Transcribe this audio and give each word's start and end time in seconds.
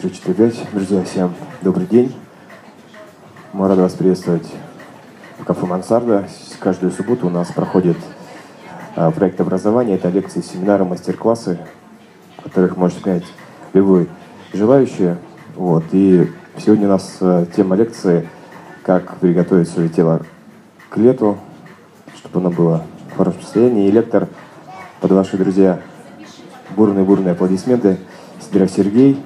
345. 0.00 0.72
Друзья, 0.72 1.02
всем 1.02 1.34
добрый 1.60 1.84
день. 1.84 2.14
Мы 3.52 3.66
рады 3.66 3.82
вас 3.82 3.94
приветствовать 3.94 4.46
в 5.40 5.44
кафе 5.44 5.66
«Мансарда». 5.66 6.28
Каждую 6.60 6.92
субботу 6.92 7.26
у 7.26 7.30
нас 7.30 7.48
проходит 7.48 7.96
а, 8.94 9.10
проект 9.10 9.40
образования. 9.40 9.96
Это 9.96 10.08
лекции, 10.08 10.40
семинары, 10.40 10.84
мастер-классы, 10.84 11.58
которых 12.40 12.76
может 12.76 12.98
принять 13.02 13.24
любой 13.72 14.08
желающий. 14.52 15.16
Вот. 15.56 15.82
И 15.90 16.30
сегодня 16.58 16.86
у 16.86 16.90
нас 16.90 17.16
а, 17.20 17.46
тема 17.46 17.74
лекции 17.74 18.28
«Как 18.84 19.16
приготовить 19.16 19.68
свое 19.68 19.88
тело 19.88 20.22
к 20.90 20.96
лету, 20.96 21.38
чтобы 22.14 22.38
оно 22.38 22.50
было 22.50 22.84
в 23.10 23.16
хорошем 23.16 23.42
состоянии». 23.42 23.88
И 23.88 23.90
лектор 23.90 24.28
под 25.00 25.10
ваши, 25.10 25.36
друзья, 25.36 25.80
бурные-бурные 26.76 27.32
аплодисменты. 27.32 27.98
Сидоров 28.40 28.70
Сергей, 28.70 29.20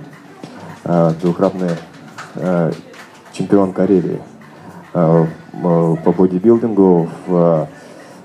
а, 0.85 1.13
двукратный 1.21 1.71
а, 2.37 2.73
чемпион 3.33 3.73
Карелии 3.73 4.21
а, 4.93 5.27
по 5.53 6.13
бодибилдингу 6.13 7.09
в 7.27 7.69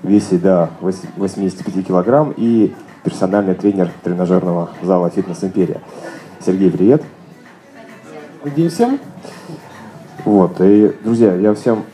весе 0.02 0.38
до 0.38 0.70
85 0.80 1.86
килограмм 1.86 2.34
и 2.36 2.74
персональный 3.04 3.54
тренер 3.54 3.90
тренажерного 4.02 4.70
зала 4.82 5.10
«Фитнес 5.10 5.42
Империя». 5.44 5.80
Сергей, 6.44 6.70
привет. 6.70 7.02
День 8.56 8.70
всем. 8.70 8.98
Вот, 10.24 10.60
и, 10.60 10.92
друзья, 11.04 11.34
я 11.34 11.54
всем, 11.54 11.84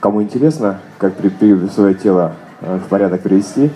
кому 0.00 0.22
интересно, 0.22 0.80
как 0.98 1.14
при, 1.14 1.28
при 1.28 1.68
свое 1.68 1.94
тело 1.94 2.34
в 2.60 2.88
порядок 2.88 3.22
привести, 3.22 3.70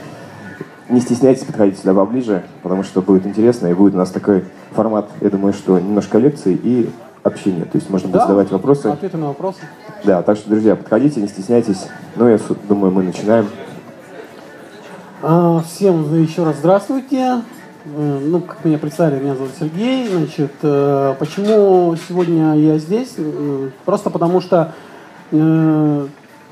не 0.89 1.01
стесняйтесь 1.01 1.45
подходить 1.45 1.79
сюда 1.79 1.95
поближе, 1.95 2.45
потому 2.63 2.83
что 2.83 3.03
будет 3.03 3.27
интересно, 3.27 3.69
и 3.69 3.75
будет 3.75 3.95
у 3.95 3.99
нас 3.99 4.11
такой 4.11 4.45
формат, 4.73 5.09
я 5.21 5.31
думаю, 5.31 5.53
что 5.53 5.79
немножко 5.79 6.19
лекций 6.19 6.55
и 6.55 6.91
общения. 7.23 7.65
То 7.65 7.79
есть 7.79 7.89
можно 7.91 8.09
будет 8.09 8.21
да, 8.21 8.27
задавать 8.27 8.51
вопросы. 8.51 8.87
Ответы 8.89 9.17
на 9.17 9.29
вопросы. 9.29 9.61
Да, 10.05 10.23
так 10.23 10.37
что, 10.37 10.51
друзья, 10.51 10.77
подходите, 10.77 11.21
не 11.21 11.29
стесняйтесь. 11.29 11.89
Ну, 12.17 12.29
я 12.29 12.39
думаю, 12.69 12.93
мы 12.93 13.03
начинаем. 13.03 13.49
А, 15.23 15.63
всем 15.63 16.15
еще 16.21 16.45
раз 16.45 16.57
здравствуйте. 16.57 17.43
Э, 17.87 18.19
ну, 18.23 18.41
как 18.41 18.65
меня 18.65 18.79
представили, 18.79 19.23
меня 19.23 19.35
зовут 19.35 19.53
Сергей. 19.59 20.09
Значит, 20.09 20.53
э, 20.63 21.15
почему 21.19 21.97
сегодня 22.09 22.55
я 22.55 22.79
здесь? 22.79 23.15
Э, 23.17 23.71
просто 23.85 24.11
потому 24.11 24.41
что 24.41 24.73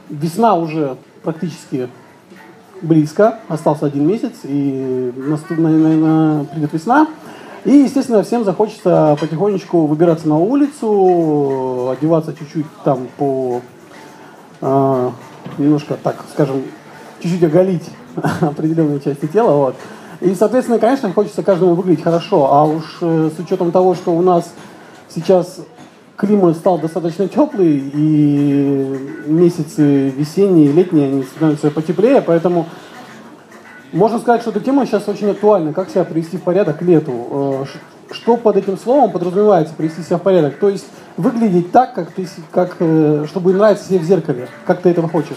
весна 0.09 0.55
уже 0.55 0.97
практически 1.23 1.89
близко, 2.83 3.39
остался 3.49 3.87
один 3.87 4.07
месяц, 4.07 4.33
и 4.45 5.13
наверное, 5.17 6.45
придет 6.45 6.73
весна. 6.73 7.07
И, 7.65 7.71
естественно, 7.71 8.25
всем 8.25 8.45
захочется 8.45 9.17
потихонечку 9.21 9.87
выбираться 9.87 10.29
на 10.29 10.37
улицу, 10.37 11.91
одеваться 11.91 12.35
чуть-чуть 12.35 12.67
там 12.85 13.07
по... 13.17 13.61
Э, 14.61 15.11
немножко, 15.59 15.97
так 16.03 16.17
скажем, 16.33 16.63
чуть-чуть 17.21 17.45
оголить 17.45 17.89
определенные 18.41 19.01
части 19.01 19.27
тела. 19.27 19.53
Вот. 19.53 19.77
И, 20.21 20.35
соответственно, 20.35 20.81
конечно, 20.81 21.13
хочется 21.13 21.45
каждому 21.45 21.75
выглядеть 21.75 22.03
хорошо. 22.03 22.53
А 22.53 22.65
уж 22.65 22.99
э, 23.01 23.31
с 23.37 23.39
учетом 23.39 23.71
того, 23.71 23.95
что 23.95 24.13
у 24.13 24.23
нас 24.23 24.53
сейчас 25.09 25.61
климат 26.17 26.57
стал 26.57 26.79
достаточно 26.79 27.29
теплый, 27.29 27.83
и 27.95 29.25
месяцы 29.27 30.11
весенние 30.11 30.67
и 30.67 30.73
летние, 30.73 31.09
они 31.09 31.23
становятся 31.23 31.71
потеплее, 31.71 32.23
поэтому 32.23 32.67
можно 33.93 34.19
сказать, 34.19 34.41
что 34.41 34.51
эта 34.51 34.61
тема 34.61 34.87
сейчас 34.87 35.07
очень 35.07 35.31
актуальна. 35.31 35.75
Как 35.75 35.91
себя 35.91 36.05
привести 36.05 36.39
в 36.39 36.43
порядок 36.43 36.79
к 36.79 36.83
лету? 36.83 37.13
Э, 37.31 37.65
что 38.11 38.39
под 38.39 38.57
этим 38.57 38.79
словом 38.79 39.11
подразумевается 39.11 39.75
привести 39.75 40.03
себя 40.03 40.17
в 40.17 40.23
порядок? 40.23 40.57
То 40.59 40.71
есть 40.71 40.87
выглядеть 41.19 41.73
так, 41.73 41.95
как 41.95 42.11
ты, 42.13 42.27
как, 42.51 42.77
э, 42.79 43.27
чтобы 43.29 43.53
нравиться 43.53 43.87
себе 43.87 43.99
в 43.99 44.05
зеркале, 44.05 44.49
как 44.65 44.81
ты 44.81 44.89
этого 44.89 45.11
хочешь. 45.11 45.37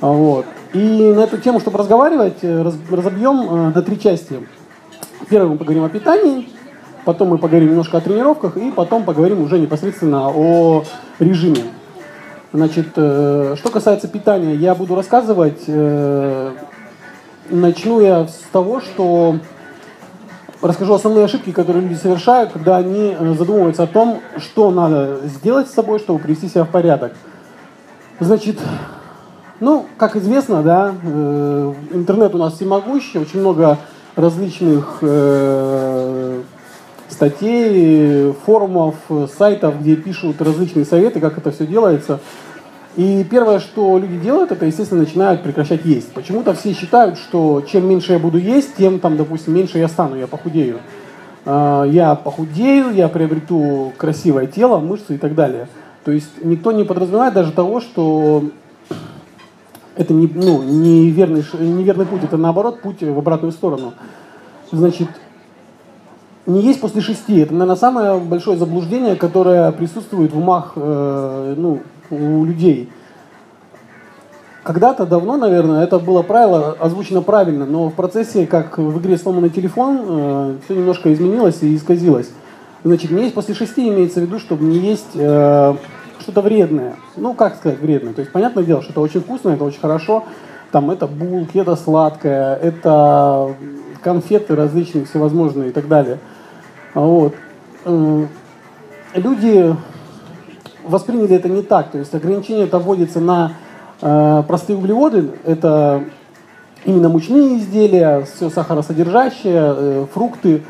А, 0.00 0.06
вот. 0.12 0.46
И 0.72 1.12
на 1.12 1.20
эту 1.20 1.38
тему, 1.38 1.58
чтобы 1.58 1.78
разговаривать, 1.78 2.38
э, 2.42 2.72
разобьем 2.90 3.72
на 3.72 3.82
три 3.82 3.98
части. 3.98 4.46
Первым 5.28 5.52
мы 5.52 5.58
поговорим 5.58 5.84
о 5.84 5.88
питании, 5.88 6.48
потом 7.04 7.28
мы 7.28 7.38
поговорим 7.38 7.70
немножко 7.70 7.98
о 7.98 8.00
тренировках, 8.00 8.56
и 8.56 8.70
потом 8.70 9.04
поговорим 9.04 9.42
уже 9.42 9.58
непосредственно 9.58 10.28
о 10.28 10.84
режиме. 11.18 11.64
Значит, 12.52 12.88
что 12.92 13.70
касается 13.72 14.08
питания, 14.08 14.54
я 14.54 14.74
буду 14.74 14.94
рассказывать 14.94 15.66
Начну 17.52 18.00
я 18.00 18.26
с 18.28 18.40
того, 18.52 18.80
что 18.80 19.36
расскажу 20.62 20.94
основные 20.94 21.24
ошибки, 21.24 21.50
которые 21.50 21.82
люди 21.82 21.98
совершают, 21.98 22.52
когда 22.52 22.78
они 22.78 23.14
э, 23.18 23.34
задумываются 23.36 23.82
о 23.82 23.86
том, 23.86 24.20
что 24.38 24.70
надо 24.70 25.20
сделать 25.24 25.68
с 25.68 25.74
собой, 25.74 25.98
чтобы 25.98 26.20
привести 26.20 26.48
себя 26.48 26.64
в 26.64 26.70
порядок. 26.70 27.12
Значит, 28.20 28.58
ну, 29.60 29.86
как 29.98 30.16
известно, 30.16 30.62
да, 30.62 30.94
э, 31.02 31.74
интернет 31.92 32.34
у 32.34 32.38
нас 32.38 32.54
всемогущий, 32.54 33.18
очень 33.18 33.40
много 33.40 33.76
различных 34.14 34.98
э, 35.02 36.42
статей, 37.12 38.32
форумов, 38.44 38.96
сайтов, 39.36 39.80
где 39.80 39.96
пишут 39.96 40.40
различные 40.40 40.84
советы, 40.84 41.20
как 41.20 41.38
это 41.38 41.50
все 41.50 41.66
делается. 41.66 42.20
И 42.96 43.24
первое, 43.30 43.58
что 43.58 43.98
люди 43.98 44.18
делают, 44.18 44.52
это, 44.52 44.66
естественно, 44.66 45.00
начинают 45.00 45.42
прекращать 45.42 45.84
есть. 45.84 46.12
Почему-то 46.12 46.52
все 46.54 46.74
считают, 46.74 47.16
что 47.16 47.62
чем 47.62 47.88
меньше 47.88 48.12
я 48.12 48.18
буду 48.18 48.38
есть, 48.38 48.76
тем, 48.76 49.00
там, 49.00 49.16
допустим, 49.16 49.54
меньше 49.54 49.78
я 49.78 49.88
стану, 49.88 50.16
я 50.16 50.26
похудею. 50.26 50.80
А, 51.46 51.84
я 51.84 52.14
похудею, 52.14 52.90
я 52.90 53.08
приобрету 53.08 53.92
красивое 53.96 54.46
тело, 54.46 54.78
мышцы 54.78 55.14
и 55.14 55.18
так 55.18 55.34
далее. 55.34 55.68
То 56.04 56.12
есть 56.12 56.44
никто 56.44 56.72
не 56.72 56.84
подразумевает 56.84 57.32
даже 57.32 57.52
того, 57.52 57.80
что 57.80 58.44
это 59.96 60.12
не, 60.12 60.26
ну, 60.26 60.62
неверный, 60.62 61.44
неверный 61.58 62.06
путь, 62.06 62.24
это 62.24 62.36
наоборот 62.36 62.82
путь 62.82 63.02
в 63.02 63.18
обратную 63.18 63.52
сторону. 63.52 63.94
Значит, 64.70 65.08
не 66.46 66.60
есть 66.62 66.80
после 66.80 67.00
шести. 67.00 67.38
Это, 67.38 67.52
наверное, 67.52 67.76
самое 67.76 68.18
большое 68.18 68.58
заблуждение, 68.58 69.16
которое 69.16 69.70
присутствует 69.72 70.32
в 70.32 70.38
умах 70.38 70.72
э, 70.76 71.54
ну, 71.56 71.80
у 72.10 72.44
людей. 72.44 72.90
Когда-то 74.64 75.06
давно, 75.06 75.36
наверное, 75.36 75.82
это 75.82 75.98
было 75.98 76.22
правило 76.22 76.76
озвучено 76.78 77.20
правильно, 77.20 77.66
но 77.66 77.88
в 77.88 77.94
процессе, 77.94 78.46
как 78.46 78.78
в 78.78 78.98
игре 79.00 79.18
сломанный 79.18 79.50
телефон, 79.50 80.00
э, 80.04 80.56
все 80.64 80.74
немножко 80.76 81.12
изменилось 81.12 81.62
и 81.62 81.76
исказилось. 81.76 82.30
Значит, 82.84 83.10
не 83.12 83.22
есть 83.22 83.34
после 83.34 83.54
шести 83.54 83.88
имеется 83.88 84.20
в 84.20 84.24
виду, 84.24 84.38
чтобы 84.38 84.64
не 84.64 84.78
есть 84.78 85.10
э, 85.14 85.74
что-то 86.20 86.40
вредное. 86.40 86.94
Ну, 87.16 87.34
как 87.34 87.56
сказать 87.56 87.80
вредное? 87.80 88.12
То 88.12 88.20
есть, 88.20 88.32
понятное 88.32 88.64
дело, 88.64 88.82
что 88.82 88.90
это 88.90 89.00
очень 89.00 89.20
вкусно, 89.20 89.50
это 89.50 89.64
очень 89.64 89.80
хорошо. 89.80 90.24
Там 90.72 90.90
это 90.90 91.06
булки, 91.06 91.58
это 91.58 91.76
сладкое, 91.76 92.56
это 92.56 93.54
конфеты 94.02 94.54
различные, 94.54 95.04
всевозможные 95.04 95.70
и 95.70 95.72
так 95.72 95.88
далее. 95.88 96.18
Вот. 96.94 97.34
Э, 97.84 98.26
люди 99.14 99.76
восприняли 100.84 101.36
это 101.36 101.48
не 101.48 101.62
так. 101.62 101.90
То 101.90 101.98
есть 101.98 102.14
ограничение 102.14 102.64
это 102.64 102.78
вводится 102.78 103.20
на 103.20 103.52
э, 104.00 104.42
простые 104.46 104.76
углеводы, 104.76 105.30
это 105.44 106.04
именно 106.84 107.08
мучные 107.08 107.58
изделия, 107.58 108.24
все 108.24 108.50
сахаросодержащее, 108.50 109.74
э, 109.76 110.06
фрукты. 110.12 110.62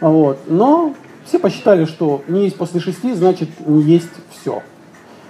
Вот. 0.00 0.38
Но 0.46 0.94
все 1.24 1.38
посчитали, 1.38 1.84
что 1.84 2.22
не 2.28 2.44
есть 2.44 2.56
после 2.56 2.80
шести, 2.80 3.14
значит 3.14 3.48
не 3.66 3.82
есть 3.82 4.10
все. 4.30 4.62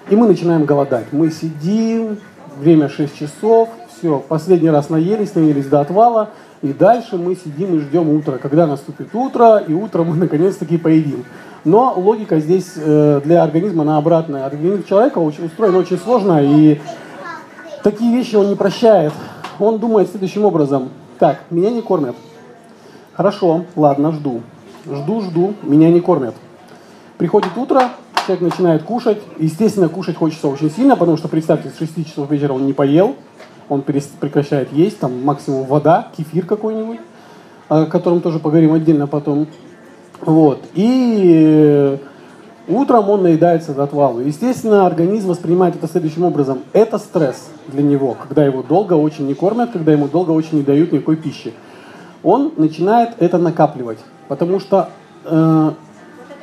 И 0.08 0.17
мы 0.17 0.26
начинаем 0.26 0.64
голодать. 0.64 1.12
Мы 1.12 1.31
сидим, 1.31 2.19
время 2.58 2.88
6 2.88 3.17
часов, 3.17 3.69
все, 3.96 4.19
последний 4.19 4.70
раз 4.70 4.88
наелись, 4.88 5.35
наелись 5.35 5.67
до 5.67 5.81
отвала, 5.81 6.31
и 6.62 6.73
дальше 6.75 7.17
мы 7.17 7.37
сидим 7.37 7.77
и 7.77 7.81
ждем 7.81 8.11
утра, 8.11 8.37
когда 8.37 8.67
наступит 8.67 9.15
утро, 9.15 9.59
и 9.59 9.73
утром 9.73 10.09
мы 10.09 10.17
наконец-таки 10.25 10.77
поедим. 10.77 11.25
Но 11.65 11.95
логика 11.97 12.39
здесь 12.41 12.73
э, 12.77 13.21
для 13.25 13.43
организма 13.43 13.83
она 13.83 13.99
обратная. 13.99 14.47
Организм 14.47 14.85
человека 14.85 15.19
устроен 15.19 15.77
очень 15.77 15.99
сложно, 15.99 16.43
и 16.43 16.81
такие 17.83 18.15
вещи 18.15 18.37
он 18.37 18.49
не 18.49 18.57
прощает. 18.57 19.12
Он 19.59 19.79
думает 19.79 20.11
следующим 20.11 20.45
образом. 20.45 20.91
Так, 21.19 21.41
меня 21.51 21.71
не 21.71 21.83
кормят. 21.83 22.17
Хорошо, 23.12 23.65
ладно, 23.77 24.12
жду. 24.12 24.41
Жду, 24.87 25.21
жду, 25.21 25.55
меня 25.62 25.91
не 25.91 26.01
кормят. 26.01 26.35
Приходит 27.19 27.51
утро, 27.57 27.91
человек 28.27 28.53
начинает 28.53 28.83
кушать. 28.83 29.19
Естественно, 29.39 29.91
кушать 29.91 30.17
хочется 30.17 30.49
очень 30.49 30.71
сильно, 30.71 30.97
потому 30.97 31.19
что, 31.19 31.29
представьте, 31.29 31.69
с 31.69 31.79
6 31.79 32.07
часов 32.07 32.31
вечера 32.31 32.55
он 32.55 32.65
не 32.65 32.73
поел, 32.73 33.17
он 33.70 33.82
прекращает 33.82 34.72
есть, 34.72 34.99
там 34.99 35.25
максимум 35.25 35.64
вода, 35.64 36.08
кефир 36.17 36.44
какой-нибудь, 36.44 36.99
о 37.69 37.87
котором 37.87 38.20
тоже 38.20 38.40
поговорим 38.40 38.75
отдельно 38.75 39.06
потом. 39.06 39.46
Вот. 40.20 40.61
И 40.75 41.99
утром 42.69 43.08
он 43.08 43.22
наедается 43.22 43.72
до 43.72 43.84
отвала. 43.84 44.20
Естественно, 44.20 44.87
организм 44.87 45.28
воспринимает 45.28 45.76
это 45.76 45.87
следующим 45.87 46.25
образом. 46.25 46.58
Это 46.72 46.99
стресс 46.99 47.49
для 47.69 47.82
него, 47.82 48.17
когда 48.20 48.44
его 48.44 48.62
долго 48.62 48.94
очень 48.94 49.26
не 49.28 49.34
кормят, 49.34 49.70
когда 49.70 49.93
ему 49.93 50.08
долго 50.08 50.32
очень 50.32 50.58
не 50.58 50.62
дают 50.64 50.93
никакой 50.93 51.16
пищи. 51.16 51.55
Он 52.25 52.52
начинает 52.56 53.11
это 53.19 53.38
накапливать, 53.38 53.99
потому 54.28 54.58
что 54.58 54.90
э, 55.25 55.70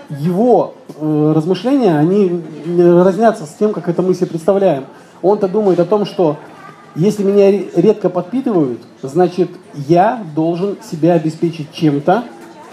его 0.10 0.76
э, 0.96 1.34
размышления, 1.36 1.98
они 1.98 2.42
разнятся 2.78 3.46
с 3.46 3.54
тем, 3.60 3.74
как 3.74 3.90
это 3.90 4.02
мы 4.02 4.16
себе 4.16 4.28
представляем. 4.28 4.86
Он-то 5.22 5.50
думает 5.50 5.80
о 5.80 5.86
том, 5.86 6.06
что 6.06 6.38
если 6.98 7.24
меня 7.24 7.52
редко 7.76 8.10
подпитывают, 8.10 8.82
значит, 9.04 9.50
я 9.88 10.24
должен 10.36 10.78
себя 10.82 11.14
обеспечить 11.14 11.72
чем-то, 11.72 12.24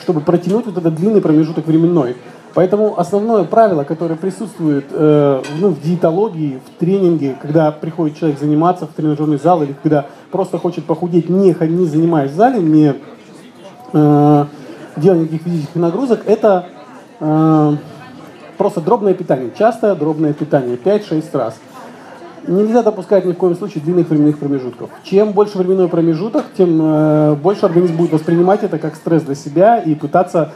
чтобы 0.02 0.22
протянуть 0.22 0.66
вот 0.66 0.78
этот 0.78 0.94
длинный 0.94 1.20
промежуток 1.20 1.66
временной. 1.66 2.16
Поэтому 2.54 2.98
основное 2.98 3.44
правило, 3.44 3.84
которое 3.84 4.14
присутствует 4.14 4.86
э, 4.90 5.42
ну, 5.58 5.68
в 5.70 5.82
диетологии, 5.82 6.60
в 6.64 6.78
тренинге, 6.78 7.36
когда 7.42 7.70
приходит 7.70 8.16
человек 8.16 8.38
заниматься 8.38 8.86
в 8.86 8.92
тренажерный 8.92 9.38
зал 9.38 9.62
или 9.62 9.74
когда 9.82 10.06
просто 10.30 10.58
хочет 10.58 10.84
похудеть, 10.84 11.28
не, 11.28 11.54
не 11.68 11.86
занимаясь 11.86 12.30
в 12.30 12.34
зале, 12.36 12.60
не 12.60 12.94
э, 13.92 14.44
делая 14.96 15.20
никаких 15.20 15.42
физических 15.42 15.76
нагрузок, 15.76 16.20
это 16.26 16.66
э, 17.20 17.76
просто 18.56 18.80
дробное 18.80 19.14
питание. 19.14 19.50
Частое 19.58 19.94
дробное 19.96 20.32
питание, 20.32 20.76
5-6 20.76 21.24
раз. 21.36 21.56
Нельзя 22.46 22.82
допускать 22.82 23.24
ни 23.24 23.32
в 23.32 23.36
коем 23.36 23.54
случае 23.56 23.82
длинных 23.82 24.08
временных 24.08 24.38
промежутков. 24.38 24.90
Чем 25.02 25.32
больше 25.32 25.56
временной 25.56 25.88
промежуток, 25.88 26.44
тем 26.56 26.78
э, 26.82 27.34
больше 27.36 27.64
организм 27.64 27.96
будет 27.96 28.12
воспринимать 28.12 28.62
это 28.62 28.78
как 28.78 28.96
стресс 28.96 29.22
для 29.22 29.34
себя 29.34 29.78
и 29.78 29.94
пытаться 29.94 30.52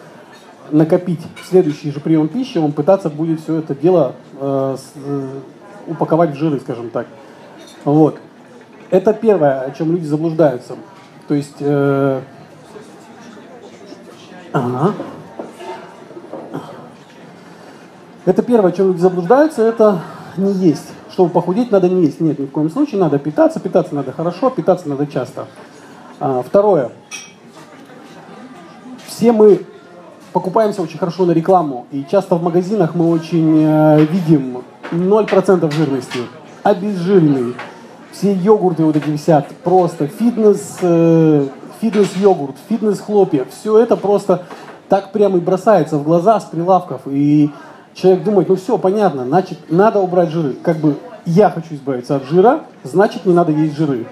накопить 0.70 1.20
следующий 1.48 1.90
же 1.90 2.00
прием 2.00 2.28
пищи, 2.28 2.58
он 2.58 2.72
пытаться 2.72 3.08
будет 3.08 3.40
все 3.40 3.56
это 3.56 3.74
дело 3.74 4.16
э, 4.38 4.76
с, 4.78 4.92
э, 5.02 5.28
упаковать 5.86 6.32
в 6.32 6.34
жиры, 6.34 6.60
скажем 6.60 6.90
так. 6.90 7.06
Вот. 7.84 8.18
Это 8.90 9.14
первое, 9.14 9.62
о 9.62 9.70
чем 9.70 9.90
люди 9.92 10.04
заблуждаются. 10.04 10.74
То 11.26 11.34
есть... 11.34 11.56
Э, 11.60 12.20
ага. 14.52 14.92
Это 18.26 18.42
первое, 18.42 18.72
о 18.72 18.72
чем 18.72 18.88
люди 18.88 19.00
заблуждаются, 19.00 19.62
это 19.62 20.02
не 20.36 20.52
есть 20.52 20.88
чтобы 21.18 21.30
похудеть, 21.30 21.72
надо 21.72 21.88
не 21.88 22.04
есть. 22.04 22.20
Нет, 22.20 22.38
ни 22.38 22.46
в 22.46 22.52
коем 22.52 22.70
случае. 22.70 23.00
Надо 23.00 23.18
питаться. 23.18 23.58
Питаться 23.58 23.92
надо 23.92 24.12
хорошо, 24.12 24.50
питаться 24.50 24.88
надо 24.88 25.04
часто. 25.08 25.46
А, 26.20 26.44
второе. 26.46 26.92
Все 29.04 29.32
мы 29.32 29.62
покупаемся 30.32 30.80
очень 30.80 30.96
хорошо 30.96 31.26
на 31.26 31.32
рекламу. 31.32 31.88
И 31.90 32.04
часто 32.08 32.36
в 32.36 32.42
магазинах 32.44 32.94
мы 32.94 33.10
очень 33.10 33.64
э, 33.66 34.04
видим 34.04 34.62
0% 34.92 35.72
жирности. 35.72 36.20
Обезжиренный. 36.62 37.56
Все 38.12 38.32
йогурты 38.32 38.84
вот 38.84 38.94
эти 38.94 39.10
висят. 39.10 39.48
Просто 39.64 40.06
фитнес, 40.06 40.78
э, 40.82 41.48
фитнес-йогурт, 41.80 42.54
фитнес-хлопья. 42.68 43.44
Все 43.50 43.76
это 43.80 43.96
просто 43.96 44.44
так 44.88 45.10
прямо 45.10 45.38
и 45.38 45.40
бросается 45.40 45.98
в 45.98 46.04
глаза 46.04 46.38
с 46.38 46.44
прилавков. 46.44 47.00
И 47.06 47.50
человек 48.00 48.22
думает, 48.22 48.48
ну 48.48 48.56
все, 48.56 48.78
понятно, 48.78 49.24
значит, 49.24 49.58
надо 49.68 50.00
убрать 50.00 50.30
жиры. 50.30 50.54
Как 50.62 50.76
бы 50.76 50.96
я 51.26 51.50
хочу 51.50 51.74
избавиться 51.74 52.16
от 52.16 52.24
жира, 52.24 52.60
значит 52.84 53.26
не 53.26 53.34
надо 53.34 53.52
есть 53.52 53.76
жиры. 53.76 54.06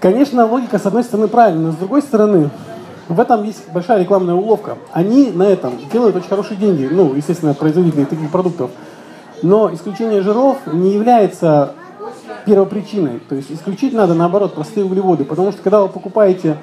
Конечно, 0.00 0.46
логика 0.46 0.78
с 0.78 0.86
одной 0.86 1.04
стороны 1.04 1.28
правильная, 1.28 1.66
но 1.66 1.72
с 1.72 1.76
другой 1.76 2.02
стороны, 2.02 2.50
в 3.08 3.20
этом 3.20 3.44
есть 3.44 3.70
большая 3.72 4.00
рекламная 4.00 4.34
уловка. 4.34 4.78
Они 4.92 5.30
на 5.30 5.44
этом 5.44 5.74
делают 5.92 6.16
очень 6.16 6.28
хорошие 6.28 6.56
деньги, 6.56 6.88
ну, 6.90 7.14
естественно, 7.14 7.54
производители 7.54 8.04
таких 8.04 8.30
продуктов. 8.30 8.70
Но 9.42 9.72
исключение 9.72 10.22
жиров 10.22 10.58
не 10.66 10.92
является 10.92 11.74
первопричиной. 12.46 13.20
То 13.28 13.34
есть 13.34 13.50
исключить 13.50 13.92
надо, 13.92 14.14
наоборот, 14.14 14.54
простые 14.54 14.84
углеводы. 14.84 15.24
Потому 15.24 15.52
что 15.52 15.62
когда 15.62 15.82
вы 15.82 15.88
покупаете 15.88 16.56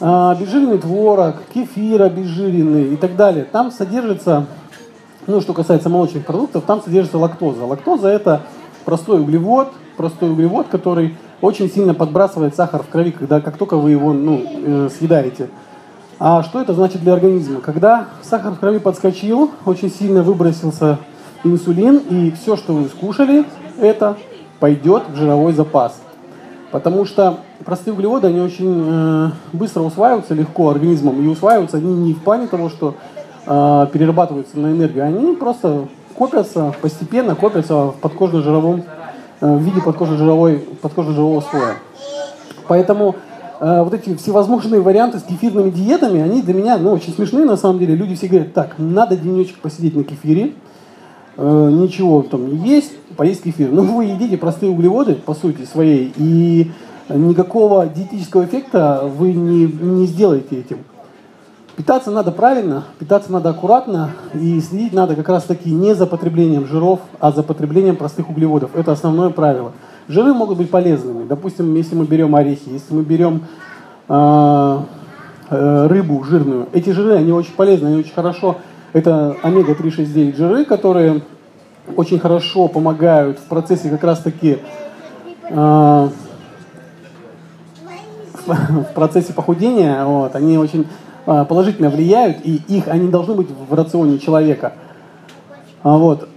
э, 0.00 0.78
творог, 0.80 1.36
кефир 1.52 2.02
обезжиренный 2.02 2.94
и 2.94 2.96
так 2.96 3.16
далее, 3.16 3.44
там 3.44 3.70
содержится, 3.72 4.46
ну, 5.26 5.40
что 5.40 5.52
касается 5.52 5.88
молочных 5.88 6.24
продуктов, 6.24 6.64
там 6.64 6.82
содержится 6.82 7.18
лактоза. 7.18 7.64
Лактоза 7.64 8.08
это 8.08 8.42
простой 8.84 9.20
углевод, 9.20 9.72
простой 9.96 10.30
углевод, 10.30 10.68
который 10.68 11.16
очень 11.40 11.70
сильно 11.70 11.94
подбрасывает 11.94 12.54
сахар 12.54 12.82
в 12.82 12.88
крови, 12.88 13.10
когда, 13.10 13.40
как 13.40 13.56
только 13.56 13.76
вы 13.76 13.90
его 13.90 14.12
ну, 14.12 14.42
э, 14.44 14.88
съедаете. 14.96 15.48
А 16.18 16.42
что 16.42 16.60
это 16.60 16.74
значит 16.74 17.02
для 17.02 17.14
организма? 17.14 17.60
Когда 17.60 18.08
сахар 18.22 18.52
в 18.52 18.58
крови 18.58 18.78
подскочил, 18.78 19.50
очень 19.66 19.90
сильно 19.90 20.22
выбросился 20.22 20.98
инсулин, 21.42 21.98
и 22.10 22.30
все, 22.30 22.56
что 22.56 22.72
вы 22.72 22.88
скушали, 22.88 23.44
это 23.80 24.16
пойдет 24.60 25.04
в 25.08 25.16
жировой 25.16 25.52
запас. 25.52 26.00
Потому 26.70 27.04
что 27.04 27.38
простые 27.64 27.94
углеводы, 27.94 28.28
они 28.28 28.40
очень 28.40 28.84
э, 28.86 29.30
быстро 29.52 29.82
усваиваются 29.82 30.34
легко 30.34 30.70
организмом, 30.70 31.22
и 31.22 31.28
усваиваются 31.28 31.76
они 31.76 31.92
не 31.94 32.14
в 32.14 32.22
плане 32.22 32.46
того, 32.46 32.68
что 32.68 32.94
э, 33.46 33.86
перерабатываются 33.92 34.58
на 34.58 34.68
энергию, 34.68 35.04
они 35.04 35.34
просто 35.36 35.88
копятся, 36.16 36.74
постепенно 36.80 37.34
копятся 37.34 37.74
в 37.86 37.96
подкожно-жировом, 38.00 38.84
э, 39.40 39.56
в 39.56 39.60
виде 39.62 39.80
подкожно-жировой, 39.80 40.64
подкожно-жирового 40.80 41.42
слоя. 41.42 41.76
Поэтому 42.68 43.16
э, 43.60 43.82
вот 43.82 43.94
эти 43.94 44.14
всевозможные 44.14 44.80
варианты 44.80 45.18
с 45.18 45.22
кефирными 45.22 45.70
диетами, 45.70 46.20
они 46.20 46.42
для 46.42 46.54
меня 46.54 46.78
ну, 46.78 46.92
очень 46.92 47.12
смешные 47.12 47.44
на 47.44 47.56
самом 47.56 47.78
деле. 47.78 47.94
Люди 47.94 48.14
все 48.14 48.28
говорят, 48.28 48.52
так, 48.54 48.74
надо 48.78 49.16
денечек 49.16 49.58
посидеть 49.58 49.96
на 49.96 50.04
кефире, 50.04 50.52
э, 51.36 51.70
ничего 51.72 52.22
там 52.22 52.48
не 52.48 52.68
есть, 52.68 52.92
поесть 53.16 53.42
кефир. 53.42 53.70
Ну, 53.70 53.82
вы 53.82 54.06
едите 54.06 54.36
простые 54.36 54.70
углеводы, 54.70 55.14
по 55.14 55.34
сути 55.34 55.64
своей, 55.64 56.12
и 56.16 56.70
никакого 57.08 57.86
диетического 57.86 58.44
эффекта 58.44 59.02
вы 59.04 59.32
не, 59.34 59.66
не 59.66 60.06
сделаете 60.06 60.60
этим. 60.60 60.78
Питаться 61.76 62.12
надо 62.12 62.30
правильно, 62.30 62.84
питаться 63.00 63.32
надо 63.32 63.50
аккуратно 63.50 64.10
и 64.32 64.60
следить 64.60 64.92
надо 64.92 65.16
как 65.16 65.28
раз 65.28 65.42
таки 65.42 65.72
не 65.72 65.94
за 65.94 66.06
потреблением 66.06 66.66
жиров, 66.66 67.00
а 67.18 67.32
за 67.32 67.42
потреблением 67.42 67.96
простых 67.96 68.30
углеводов. 68.30 68.76
Это 68.76 68.92
основное 68.92 69.30
правило. 69.30 69.72
Жиры 70.06 70.32
могут 70.34 70.58
быть 70.58 70.70
полезными. 70.70 71.26
Допустим, 71.26 71.74
если 71.74 71.96
мы 71.96 72.04
берем 72.04 72.36
орехи, 72.36 72.68
если 72.68 72.94
мы 72.94 73.02
берем 73.02 73.42
э, 74.08 74.78
э, 75.50 75.86
рыбу 75.88 76.22
жирную, 76.22 76.68
эти 76.72 76.90
жиры, 76.90 77.14
они 77.14 77.32
очень 77.32 77.54
полезны, 77.54 77.88
они 77.88 77.96
очень 77.98 78.14
хорошо. 78.14 78.58
Это 78.92 79.36
омега-369 79.42 80.36
жиры, 80.36 80.64
которые 80.64 81.22
очень 81.96 82.20
хорошо 82.20 82.68
помогают 82.68 83.40
в 83.40 83.48
процессе 83.48 83.90
как 83.90 84.04
раз 84.04 84.20
таки 84.20 84.58
э, 85.50 86.08
в 88.46 88.94
процессе 88.94 89.32
похудения, 89.32 90.04
вот, 90.04 90.36
они 90.36 90.56
очень 90.56 90.82
а, 90.82 90.88
положительно 91.24 91.90
влияют, 91.90 92.38
и 92.44 92.60
их, 92.68 92.88
они 92.88 93.08
должны 93.08 93.34
быть 93.34 93.48
в 93.50 93.72
рационе 93.74 94.18
человека. 94.18 94.74
А, 95.82 95.96
вот. 95.96 96.28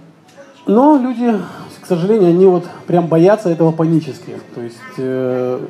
Но 0.66 0.98
люди, 0.98 1.34
к 1.80 1.86
сожалению, 1.86 2.28
они 2.28 2.46
вот 2.46 2.64
прям 2.86 3.06
боятся 3.06 3.48
этого 3.48 3.72
панически. 3.72 4.34
То 4.54 4.60
есть 4.60 4.76
э, 4.98 5.60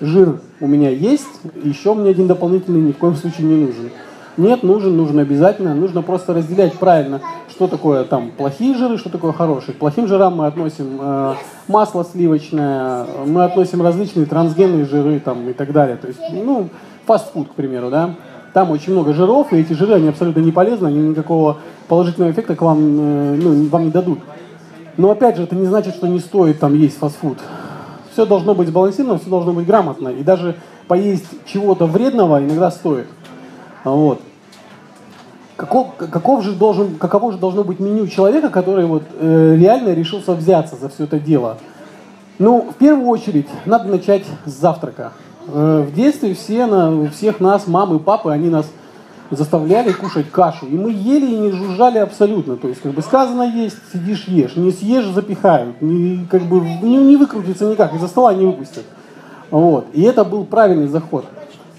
жир 0.00 0.40
у 0.60 0.66
меня 0.66 0.90
есть, 0.90 1.28
еще 1.62 1.94
мне 1.94 2.10
один 2.10 2.26
дополнительный 2.26 2.80
ни 2.80 2.92
в 2.92 2.98
коем 2.98 3.14
случае 3.14 3.46
не 3.46 3.66
нужен. 3.66 3.90
Нет, 4.36 4.62
нужен, 4.62 4.96
нужен 4.96 5.18
обязательно. 5.18 5.74
Нужно 5.74 6.02
просто 6.02 6.32
разделять 6.32 6.74
правильно, 6.74 7.20
что 7.48 7.66
такое 7.66 8.04
там 8.04 8.30
плохие 8.30 8.76
жиры, 8.76 8.96
что 8.96 9.10
такое 9.10 9.32
хорошие. 9.32 9.74
К 9.74 9.78
плохим 9.78 10.06
жирам 10.06 10.36
мы 10.36 10.46
относим 10.46 10.98
э, 11.00 11.34
масло 11.66 12.04
сливочное, 12.04 13.04
мы 13.26 13.44
относим 13.44 13.82
различные 13.82 14.26
трансгенные 14.26 14.84
жиры 14.84 15.18
там, 15.18 15.48
и 15.48 15.52
так 15.52 15.72
далее. 15.72 15.96
То 15.96 16.06
есть, 16.06 16.20
ну, 16.32 16.68
фастфуд, 17.04 17.48
к 17.48 17.54
примеру, 17.54 17.90
да. 17.90 18.14
Там 18.58 18.72
очень 18.72 18.92
много 18.92 19.14
жиров, 19.14 19.52
и 19.52 19.58
эти 19.58 19.72
жиры, 19.72 19.94
они 19.94 20.08
абсолютно 20.08 20.40
не 20.40 20.50
полезны, 20.50 20.88
они 20.88 20.98
никакого 21.10 21.58
положительного 21.86 22.32
эффекта 22.32 22.56
к 22.56 22.62
вам, 22.62 22.78
э, 22.80 23.36
ну, 23.40 23.68
вам 23.68 23.84
не 23.84 23.90
дадут. 23.92 24.18
Но 24.96 25.12
опять 25.12 25.36
же, 25.36 25.44
это 25.44 25.54
не 25.54 25.64
значит, 25.64 25.94
что 25.94 26.08
не 26.08 26.18
стоит 26.18 26.58
там 26.58 26.74
есть 26.74 26.98
фастфуд. 26.98 27.38
Все 28.12 28.26
должно 28.26 28.56
быть 28.56 28.66
сбалансировано, 28.66 29.20
все 29.20 29.30
должно 29.30 29.52
быть 29.52 29.64
грамотно. 29.64 30.08
И 30.08 30.24
даже 30.24 30.56
поесть 30.88 31.28
чего-то 31.46 31.86
вредного 31.86 32.44
иногда 32.44 32.72
стоит. 32.72 33.06
Вот. 33.84 34.22
Каков, 35.54 35.94
каков 35.96 36.42
же 36.42 36.50
должен, 36.50 36.96
каково 36.96 37.30
же 37.30 37.38
должно 37.38 37.62
быть 37.62 37.78
меню 37.78 38.08
человека, 38.08 38.50
который 38.50 38.86
вот, 38.86 39.04
э, 39.20 39.54
реально 39.56 39.94
решился 39.94 40.32
взяться 40.32 40.74
за 40.74 40.88
все 40.88 41.04
это 41.04 41.20
дело? 41.20 41.58
Ну, 42.40 42.72
в 42.72 42.74
первую 42.74 43.06
очередь, 43.06 43.46
надо 43.66 43.88
начать 43.88 44.24
с 44.46 44.50
завтрака. 44.50 45.12
Э, 45.48 45.84
в 45.86 45.94
детстве 45.94 46.34
все 46.34 46.66
на, 46.66 47.10
всех 47.10 47.40
нас, 47.40 47.66
мамы, 47.66 47.98
папы, 47.98 48.30
они 48.30 48.50
нас 48.50 48.70
заставляли 49.30 49.92
кушать 49.92 50.30
кашу. 50.30 50.66
И 50.66 50.76
мы 50.76 50.90
ели 50.90 51.26
и 51.26 51.38
не 51.38 51.50
жужжали 51.50 51.98
абсолютно. 51.98 52.56
То 52.56 52.68
есть, 52.68 52.82
как 52.82 52.92
бы 52.92 53.02
сказано 53.02 53.42
есть, 53.42 53.76
сидишь, 53.92 54.24
ешь. 54.28 54.56
Не 54.56 54.72
съешь, 54.72 55.06
запихают. 55.06 55.80
Не, 55.80 56.26
как 56.30 56.42
бы 56.42 56.60
не, 56.60 56.96
не 56.96 57.16
выкрутится 57.16 57.66
никак, 57.66 57.94
из-за 57.94 58.08
стола 58.08 58.34
не 58.34 58.46
выпустят. 58.46 58.84
Вот. 59.50 59.86
И 59.92 60.02
это 60.02 60.24
был 60.24 60.44
правильный 60.44 60.88
заход. 60.88 61.24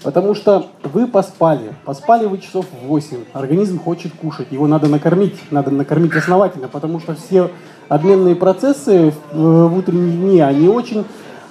Потому 0.02 0.34
что 0.34 0.66
вы 0.82 1.06
поспали. 1.06 1.74
Поспали 1.84 2.24
вы 2.24 2.38
часов 2.38 2.64
8. 2.84 3.18
Организм 3.34 3.78
хочет 3.78 4.12
кушать. 4.14 4.48
Его 4.50 4.66
надо 4.66 4.88
накормить. 4.88 5.36
Надо 5.50 5.70
накормить 5.70 6.14
основательно. 6.14 6.68
Потому 6.68 7.00
что 7.00 7.14
все 7.14 7.50
обменные 7.88 8.34
процессы 8.34 9.12
в 9.32 9.76
утренние 9.76 10.16
дни, 10.16 10.40
они 10.40 10.68
очень 10.68 11.04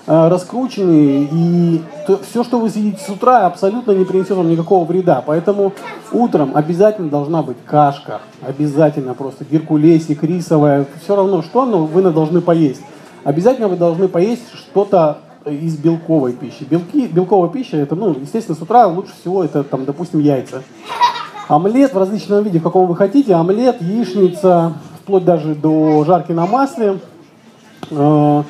э, 0.09 0.27
раскрученные, 0.27 1.29
и 1.31 1.81
то, 2.07 2.19
все, 2.27 2.43
что 2.43 2.59
вы 2.59 2.69
съедите 2.69 3.01
с 3.03 3.09
утра, 3.09 3.45
абсолютно 3.45 3.91
не 3.91 4.05
принесет 4.05 4.31
вам 4.31 4.49
никакого 4.49 4.83
вреда. 4.83 5.23
Поэтому 5.25 5.71
утром 6.11 6.51
обязательно 6.55 7.09
должна 7.09 7.43
быть 7.43 7.57
кашка, 7.65 8.19
обязательно 8.41 9.13
просто 9.13 9.45
геркулесик, 9.45 10.23
рисовая, 10.23 10.87
все 11.03 11.15
равно 11.15 11.43
что, 11.43 11.65
но 11.65 11.85
вы 11.85 12.01
должны 12.01 12.41
поесть. 12.41 12.81
Обязательно 13.23 13.67
вы 13.67 13.77
должны 13.77 14.07
поесть 14.07 14.51
что-то 14.53 15.19
из 15.45 15.77
белковой 15.77 16.33
пищи. 16.33 16.65
Белки, 16.69 17.07
белковая 17.07 17.49
пища, 17.49 17.77
это, 17.77 17.95
ну, 17.95 18.15
естественно, 18.19 18.57
с 18.57 18.61
утра 18.61 18.87
лучше 18.87 19.13
всего 19.21 19.43
это, 19.43 19.63
там, 19.63 19.85
допустим, 19.85 20.19
яйца. 20.19 20.63
Омлет 21.47 21.93
в 21.93 21.97
различном 21.97 22.43
виде, 22.43 22.59
в 22.59 22.63
каком 22.63 22.87
вы 22.87 22.95
хотите, 22.95 23.33
омлет, 23.35 23.81
яичница, 23.81 24.73
вплоть 25.01 25.25
даже 25.25 25.55
до 25.55 26.03
жарки 26.05 26.31
на 26.31 26.45
масле, 26.45 26.99
э, 27.91 28.43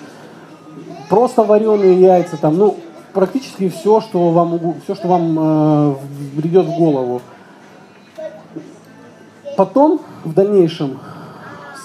просто 1.10 1.44
вареные 1.44 2.00
яйца, 2.00 2.38
там, 2.38 2.58
ну, 2.58 2.78
практически 3.14 3.70
все, 3.70 4.00
что 4.00 4.30
вам, 4.30 4.76
все, 4.84 4.96
что 4.96 5.08
вам 5.08 5.38
э, 5.40 5.96
придет 6.38 6.66
в 6.66 6.78
голову. 6.78 7.22
Потом, 9.58 10.00
в 10.24 10.34
дальнейшем, 10.34 11.00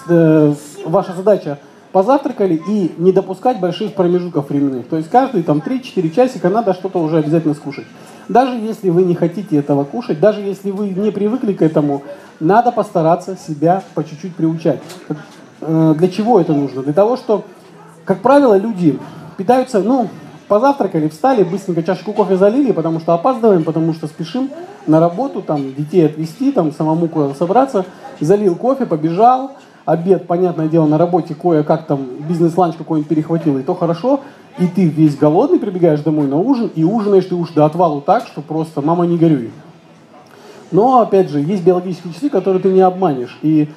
э, 0.07 0.53
ваша 0.85 1.13
задача 1.13 1.59
позавтракали 1.91 2.61
и 2.67 2.93
не 2.97 3.11
допускать 3.11 3.59
больших 3.59 3.93
промежутков 3.93 4.49
временных. 4.49 4.87
То 4.87 4.97
есть 4.97 5.09
каждые 5.09 5.43
там 5.43 5.59
3-4 5.65 6.09
часика 6.11 6.49
надо 6.49 6.73
что-то 6.73 6.99
уже 6.99 7.17
обязательно 7.17 7.53
скушать. 7.53 7.85
Даже 8.27 8.55
если 8.57 8.89
вы 8.89 9.03
не 9.03 9.15
хотите 9.15 9.57
этого 9.57 9.83
кушать, 9.83 10.19
даже 10.19 10.41
если 10.41 10.71
вы 10.71 10.89
не 10.89 11.11
привыкли 11.11 11.53
к 11.53 11.61
этому, 11.61 12.03
надо 12.39 12.71
постараться 12.71 13.37
себя 13.37 13.83
по 13.93 14.03
чуть-чуть 14.03 14.35
приучать. 14.35 14.79
Э, 15.61 15.95
для 15.97 16.07
чего 16.09 16.39
это 16.39 16.53
нужно? 16.53 16.83
Для 16.83 16.93
того, 16.93 17.17
что, 17.17 17.45
как 18.05 18.21
правило, 18.21 18.57
люди 18.57 18.99
питаются, 19.37 19.81
ну, 19.81 20.07
позавтракали, 20.47 21.09
встали, 21.09 21.43
быстренько 21.43 21.83
чашку 21.83 22.13
кофе 22.13 22.37
залили, 22.37 22.71
потому 22.71 22.99
что 22.99 23.13
опаздываем, 23.13 23.63
потому 23.63 23.93
что 23.93 24.07
спешим 24.07 24.49
на 24.87 24.99
работу, 24.99 25.41
там, 25.41 25.73
детей 25.73 26.05
отвезти, 26.05 26.51
там, 26.51 26.71
самому 26.71 27.07
куда-то 27.07 27.35
собраться, 27.35 27.85
залил 28.19 28.55
кофе, 28.55 28.85
побежал, 28.85 29.51
обед, 29.85 30.27
понятное 30.27 30.67
дело, 30.67 30.85
на 30.85 30.97
работе 30.97 31.35
кое-как 31.35 31.87
там 31.87 32.05
бизнес-ланч 32.27 32.75
какой-нибудь 32.75 33.09
перехватил, 33.09 33.57
и 33.57 33.63
то 33.63 33.73
хорошо, 33.73 34.21
и 34.59 34.67
ты 34.67 34.85
весь 34.85 35.17
голодный 35.17 35.59
прибегаешь 35.59 36.01
домой 36.01 36.27
на 36.27 36.37
ужин, 36.37 36.71
и 36.75 36.83
ужинаешь 36.83 37.25
ты 37.25 37.35
уж 37.35 37.49
до 37.49 37.65
отвалу 37.65 38.01
так, 38.01 38.27
что 38.27 38.41
просто 38.41 38.81
мама 38.81 39.05
не 39.05 39.17
горюй. 39.17 39.51
Но, 40.71 41.01
опять 41.01 41.29
же, 41.29 41.39
есть 41.39 41.63
биологические 41.63 42.13
часы, 42.13 42.29
которые 42.29 42.61
ты 42.61 42.69
не 42.69 42.81
обманешь. 42.81 43.37
И 43.41 43.69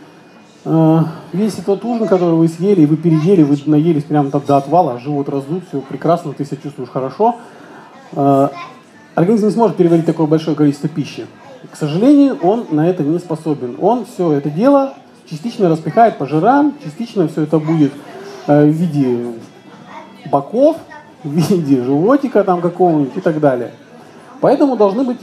весь 0.65 1.55
тот 1.55 1.85
ужин, 1.85 2.09
который 2.09 2.35
вы 2.35 2.49
съели, 2.49 2.85
вы 2.85 2.97
переели, 2.97 3.43
вы 3.43 3.59
наелись 3.67 4.05
прямо 4.05 4.31
там 4.31 4.43
до 4.47 4.57
отвала, 4.57 4.99
живот 4.99 5.29
раздут, 5.29 5.65
все 5.69 5.81
прекрасно, 5.81 6.33
ты 6.33 6.45
себя 6.45 6.59
чувствуешь 6.63 6.91
хорошо, 6.91 7.37
э, 8.13 8.49
организм 9.15 9.47
не 9.47 9.53
сможет 9.53 9.77
переварить 9.77 10.07
такое 10.07 10.27
большое 10.27 10.57
количество 10.57 10.89
пищи. 10.89 11.27
К 11.71 11.77
сожалению, 11.77 12.39
он 12.43 12.67
на 12.71 12.89
это 12.89 13.03
не 13.03 13.19
способен. 13.19 13.77
Он 13.81 14.05
все 14.05 14.33
это 14.33 14.51
дело 14.51 14.95
частично 15.29 15.69
распихает 15.69 16.17
по 16.19 16.27
жирам, 16.27 16.75
частично 16.83 17.29
все 17.29 17.43
это 17.43 17.59
будет 17.59 17.93
э, 18.47 18.65
в 18.65 18.71
виде 18.71 19.33
боков, 20.31 20.77
в 21.25 21.31
виде 21.31 21.83
животика 21.83 22.45
там 22.45 22.61
какого-нибудь 22.61 23.17
и 23.17 23.21
так 23.21 23.41
далее. 23.41 23.73
Поэтому 24.41 24.77
должны 24.77 25.05
быть 25.05 25.19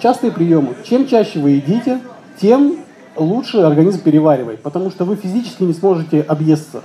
частые 0.00 0.32
приемы. 0.32 0.74
Чем 0.84 1.06
чаще 1.06 1.38
вы 1.38 1.50
едите, 1.50 2.00
тем 2.40 2.76
лучше 3.18 3.58
организм 3.58 4.00
переваривает, 4.00 4.62
потому 4.62 4.90
что 4.90 5.04
вы 5.04 5.16
физически 5.16 5.62
не 5.62 5.72
сможете 5.72 6.22
объесться. 6.22 6.82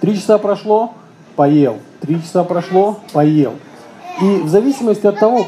Три 0.00 0.16
часа 0.16 0.38
прошло, 0.38 0.92
поел. 1.36 1.78
Три 2.00 2.22
часа 2.22 2.44
прошло, 2.44 3.00
поел. 3.12 3.54
И 4.20 4.38
в 4.42 4.48
зависимости 4.48 5.06
от 5.06 5.18
того, 5.18 5.46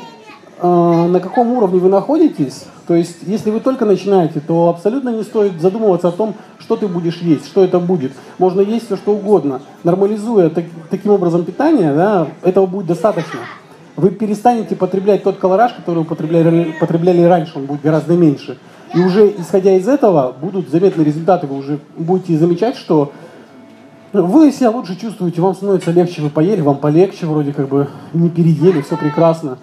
э, 0.61 0.66
на 0.66 1.21
каком 1.21 1.52
уровне 1.52 1.78
вы 1.78 1.88
находитесь, 1.88 2.64
то 2.87 2.95
есть, 2.95 3.16
если 3.23 3.50
вы 3.50 3.61
только 3.61 3.85
начинаете, 3.85 4.40
то 4.40 4.69
абсолютно 4.69 5.09
не 5.09 5.25
стоит 5.25 5.61
задумываться 5.61 6.09
о 6.09 6.12
том, 6.12 6.35
что 6.59 6.76
ты 6.76 6.87
будешь 6.87 7.19
есть, 7.19 7.47
что 7.47 7.64
это 7.64 7.81
будет. 7.81 8.12
Можно 8.38 8.61
есть 8.61 8.87
все, 8.87 8.97
что 8.97 9.12
угодно. 9.12 9.61
Нормализуя 9.83 10.50
так, 10.50 10.64
таким 10.88 11.11
образом 11.11 11.45
питание, 11.45 11.93
да, 11.93 12.28
этого 12.43 12.66
будет 12.66 12.87
достаточно. 12.87 13.40
Вы 13.97 14.11
перестанете 14.11 14.76
потреблять 14.76 15.25
тот 15.25 15.38
колораж, 15.38 15.73
который 15.73 16.00
вы 16.00 16.05
потребляли, 16.05 16.75
потребляли 16.78 17.23
раньше, 17.23 17.52
он 17.57 17.66
будет 17.66 17.83
гораздо 17.83 18.14
меньше. 18.14 18.59
И 18.95 19.00
уже 19.00 19.35
исходя 19.38 19.76
из 19.76 19.88
этого 19.88 20.35
будут 20.40 20.69
заметные 20.69 21.05
результаты. 21.05 21.47
Вы 21.47 21.57
уже 21.59 21.78
будете 21.97 22.38
замечать, 22.38 22.76
что 22.76 23.12
вы 24.12 24.52
себя 24.52 24.71
лучше 24.71 24.97
чувствуете, 24.97 25.40
вам 25.40 25.55
становится 25.55 25.90
легче, 25.90 26.23
вы 26.23 26.31
поели, 26.31 26.61
вам 26.61 26.78
полегче, 26.78 27.26
вроде 27.26 27.52
как 27.52 27.69
бы 27.69 27.88
не 28.14 28.31
переели, 28.31 28.81
все 28.81 28.97
прекрасно. 28.97 29.59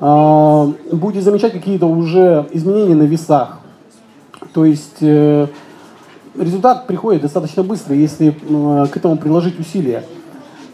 А, 0.00 0.72
будете 0.92 1.22
замечать 1.22 1.52
какие-то 1.52 1.86
уже 1.86 2.46
изменения 2.52 2.94
на 2.94 3.02
весах. 3.02 3.58
То 4.54 4.64
есть 4.64 4.96
э, 5.02 5.46
результат 6.36 6.86
приходит 6.86 7.22
достаточно 7.22 7.62
быстро, 7.62 7.94
если 7.94 8.30
к 8.30 8.96
этому 8.96 9.16
приложить 9.16 9.60
усилия. 9.60 10.04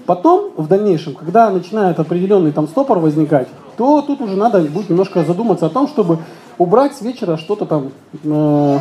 Потом, 0.07 0.53
в 0.57 0.69
дальнейшем, 0.69 1.15
когда 1.15 1.51
начинает 1.51 1.99
определенный 1.99 2.53
там 2.53 2.69
стопор 2.69 3.01
возникать, 3.01 3.49
то 3.77 4.03
тут 4.03 4.21
уже 4.21 4.37
надо 4.37 4.61
будет 4.61 4.89
немножко 4.89 5.25
задуматься 5.25 5.67
о 5.67 5.71
том, 5.71 5.89
чтобы 5.89 6.19
убрать 6.59 6.95
с 6.95 7.03
вечера 7.03 7.37
что-то 7.37 7.67
там 7.67 7.93
э, 8.25 8.79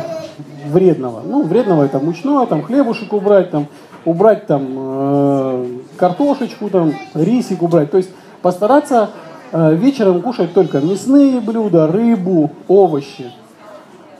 вредного. 0.66 1.22
Ну, 1.24 1.42
вредного 1.44 1.84
это 1.84 1.98
мучное, 1.98 2.46
там 2.46 2.62
хлебушек 2.62 3.12
убрать, 3.12 3.50
там, 3.50 3.66
убрать 4.04 4.46
там 4.46 4.66
э, 4.68 5.66
картошечку, 5.96 6.70
там, 6.70 6.92
рисик 7.14 7.62
убрать. 7.62 7.90
То 7.90 7.96
есть 7.98 8.10
постараться 8.42 9.10
Э, 9.52 9.74
вечером 9.74 10.22
кушать 10.22 10.52
только 10.52 10.80
мясные 10.80 11.40
блюда, 11.40 11.86
рыбу, 11.86 12.50
овощи. 12.68 13.32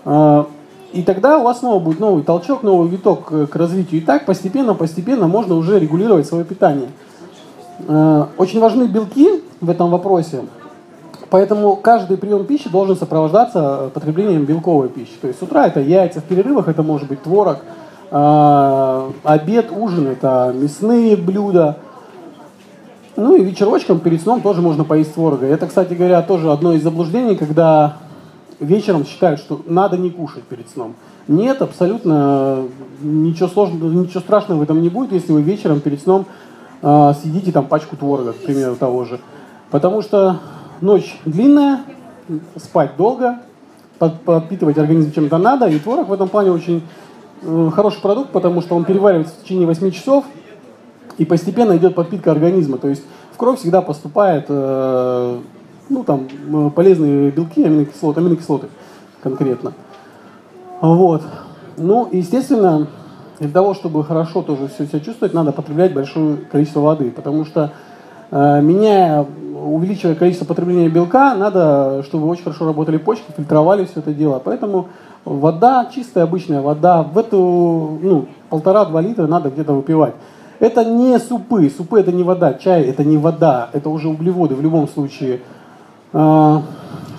Э, 0.05 0.45
и 0.93 1.03
тогда 1.03 1.39
у 1.39 1.43
вас 1.43 1.59
снова 1.61 1.79
будет 1.83 2.01
новый 2.01 2.23
толчок, 2.23 2.63
новый 2.63 2.89
виток 2.89 3.51
к 3.51 3.57
развитию. 3.57 4.01
И 4.01 4.05
так 4.05 4.25
постепенно, 4.25 4.75
постепенно 4.75 5.27
можно 5.27 5.57
уже 5.57 5.79
регулировать 5.79 6.27
свое 6.27 6.45
питание. 6.45 6.89
Э, 7.89 8.27
очень 8.39 8.61
важны 8.61 8.85
белки 8.85 9.43
в 9.61 9.69
этом 9.69 9.91
вопросе. 9.91 10.43
Поэтому 11.31 11.77
каждый 11.77 12.17
прием 12.17 12.45
пищи 12.45 12.69
должен 12.69 12.97
сопровождаться 12.97 13.91
потреблением 13.93 14.45
белковой 14.45 14.89
пищи. 14.89 15.15
То 15.21 15.27
есть 15.27 15.41
с 15.41 15.43
утра 15.43 15.67
это 15.67 15.81
яйца, 15.81 16.21
в 16.21 16.25
перерывах 16.25 16.69
это 16.69 16.83
может 16.83 17.09
быть 17.09 17.23
творог, 17.23 17.59
обед, 18.11 19.73
ужин 19.73 20.07
это 20.07 20.55
мясные 20.55 21.17
блюда, 21.17 21.79
ну 23.17 23.35
и 23.35 23.43
вечерочком 23.43 23.99
перед 23.99 24.21
сном 24.21 24.43
тоже 24.43 24.61
можно 24.63 24.85
поесть 24.85 25.15
творога. 25.15 25.47
Это, 25.47 25.67
кстати 25.67 25.95
говоря, 25.95 26.23
тоже 26.23 26.53
одно 26.53 26.75
из 26.75 26.83
заблуждений, 26.83 27.35
когда 27.35 27.97
вечером 28.61 29.05
считают, 29.05 29.41
что 29.41 29.61
надо 29.67 29.97
не 29.97 30.11
кушать 30.11 30.45
перед 30.45 30.69
сном. 30.71 30.95
Нет, 31.27 31.61
абсолютно 31.63 32.65
ничего 33.03 33.49
сложного, 33.49 33.91
ничего 33.91 34.21
страшного 34.21 34.61
в 34.61 34.63
этом 34.63 34.81
не 34.81 34.91
будет, 34.91 35.13
если 35.13 35.33
вы 35.33 35.43
вечером 35.43 35.81
перед 35.81 36.01
сном 36.01 36.27
э, 36.83 37.13
съедите 37.21 37.53
там 37.53 37.67
пачку 37.67 37.97
творога, 37.97 38.33
к 38.33 38.37
примеру, 38.37 38.77
того 38.77 39.05
же. 39.05 39.19
Потому 39.71 40.03
что 40.03 40.39
ночь 40.81 41.19
длинная, 41.25 41.81
спать 42.57 42.93
долго, 42.97 43.39
подпитывать 43.99 44.79
организм 44.79 45.13
чем-то 45.13 45.39
надо, 45.39 45.67
и 45.67 45.79
творог 45.79 46.09
в 46.09 46.13
этом 46.13 46.29
плане 46.29 46.51
очень 46.51 46.83
э, 47.43 47.71
хороший 47.75 48.01
продукт, 48.01 48.31
потому 48.31 48.61
что 48.61 48.75
он 48.75 48.85
переваривается 48.85 49.35
в 49.35 49.43
течение 49.43 49.67
8 49.67 49.91
часов, 49.91 50.25
и 51.19 51.25
постепенно 51.25 51.77
идет 51.77 51.95
подпитка 51.95 52.31
организма. 52.31 52.79
То 52.79 52.89
есть 52.89 53.03
в 53.33 53.37
кровь 53.37 53.59
всегда 53.59 53.81
поступает 53.81 54.47
э, 54.49 55.39
ну, 55.89 56.05
там, 56.05 56.29
э, 56.53 56.71
полезные 56.71 57.31
белки, 57.31 57.65
аминокислоты, 57.65 58.21
аминокислоты 58.21 58.67
конкретно. 59.23 59.73
Вот. 60.83 61.23
Ну, 61.79 62.09
естественно, 62.13 62.89
для 63.39 63.49
того, 63.49 63.73
чтобы 63.75 64.05
хорошо 64.05 64.43
тоже 64.43 64.69
все 64.69 64.87
себя 64.87 65.01
чувствовать, 65.01 65.33
надо 65.33 65.53
потреблять 65.53 65.95
большое 65.95 66.37
количество 66.37 66.81
воды, 66.81 67.11
потому 67.11 67.45
что 67.45 67.73
меняя, 68.31 69.25
увеличивая 69.65 70.15
количество 70.15 70.45
потребления 70.45 70.89
белка, 70.89 71.35
надо, 71.35 72.03
чтобы 72.05 72.29
очень 72.29 72.45
хорошо 72.45 72.67
работали 72.67 72.97
почки, 72.97 73.25
фильтровали 73.37 73.85
все 73.85 74.01
это 74.01 74.13
дело. 74.13 74.41
Поэтому 74.45 74.89
вода, 75.25 75.91
чистая 75.95 76.25
обычная 76.25 76.61
вода, 76.61 77.03
в 77.03 77.19
эту 77.19 77.99
ну, 78.03 78.27
полтора-два 78.49 79.01
литра 79.01 79.27
надо 79.27 79.51
где-то 79.51 79.73
выпивать. 79.73 80.15
Это 80.59 80.85
не 80.85 81.19
супы. 81.19 81.71
Супы 81.71 82.01
это 82.01 82.13
не 82.13 82.23
вода. 82.23 82.55
Чай 82.55 82.83
это 82.83 83.05
не 83.05 83.19
вода. 83.19 83.69
Это 83.73 83.91
уже 83.91 84.09
углеводы 84.09 84.55
в 84.55 84.63
любом 84.63 84.89
случае. 84.89 85.41
А, 86.13 86.63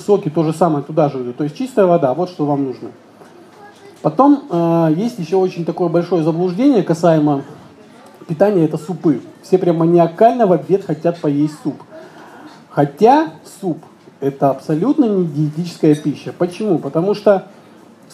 соки 0.03 0.29
то 0.29 0.43
же 0.43 0.53
самое 0.53 0.83
туда 0.83 1.09
же 1.09 1.21
идут. 1.21 1.37
То 1.37 1.43
есть 1.43 1.55
чистая 1.55 1.85
вода. 1.85 2.13
Вот 2.13 2.29
что 2.29 2.45
вам 2.45 2.65
нужно. 2.65 2.89
Потом 4.01 4.43
а, 4.49 4.89
есть 4.89 5.19
еще 5.19 5.35
очень 5.35 5.65
такое 5.65 5.89
большое 5.89 6.23
заблуждение 6.23 6.81
касаемо 6.81 7.43
питания. 8.27 8.65
Это 8.65 8.77
супы. 8.77 9.21
Все 9.43 9.57
прямо 9.57 9.79
маниакально 9.79 10.47
в 10.47 10.51
обед 10.51 10.83
хотят 10.83 11.19
поесть 11.19 11.55
суп. 11.63 11.75
Хотя 12.77 13.29
суп 13.59 13.79
это 14.19 14.51
абсолютно 14.51 15.05
не 15.05 15.25
диетическая 15.25 15.95
пища. 15.95 16.31
Почему? 16.31 16.77
Потому 16.77 17.15
что 17.15 17.47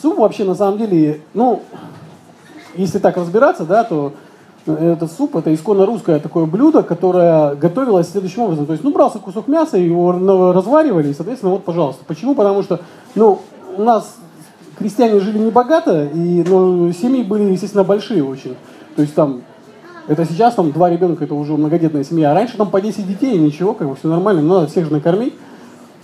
суп 0.02 0.20
вообще 0.20 0.46
на 0.46 0.56
самом 0.56 0.78
деле, 0.78 1.20
ну, 1.34 1.64
если 2.74 3.00
так 3.00 3.18
разбираться, 3.18 3.66
да, 3.66 3.84
то 3.84 4.14
этот 4.66 5.12
суп, 5.12 5.36
это 5.36 5.54
исконно 5.54 5.86
русское 5.86 6.18
такое 6.18 6.46
блюдо, 6.46 6.82
которое 6.82 7.56
готовилось 7.56 8.10
следующим 8.10 8.44
образом. 8.44 8.66
То 8.66 8.72
есть, 8.72 8.86
ну, 8.86 8.94
брался 8.94 9.20
кусок 9.20 9.50
мяса, 9.50 9.78
его 9.78 10.14
разваривали, 10.54 11.10
и, 11.10 11.14
соответственно, 11.14 11.52
вот, 11.52 11.66
пожалуйста. 11.66 12.06
Почему? 12.08 12.34
Потому 12.34 12.64
что, 12.64 12.80
ну, 13.16 13.42
у 13.76 13.84
нас 13.84 14.16
крестьяне 14.78 15.20
жили 15.20 15.40
не 15.40 15.52
богато, 15.52 16.06
и, 16.06 16.42
ну, 16.48 16.90
семьи 16.94 17.22
были, 17.22 17.52
естественно, 17.52 17.84
большие 17.84 18.24
очень. 18.24 18.56
То 18.96 19.02
есть, 19.02 19.14
там, 19.14 19.42
это 20.08 20.26
сейчас, 20.26 20.56
там, 20.56 20.72
два 20.72 20.90
ребенка, 20.90 21.24
это 21.24 21.34
уже 21.34 21.54
многодетная 21.54 22.04
семья. 22.04 22.32
А 22.32 22.34
раньше, 22.34 22.58
там, 22.58 22.70
по 22.70 22.82
10 22.82 23.08
детей, 23.08 23.38
ничего, 23.38 23.74
как 23.74 23.88
бы, 23.88 23.96
все 23.96 24.08
нормально, 24.08 24.42
но 24.42 24.56
надо 24.56 24.68
всех 24.68 24.86
же 24.86 24.92
накормить. 24.92 25.34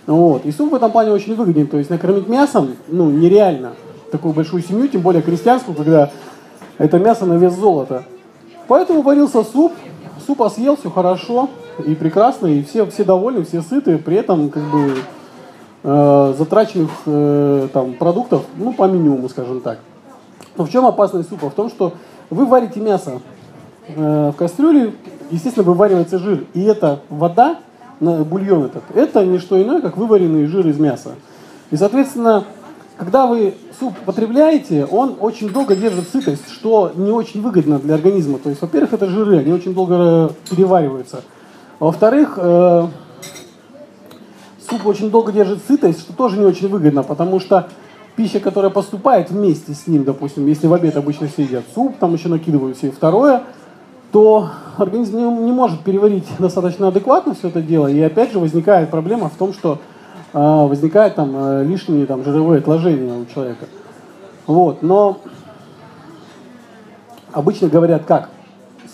Вот. 0.08 0.46
И 0.46 0.52
суп 0.52 0.72
в 0.72 0.76
этом 0.76 0.92
плане 0.92 1.12
очень 1.12 1.36
выгоден. 1.36 1.68
То 1.68 1.78
есть, 1.78 1.90
накормить 1.90 2.28
мясом, 2.28 2.76
ну, 2.88 3.10
нереально 3.10 3.74
такую 4.12 4.34
большую 4.34 4.64
семью, 4.64 4.88
тем 4.88 5.02
более 5.02 5.22
крестьянскую, 5.22 5.76
когда 5.76 6.12
это 6.78 6.98
мясо 6.98 7.26
на 7.26 7.34
вес 7.34 7.54
золота. 7.54 8.06
Поэтому 8.68 9.02
варился 9.02 9.44
суп, 9.44 9.74
суп 10.26 10.42
съел, 10.54 10.78
все 10.78 10.90
хорошо 10.90 11.50
и 11.86 11.96
прекрасно, 11.96 12.48
и 12.48 12.64
все, 12.64 12.86
все 12.86 13.04
довольны, 13.04 13.44
все 13.44 13.62
сыты, 13.62 13.98
при 13.98 14.16
этом 14.18 14.50
как 14.50 14.64
бы 14.64 14.96
э, 15.84 16.34
затраченных 16.38 16.90
э, 17.06 17.68
там, 17.74 17.94
продуктов, 17.94 18.44
ну, 18.58 18.74
по 18.74 18.88
минимуму, 18.88 19.30
скажем 19.30 19.62
так. 19.62 19.80
Но 20.58 20.66
в 20.66 20.70
чем 20.70 20.86
опасность 20.86 21.30
супа? 21.30 21.50
В 21.50 21.54
том, 21.54 21.70
что 21.70 21.94
вы 22.30 22.46
варите 22.46 22.80
мясо 22.80 23.22
в 23.96 24.34
кастрюле, 24.38 24.94
естественно, 25.32 25.66
вываривается 25.66 26.20
жир, 26.20 26.46
и 26.54 26.64
эта 26.64 27.02
вода, 27.10 27.60
бульон 28.00 28.66
этот, 28.66 28.84
это 28.94 29.26
не 29.26 29.40
что 29.40 29.62
иное, 29.62 29.82
как 29.82 29.98
вываренный 29.98 30.46
жир 30.46 30.68
из 30.68 30.80
мяса. 30.80 31.12
И, 31.72 31.78
соответственно, 31.78 32.46
когда 32.98 33.28
вы 33.28 33.54
суп 33.80 33.94
потребляете, 34.06 34.86
он 34.86 35.16
очень 35.20 35.50
долго 35.50 35.76
держит 35.76 36.10
сытость, 36.10 36.50
что 36.52 36.92
не 36.96 37.12
очень 37.12 37.42
выгодно 37.42 37.80
для 37.80 37.96
организма. 37.96 38.40
То 38.40 38.50
есть, 38.50 38.62
во-первых, 38.62 38.94
это 38.94 39.08
жиры, 39.08 39.40
они 39.40 39.54
очень 39.54 39.74
долго 39.74 39.96
э, 39.98 40.30
перевариваются. 40.50 41.22
А 41.80 41.86
во-вторых, 41.86 42.34
э, 42.36 42.88
суп 44.70 44.86
очень 44.86 45.10
долго 45.10 45.32
держит 45.32 45.60
сытость, 45.66 46.02
что 46.02 46.14
тоже 46.14 46.38
не 46.38 46.46
очень 46.46 46.68
выгодно, 46.68 47.04
потому 47.04 47.40
что 47.40 47.70
пища, 48.18 48.42
которая 48.42 48.70
поступает 48.70 49.30
вместе 49.30 49.74
с 49.74 49.88
ним, 49.88 50.04
допустим, 50.04 50.46
если 50.48 50.68
в 50.68 50.74
обед 50.74 50.98
обычно 50.98 51.28
все 51.28 51.44
едят 51.44 51.64
суп, 51.74 51.96
там 52.00 52.14
еще 52.14 52.28
накидывают 52.28 52.76
все. 52.76 52.92
Второе, 52.92 53.44
то 54.12 54.50
организм 54.78 55.18
не, 55.18 55.52
может 55.52 55.82
переварить 55.82 56.28
достаточно 56.40 56.88
адекватно 56.88 57.34
все 57.36 57.50
это 57.50 57.62
дело. 57.62 57.88
И 57.88 58.00
опять 58.02 58.32
же 58.32 58.40
возникает 58.40 58.90
проблема 58.90 59.30
в 59.30 59.36
том, 59.36 59.54
что 59.54 59.80
а, 60.34 60.66
возникают 60.68 61.16
там 61.16 61.32
э, 61.36 61.64
лишние 61.64 62.06
там, 62.06 62.24
жировые 62.24 62.60
отложения 62.60 63.14
у 63.14 63.26
человека. 63.26 63.66
Вот, 64.48 64.82
но 64.82 65.20
обычно 67.32 67.68
говорят 67.68 68.06
как? 68.06 68.30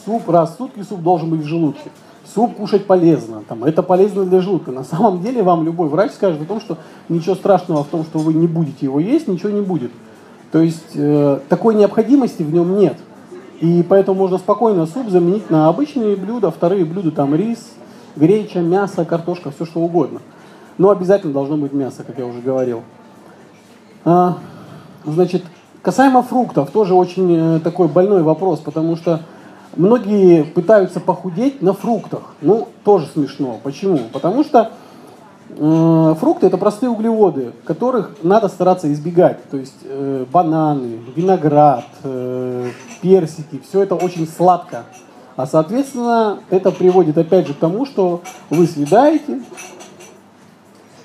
Суп 0.06 0.30
раз 0.30 0.54
в 0.54 0.58
сутки 0.58 0.82
суп 0.84 1.02
должен 1.02 1.30
быть 1.30 1.42
в 1.42 1.46
желудке. 1.46 1.92
Суп 2.34 2.56
кушать 2.56 2.86
полезно, 2.86 3.44
там, 3.48 3.64
это 3.64 3.82
полезно 3.82 4.26
для 4.26 4.42
желудка. 4.42 4.72
На 4.72 4.84
самом 4.84 5.22
деле 5.22 5.44
вам 5.44 5.64
любой 5.64 5.88
врач 5.88 6.12
скажет 6.12 6.42
о 6.42 6.46
том, 6.46 6.60
что 6.60 6.78
ничего 7.08 7.36
страшного 7.36 7.84
в 7.84 7.88
том, 7.88 8.04
что 8.04 8.20
вы 8.20 8.34
не 8.34 8.48
будете 8.48 8.86
его 8.86 9.00
есть, 9.00 9.28
ничего 9.28 9.50
не 9.50 9.62
будет. 9.62 9.92
То 10.52 10.60
есть 10.60 10.92
э, 10.96 11.40
такой 11.48 11.76
необходимости 11.76 12.44
в 12.44 12.54
нем 12.54 12.78
нет. 12.78 12.98
И 13.62 13.84
поэтому 13.88 14.20
можно 14.20 14.38
спокойно 14.38 14.86
суп 14.86 15.10
заменить 15.10 15.50
на 15.50 15.68
обычные 15.68 16.16
блюда, 16.16 16.52
вторые 16.52 16.84
блюда, 16.84 17.12
там 17.12 17.34
рис, 17.34 17.72
греча, 18.16 18.60
мясо, 18.60 19.06
картошка, 19.06 19.52
все 19.52 19.66
что 19.66 19.80
угодно. 19.80 20.22
Но 20.78 20.90
обязательно 20.90 21.34
должно 21.34 21.56
быть 21.58 21.74
мясо, 21.74 22.04
как 22.04 22.18
я 22.18 22.26
уже 22.26 22.42
говорил. 22.42 22.82
А, 24.04 24.38
значит, 25.06 25.44
касаемо 25.82 26.22
фруктов, 26.22 26.72
тоже 26.72 26.94
очень 26.94 27.58
э, 27.58 27.60
такой 27.60 27.88
больной 27.88 28.24
вопрос, 28.24 28.60
потому 28.60 28.98
что 28.98 29.22
многие 29.78 30.44
пытаются 30.44 31.00
похудеть 31.00 31.62
на 31.62 31.74
фруктах. 31.74 32.34
Ну, 32.42 32.68
тоже 32.84 33.08
смешно. 33.08 33.60
Почему? 33.64 34.00
Потому 34.12 34.44
что 34.44 34.72
фрукты 35.50 36.48
это 36.48 36.58
простые 36.58 36.90
углеводы, 36.90 37.54
которых 37.66 38.12
надо 38.24 38.48
стараться 38.50 38.92
избегать. 38.92 39.44
То 39.50 39.58
есть 39.58 39.78
э, 39.84 40.26
бананы, 40.32 41.00
виноград, 41.16 41.86
э, 42.04 42.70
персики, 43.02 43.62
все 43.68 43.84
это 43.84 43.96
очень 43.96 44.28
сладко. 44.28 44.84
А 45.36 45.46
соответственно, 45.46 46.40
это 46.50 46.72
приводит 46.72 47.18
опять 47.18 47.48
же 47.48 47.54
к 47.54 47.58
тому, 47.58 47.86
что 47.86 48.22
вы 48.50 48.68
съедаете, 48.68 49.42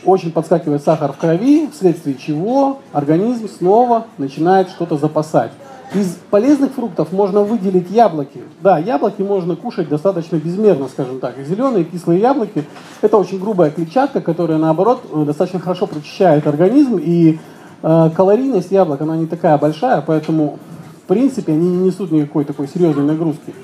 очень 0.05 0.33
подскакивает 0.33 0.83
сахар 0.83 1.13
в 1.13 1.19
крови, 1.19 1.69
вследствие 1.73 2.17
чего 2.17 2.79
организм 2.93 3.49
снова 3.49 4.07
начинает 4.19 4.71
что-то 4.71 4.97
запасать. 4.97 5.53
Из 5.93 6.17
полезных 6.31 6.73
фруктов 6.73 7.13
можно 7.13 7.41
выделить 7.43 7.91
яблоки. 7.91 8.43
Да, 8.63 8.79
яблоки 8.79 9.23
можно 9.23 9.57
кушать 9.57 9.89
достаточно 9.89 10.37
безмерно, 10.37 10.89
скажем 10.89 11.19
так. 11.19 11.35
Зеленые 11.39 11.85
кислые 11.85 12.21
яблоки– 12.21 12.65
это 13.01 13.17
очень 13.17 13.41
грубая 13.41 13.71
клетчатка, 13.71 14.21
которая, 14.21 14.59
наоборот, 14.59 15.01
э, 15.11 15.25
достаточно 15.25 15.61
хорошо 15.61 15.87
прочищает 15.87 16.47
организм. 16.47 16.99
И 16.99 17.39
э, 17.83 18.11
калорийность 18.15 18.71
яблок, 18.71 19.01
она 19.01 19.17
не 19.17 19.27
такая 19.27 19.57
большая, 19.57 20.03
поэтому, 20.07 20.59
в 21.05 21.09
принципе, 21.09 21.53
они 21.53 21.69
не 21.71 21.87
несут 21.87 22.13
никакой 22.13 22.45
такой 22.45 22.69
серьезной 22.69 23.05
нагрузки. 23.05 23.55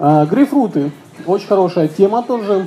Э, 0.00 0.26
грейпфруты– 0.26 0.90
очень 1.26 1.46
хорошая 1.46 1.86
тема 1.86 2.24
тоже 2.24 2.66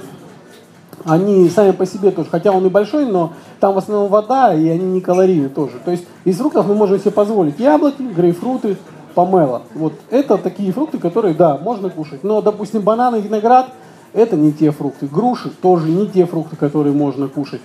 они 1.03 1.49
сами 1.49 1.71
по 1.71 1.85
себе 1.85 2.09
тоже, 2.09 2.29
хотя 2.31 2.51
он 2.51 2.65
и 2.65 2.69
большой, 2.69 3.05
но 3.05 3.33
там 3.59 3.75
в 3.75 3.77
основном 3.77 4.09
вода, 4.09 4.53
и 4.53 4.67
они 4.67 4.85
не 4.85 5.01
калорийны 5.01 5.49
тоже. 5.49 5.73
То 5.83 5.91
есть 5.91 6.05
из 6.23 6.37
фруктов 6.37 6.67
мы 6.67 6.73
можем 6.73 6.99
себе 6.99 7.11
позволить 7.11 7.59
яблоки, 7.59 8.01
грейпфруты, 8.01 8.77
помело. 9.15 9.63
Вот 9.73 9.93
это 10.11 10.37
такие 10.37 10.71
фрукты, 10.71 10.99
которые, 10.99 11.33
да, 11.33 11.57
можно 11.57 11.89
кушать. 11.89 12.23
Но, 12.23 12.41
допустим, 12.41 12.81
бананы, 12.81 13.17
виноград, 13.17 13.69
это 14.13 14.35
не 14.35 14.51
те 14.51 14.71
фрукты. 14.71 15.07
Груши 15.07 15.49
тоже 15.49 15.89
не 15.89 16.07
те 16.07 16.25
фрукты, 16.25 16.55
которые 16.55 16.93
можно 16.93 17.27
кушать. 17.27 17.61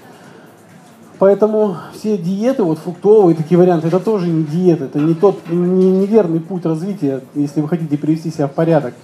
Поэтому 1.18 1.76
все 1.92 2.16
диеты, 2.16 2.62
вот 2.62 2.78
фруктовые 2.78 3.36
такие 3.36 3.58
варианты, 3.58 3.88
это 3.88 4.00
тоже 4.00 4.28
не 4.28 4.42
диета, 4.42 4.86
это 4.86 4.98
не 4.98 5.14
тот, 5.14 5.36
не, 5.50 5.90
неверный 5.90 6.40
путь 6.40 6.64
развития, 6.64 7.20
если 7.34 7.60
вы 7.60 7.68
хотите 7.68 7.98
привести 7.98 8.30
себя 8.30 8.46
в 8.46 8.52
порядок. 8.52 8.94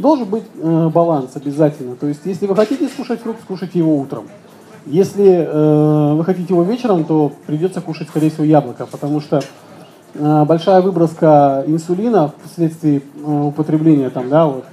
Должен 0.00 0.26
быть 0.26 0.42
э, 0.60 0.88
баланс 0.92 1.30
обязательно. 1.36 1.94
То 1.94 2.08
есть, 2.08 2.22
если 2.24 2.46
вы 2.46 2.56
хотите 2.56 2.88
скушать 2.88 3.20
фрукт, 3.20 3.42
скушайте 3.42 3.78
его 3.78 3.96
утром. 3.96 4.24
Если 4.84 5.46
э, 5.46 6.14
вы 6.14 6.24
хотите 6.24 6.54
его 6.54 6.64
вечером, 6.64 7.04
то 7.04 7.30
придется 7.46 7.80
кушать, 7.80 8.08
скорее 8.08 8.30
всего, 8.30 8.44
яблоко, 8.44 8.86
потому 8.86 9.20
что 9.20 9.40
большая 10.14 10.82
выброска 10.82 11.64
инсулина 11.66 12.32
вследствие 12.44 13.00
э, 13.00 13.30
употребления 13.30 14.10
там, 14.10 14.28
да, 14.28 14.46
вот, 14.46 14.64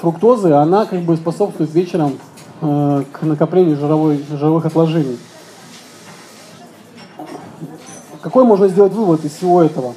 фруктозы, 0.00 0.52
она 0.52 0.86
как 0.86 1.00
бы 1.00 1.16
способствует 1.16 1.72
вечером 1.72 2.18
э, 2.60 3.04
к 3.12 3.22
накоплению 3.22 3.76
жировой, 3.76 4.24
жировых 4.30 4.66
отложений. 4.66 5.18
Какой 8.20 8.44
можно 8.44 8.68
сделать 8.68 8.92
вывод 8.92 9.24
из 9.24 9.32
всего 9.32 9.62
этого? 9.62 9.94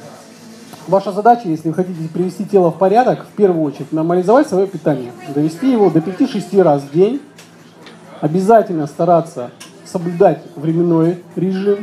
Ваша 0.87 1.11
задача, 1.11 1.49
если 1.49 1.69
вы 1.69 1.75
хотите 1.75 2.07
привести 2.07 2.45
тело 2.45 2.71
в 2.71 2.77
порядок, 2.77 3.25
в 3.25 3.35
первую 3.35 3.63
очередь 3.63 3.91
нормализовать 3.91 4.47
свое 4.47 4.67
питание, 4.67 5.11
довести 5.33 5.71
его 5.71 5.89
до 5.89 5.99
5-6 5.99 6.61
раз 6.61 6.83
в 6.83 6.93
день, 6.93 7.21
обязательно 8.21 8.87
стараться 8.87 9.51
соблюдать 9.85 10.41
временной 10.55 11.23
режим. 11.35 11.79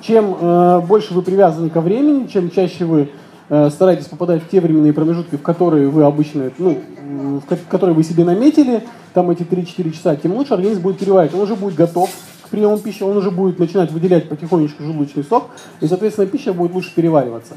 Чем 0.00 0.36
э, 0.40 0.80
больше 0.86 1.14
вы 1.14 1.22
привязаны 1.22 1.70
ко 1.70 1.80
времени, 1.80 2.26
чем 2.26 2.50
чаще 2.50 2.84
вы 2.84 3.10
э, 3.48 3.70
стараетесь 3.70 4.06
попадать 4.06 4.42
в 4.42 4.48
те 4.48 4.60
временные 4.60 4.92
промежутки, 4.92 5.36
в 5.36 5.42
которые 5.42 5.88
вы 5.88 6.04
обычно, 6.04 6.50
ну, 6.58 6.78
в 7.40 7.68
которые 7.68 7.94
вы 7.94 8.04
себе 8.04 8.24
наметили, 8.24 8.84
там 9.14 9.30
эти 9.30 9.42
3-4 9.42 9.90
часа, 9.90 10.16
тем 10.16 10.34
лучше 10.34 10.54
организм 10.54 10.82
будет 10.82 10.98
переваривать. 10.98 11.34
Он 11.34 11.40
уже 11.40 11.56
будет 11.56 11.74
готов 11.74 12.10
к 12.42 12.48
приему 12.48 12.78
пищи, 12.78 13.02
он 13.02 13.16
уже 13.16 13.30
будет 13.30 13.58
начинать 13.58 13.90
выделять 13.90 14.28
потихонечку 14.28 14.82
желудочный 14.82 15.24
сок, 15.24 15.50
и, 15.80 15.86
соответственно, 15.86 16.26
пища 16.26 16.52
будет 16.52 16.72
лучше 16.74 16.94
перевариваться. 16.94 17.54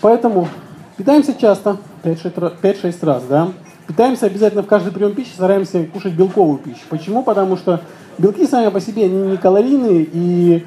Поэтому 0.00 0.48
питаемся 0.96 1.34
часто, 1.34 1.78
5-6 2.02 3.06
раз, 3.06 3.22
да. 3.28 3.48
Питаемся 3.86 4.26
обязательно 4.26 4.62
в 4.62 4.66
каждый 4.66 4.92
прием 4.92 5.14
пищи, 5.14 5.30
стараемся 5.34 5.84
кушать 5.84 6.14
белковую 6.14 6.58
пищу. 6.58 6.80
Почему? 6.88 7.22
Потому 7.22 7.56
что 7.56 7.80
белки 8.18 8.46
сами 8.46 8.68
по 8.70 8.80
себе 8.80 9.08
не 9.08 9.36
калорийные, 9.36 10.06
и 10.12 10.64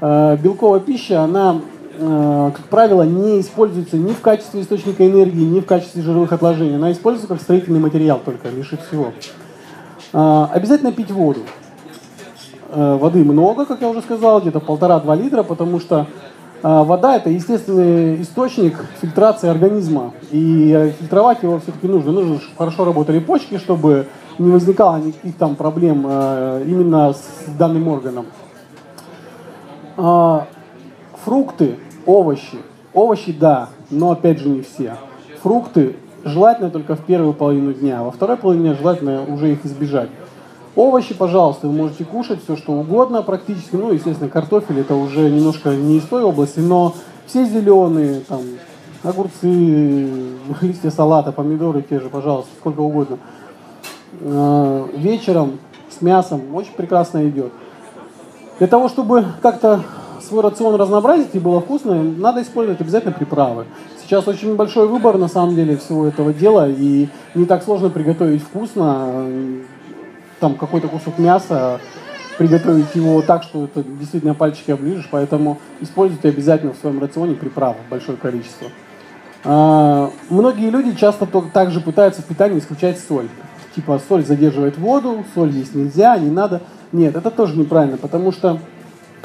белковая 0.00 0.80
пища, 0.80 1.22
она, 1.22 1.60
э, 1.98 2.50
как 2.54 2.64
правило, 2.66 3.02
не 3.02 3.40
используется 3.40 3.96
ни 3.96 4.12
в 4.12 4.20
качестве 4.20 4.62
источника 4.62 5.06
энергии, 5.06 5.44
ни 5.44 5.60
в 5.60 5.66
качестве 5.66 6.02
жировых 6.02 6.32
отложений. 6.32 6.76
Она 6.76 6.92
используется 6.92 7.28
как 7.28 7.42
строительный 7.42 7.80
материал 7.80 8.20
только, 8.24 8.48
лишь 8.48 8.72
и 8.72 8.76
всего. 8.76 9.12
Э, 10.12 10.46
обязательно 10.52 10.92
пить 10.92 11.10
воду. 11.10 11.40
Э, 12.70 12.96
воды 12.96 13.24
много, 13.24 13.66
как 13.66 13.80
я 13.80 13.88
уже 13.88 14.00
сказал, 14.00 14.40
где-то 14.40 14.60
полтора-два 14.60 15.14
литра, 15.14 15.42
потому 15.42 15.80
что 15.80 16.06
вода– 16.62 17.16
это 17.16 17.30
естественный 17.30 18.20
источник 18.20 18.84
фильтрации 19.00 19.48
организма. 19.48 20.12
И 20.30 20.70
э, 20.76 20.90
фильтровать 20.90 21.42
его 21.42 21.58
все-таки 21.58 21.88
нужно. 21.88 22.12
Нужно, 22.12 22.38
чтобы 22.38 22.56
хорошо 22.58 22.84
работали 22.84 23.18
почки, 23.18 23.56
чтобы 23.56 24.06
не 24.40 24.50
возникало 24.50 24.96
никаких 24.96 25.36
там 25.36 25.54
проблем 25.54 26.06
э, 26.08 26.64
именно 26.66 27.12
с 27.12 27.50
данным 27.58 27.88
органом. 27.88 28.26
А, 30.02 30.46
фрукты, 31.24 31.76
овощи. 32.06 32.58
Овощи– 32.94 33.32
да, 33.38 33.68
но 33.90 34.12
опять 34.12 34.38
же 34.40 34.48
не 34.48 34.62
все. 34.62 34.96
Фрукты 35.42 35.96
желательно 36.24 36.70
только 36.70 36.96
в 36.96 37.04
первую 37.04 37.34
половину 37.34 37.74
дня, 37.74 38.00
а 38.00 38.04
во 38.04 38.10
второй 38.10 38.36
половине 38.36 38.74
желательно 38.74 39.24
уже 39.28 39.52
их 39.52 39.64
избежать. 39.66 40.08
Овощи, 40.74 41.14
пожалуйста, 41.14 41.66
вы 41.66 41.74
можете 41.74 42.04
кушать 42.04 42.42
все, 42.42 42.56
что 42.56 42.72
угодно 42.72 43.22
практически. 43.22 43.76
Ну, 43.76 43.92
естественно, 43.92 44.30
картофель 44.30 44.80
это 44.80 44.94
уже 44.94 45.28
немножко 45.28 45.70
не 45.70 45.98
из 45.98 46.04
той 46.04 46.22
области, 46.22 46.60
но 46.60 46.94
все 47.26 47.44
зеленые, 47.44 48.20
там, 48.20 48.40
огурцы, 49.02 49.42
листья 50.62 50.90
салата, 50.90 51.32
помидоры 51.32 51.82
те 51.82 52.00
же, 52.00 52.08
пожалуйста, 52.08 52.50
сколько 52.58 52.80
угодно. 52.80 53.18
Э, 54.20 54.86
вечером 54.94 55.58
с 55.90 56.00
мясом 56.00 56.54
очень 56.54 56.72
прекрасно 56.72 57.28
идет. 57.28 57.52
Для 58.60 58.68
того, 58.68 58.90
чтобы 58.90 59.24
как-то 59.40 59.80
свой 60.20 60.42
рацион 60.42 60.74
разнообразить 60.74 61.30
и 61.32 61.38
было 61.38 61.62
вкусно, 61.62 61.94
надо 61.94 62.42
использовать 62.42 62.78
обязательно 62.82 63.14
приправы. 63.14 63.64
Сейчас 64.02 64.28
очень 64.28 64.54
большой 64.54 64.86
выбор 64.86 65.16
на 65.16 65.28
самом 65.28 65.54
деле 65.54 65.78
всего 65.78 66.06
этого 66.06 66.34
дела, 66.34 66.68
и 66.68 67.08
не 67.34 67.46
так 67.46 67.64
сложно 67.64 67.88
приготовить 67.88 68.42
вкусно 68.42 69.24
там 70.40 70.56
какой-то 70.56 70.88
кусок 70.88 71.18
мяса, 71.18 71.80
приготовить 72.36 72.94
его 72.94 73.22
так, 73.22 73.44
что 73.44 73.64
это 73.64 73.82
действительно 73.82 74.34
пальчики 74.34 74.72
оближешь, 74.72 75.08
поэтому 75.10 75.58
используйте 75.80 76.28
обязательно 76.28 76.74
в 76.74 76.76
своем 76.76 77.00
рационе 77.00 77.36
приправы, 77.36 77.76
большое 77.88 78.18
количество. 78.18 78.68
А, 79.42 80.10
многие 80.28 80.68
люди 80.68 80.94
часто 80.94 81.26
также 81.54 81.80
пытаются 81.80 82.20
в 82.20 82.26
питании 82.26 82.58
исключать 82.58 82.98
соль. 82.98 83.28
Типа 83.74 83.98
соль 84.06 84.24
задерживает 84.26 84.76
воду, 84.76 85.24
соль 85.34 85.50
есть 85.50 85.74
нельзя, 85.74 86.18
не 86.18 86.30
надо. 86.30 86.60
Нет, 86.92 87.14
это 87.14 87.30
тоже 87.30 87.56
неправильно, 87.56 87.96
потому 87.96 88.32
что 88.32 88.58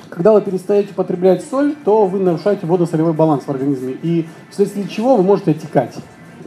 когда 0.10 0.34
вы 0.34 0.42
перестаете 0.42 0.92
употреблять 0.92 1.44
соль, 1.44 1.76
то 1.84 2.06
вы 2.06 2.20
нарушаете 2.20 2.68
водно-солевой 2.68 3.14
баланс 3.14 3.44
в 3.46 3.50
организме, 3.50 3.94
и 4.02 4.28
вследствие 4.52 4.88
чего 4.88 5.16
вы 5.16 5.24
можете 5.24 5.52
отекать. 5.52 5.96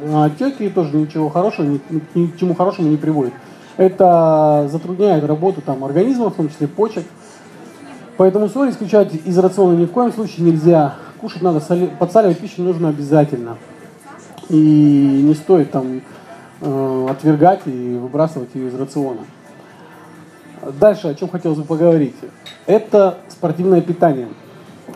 А 0.07 0.27
отеки 0.27 0.69
тоже 0.69 0.97
ничего 0.97 1.29
хорошего, 1.29 1.67
ни, 1.67 1.81
ни 2.15 2.27
к 2.29 2.37
чему 2.39 2.55
хорошему 2.55 2.89
не 2.89 2.97
приводят. 2.97 3.35
Это 3.77 4.69
затрудняет 4.71 5.25
работу 5.25 5.61
там, 5.61 5.85
организма, 5.85 6.31
в 6.31 6.35
том 6.35 6.49
числе 6.49 6.69
почек. 6.69 7.05
Поэтому 8.17 8.49
соль 8.49 8.71
исключать 8.71 9.13
из 9.13 9.39
рациона 9.39 9.77
ни 9.77 9.87
в 9.87 9.91
коем 9.91 10.13
случае 10.13 10.47
нельзя. 10.47 10.95
Кушать 11.21 11.43
надо, 11.43 11.61
соли, 11.61 11.91
подсаливать 11.99 12.39
пищу 12.39 12.63
нужно 12.63 12.89
обязательно. 12.91 13.57
И 14.49 15.23
не 15.25 15.35
стоит 15.35 15.73
там 15.73 16.01
э, 16.61 17.07
отвергать 17.11 17.63
и 17.67 17.99
выбрасывать 18.01 18.55
ее 18.55 18.69
из 18.69 18.75
рациона. 18.75 19.21
Дальше, 20.79 21.09
о 21.09 21.15
чем 21.15 21.29
хотелось 21.29 21.59
бы 21.59 21.65
поговорить. 21.65 22.15
Это 22.67 23.19
спортивное 23.29 23.81
питание. 23.81 24.29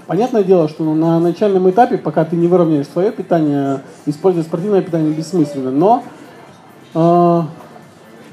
Понятное 0.07 0.43
дело, 0.43 0.69
что 0.69 0.83
на 0.95 1.21
начальном 1.21 1.71
этапе, 1.71 1.99
пока 1.99 2.25
ты 2.25 2.37
не 2.37 2.49
выровняешь 2.49 2.89
свое 2.89 3.13
питание, 3.13 3.81
использовать 4.07 4.47
спортивное 4.47 4.83
питание 4.83 5.13
бессмысленно. 5.13 5.71
Но 5.71 6.03
э, 6.95 7.43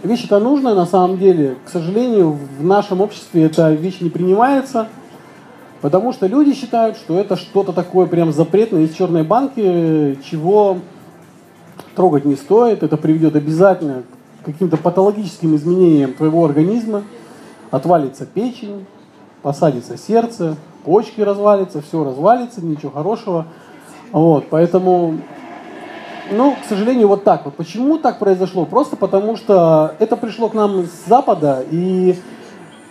Вещь 0.01 0.23
это 0.23 0.39
нужная 0.39 0.75
на 0.75 0.85
самом 0.85 1.17
деле. 1.17 1.57
К 1.65 1.69
сожалению, 1.69 2.37
в 2.57 2.63
нашем 2.63 3.01
обществе 3.01 3.43
эта 3.43 3.73
вещь 3.73 3.99
не 3.99 4.09
принимается, 4.09 4.87
потому 5.81 6.13
что 6.13 6.25
люди 6.25 6.53
считают, 6.53 6.95
что 6.95 7.19
это 7.19 7.35
что-то 7.35 7.73
такое 7.73 8.05
прям 8.05 8.31
запретное 8.31 8.83
из 8.83 8.93
черной 8.93 9.23
банки, 9.23 10.17
чего 10.23 10.77
трогать 11.95 12.23
не 12.23 12.35
стоит. 12.35 12.81
Это 12.81 12.95
приведет 12.95 13.35
обязательно 13.35 14.03
к 14.41 14.45
каким-то 14.45 14.77
патологическим 14.77 15.57
изменениям 15.57 16.13
твоего 16.13 16.45
организма. 16.45 17.03
Отвалится 17.71 18.25
печень, 18.25 18.85
посадится 19.41 19.97
сердце, 19.97 20.55
почки 20.83 21.21
развалится, 21.21 21.81
все 21.81 22.03
развалится, 22.03 22.65
ничего 22.65 22.91
хорошего. 22.91 23.45
Вот, 24.11 24.47
поэтому 24.49 25.19
ну, 26.31 26.55
к 26.61 26.67
сожалению, 26.67 27.07
вот 27.07 27.23
так 27.23 27.45
вот. 27.45 27.55
Почему 27.55 27.97
так 27.97 28.19
произошло? 28.19 28.65
Просто 28.65 28.95
потому 28.95 29.35
что 29.35 29.95
это 29.99 30.15
пришло 30.15 30.49
к 30.49 30.53
нам 30.53 30.85
с 30.85 31.07
Запада, 31.07 31.63
и 31.71 32.15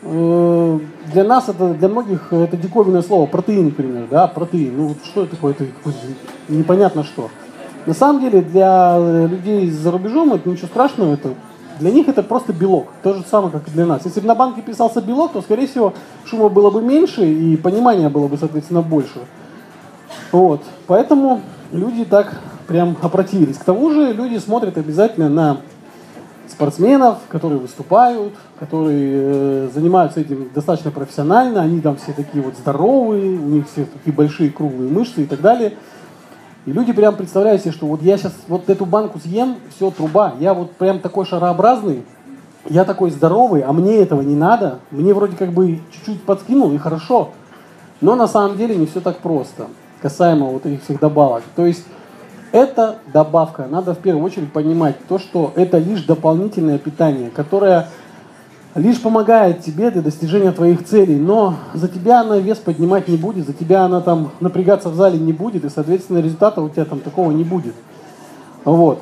э, 0.03 0.79
для 1.12 1.25
нас 1.25 1.49
это, 1.49 1.75
для 1.75 1.88
многих 1.88 2.33
это 2.33 2.57
диковинное 2.57 3.03
слово. 3.03 3.27
Протеин, 3.27 3.67
например, 3.67 4.09
да, 4.11 4.27
протеин. 4.27 4.77
Ну, 4.77 4.95
что 5.05 5.23
это 5.23 5.37
такое? 5.37 5.53
Это 5.53 5.67
непонятно 6.49 7.05
что. 7.05 7.31
На 7.87 7.95
самом 7.95 8.21
деле, 8.21 8.43
для 8.43 8.99
людей 9.29 9.71
за 9.71 9.91
рубежом 9.91 10.35
это 10.35 10.49
ничего 10.49 10.67
страшного, 10.67 11.14
это 11.14 11.31
для 11.79 11.91
них 11.91 12.09
это 12.09 12.23
просто 12.23 12.53
белок. 12.53 12.88
То 13.03 13.14
же 13.14 13.25
самое, 13.29 13.53
как 13.53 13.69
и 13.69 13.71
для 13.71 13.87
нас. 13.87 14.05
Если 14.05 14.21
бы 14.21 14.27
на 14.27 14.35
банке 14.35 14.62
писался 14.62 15.01
белок, 15.01 15.33
то, 15.33 15.43
скорее 15.43 15.67
всего, 15.67 15.95
шума 16.25 16.49
было 16.49 16.71
бы 16.71 16.83
меньше 16.83 17.25
и 17.25 17.57
понимания 17.57 18.09
было 18.09 18.29
бы, 18.29 18.37
соответственно, 18.37 18.83
больше. 18.83 19.21
Вот. 20.33 20.62
Поэтому 20.87 21.41
люди 21.73 22.05
так 22.05 22.41
прям 22.67 22.97
опротивились. 23.01 23.57
К 23.57 23.64
тому 23.64 23.91
же 23.91 24.12
люди 24.12 24.38
смотрят 24.38 24.77
обязательно 24.77 25.29
на 25.29 25.59
спортсменов, 26.49 27.19
которые 27.29 27.61
выступают, 27.61 28.35
которые 28.59 29.12
э, 29.14 29.69
занимаются 29.73 30.21
этим 30.21 30.51
достаточно 30.55 30.91
профессионально, 30.91 31.62
они 31.62 31.81
там 31.81 31.97
все 31.97 32.12
такие 32.12 32.43
вот 32.43 32.55
здоровые, 32.57 33.38
у 33.38 33.49
них 33.49 33.67
все 33.71 33.85
такие 33.85 34.12
большие 34.12 34.51
круглые 34.51 34.91
мышцы 34.91 35.23
и 35.23 35.27
так 35.27 35.41
далее. 35.41 35.75
И 36.69 36.71
люди 36.71 36.93
прям 36.93 37.17
представляют 37.17 37.63
себе, 37.63 37.73
что 37.73 37.87
вот 37.87 38.03
я 38.03 38.19
сейчас 38.19 38.35
вот 38.47 38.69
эту 38.69 38.85
банку 38.85 39.19
съем, 39.19 39.57
все, 39.75 39.91
труба, 39.91 40.35
я 40.39 40.53
вот 40.53 40.73
прям 40.73 40.99
такой 40.99 41.25
шарообразный, 41.25 42.05
я 42.69 42.85
такой 42.85 43.11
здоровый, 43.11 43.63
а 43.63 43.73
мне 43.73 43.97
этого 43.97 44.21
не 44.21 44.37
надо, 44.37 44.81
мне 44.91 45.15
вроде 45.15 45.35
как 45.35 45.53
бы 45.53 45.81
чуть-чуть 45.91 46.23
подкинул 46.25 46.71
и 46.73 46.77
хорошо. 46.77 47.31
Но 48.03 48.17
на 48.17 48.29
самом 48.29 48.59
деле 48.59 48.77
не 48.77 48.85
все 48.85 49.01
так 49.01 49.17
просто, 49.21 49.69
касаемо 50.03 50.45
вот 50.45 50.67
этих 50.67 50.85
всех 50.85 51.01
добавок. 51.01 51.43
То 51.57 51.65
есть 51.65 51.87
это 52.53 52.97
добавка. 53.15 53.67
Надо 53.71 53.95
в 53.95 53.99
первую 54.01 54.23
очередь 54.23 54.53
понимать 54.53 54.97
то, 55.09 55.19
что 55.19 55.53
это 55.57 55.79
лишь 55.79 56.03
дополнительное 56.03 56.77
питание, 56.77 57.31
которое 57.31 57.89
лишь 58.75 59.01
помогает 59.01 59.63
тебе 59.63 59.91
для 59.91 60.03
достижения 60.03 60.53
твоих 60.53 60.85
целей, 60.85 61.17
но 61.17 61.55
за 61.75 61.89
тебя 61.89 62.21
она 62.21 62.39
вес 62.39 62.59
поднимать 62.59 63.09
не 63.09 63.17
будет, 63.17 63.47
за 63.47 63.53
тебя 63.53 63.85
она 63.85 64.01
там 64.01 64.31
напрягаться 64.41 64.89
в 64.89 64.95
зале 64.95 65.19
не 65.19 65.33
будет, 65.33 65.65
и, 65.65 65.69
соответственно, 65.69 66.19
результата 66.19 66.61
у 66.61 66.69
тебя 66.69 66.85
там 66.85 67.01
такого 67.01 67.31
не 67.31 67.45
будет. 67.45 67.75
Вот. 68.65 69.01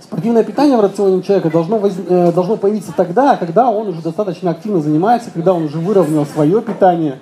Спортивное 0.00 0.44
питание 0.44 0.76
в 0.76 0.80
рационе 0.80 1.22
человека 1.22 1.50
должно, 1.50 1.78
воз... 1.78 1.92
Э, 2.08 2.32
должно 2.32 2.56
появиться 2.56 2.92
тогда, 2.96 3.36
когда 3.36 3.70
он 3.70 3.88
уже 3.88 4.02
достаточно 4.02 4.50
активно 4.50 4.80
занимается, 4.80 5.30
когда 5.30 5.54
он 5.54 5.64
уже 5.64 5.78
выровнял 5.78 6.26
свое 6.26 6.60
питание, 6.62 7.18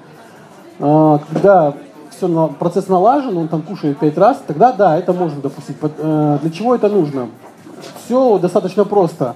а, 0.80 1.20
когда 1.30 1.74
все, 2.10 2.48
процесс 2.58 2.88
налажен, 2.88 3.36
он 3.36 3.48
там 3.48 3.62
кушает 3.62 3.98
пять 3.98 4.16
раз, 4.16 4.42
тогда 4.46 4.72
да, 4.72 4.96
это 4.96 5.12
можно 5.12 5.40
допустить. 5.40 5.76
Э, 5.82 6.38
для 6.40 6.50
чего 6.50 6.74
это 6.74 6.88
нужно? 6.88 7.28
Все 8.04 8.38
достаточно 8.38 8.84
просто. 8.84 9.34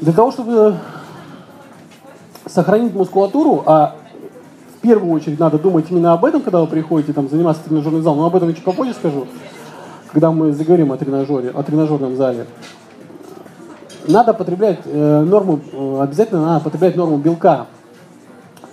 Для 0.00 0.12
того, 0.12 0.30
чтобы 0.30 0.76
сохранить 2.46 2.94
мускулатуру, 2.94 3.62
а 3.66 3.96
в 4.76 4.80
первую 4.80 5.12
очередь 5.12 5.38
надо 5.38 5.58
думать 5.58 5.86
именно 5.90 6.12
об 6.12 6.24
этом, 6.24 6.42
когда 6.42 6.60
вы 6.60 6.66
приходите 6.66 7.12
там, 7.12 7.28
заниматься 7.28 7.62
в 7.62 7.66
тренажерный 7.66 8.02
зал, 8.02 8.14
но 8.16 8.26
об 8.26 8.34
этом 8.34 8.54
чуть 8.54 8.64
попозже 8.64 8.94
скажу, 8.94 9.26
когда 10.12 10.30
мы 10.30 10.52
заговорим 10.52 10.92
о 10.92 10.96
тренажере, 10.96 11.50
о 11.50 11.62
тренажерном 11.62 12.16
зале. 12.16 12.46
Надо 14.08 14.34
потреблять 14.34 14.80
э, 14.84 15.20
норму, 15.20 15.60
э, 15.72 16.00
обязательно 16.02 16.44
надо 16.44 16.64
потреблять 16.64 16.96
норму 16.96 17.18
белка 17.18 17.66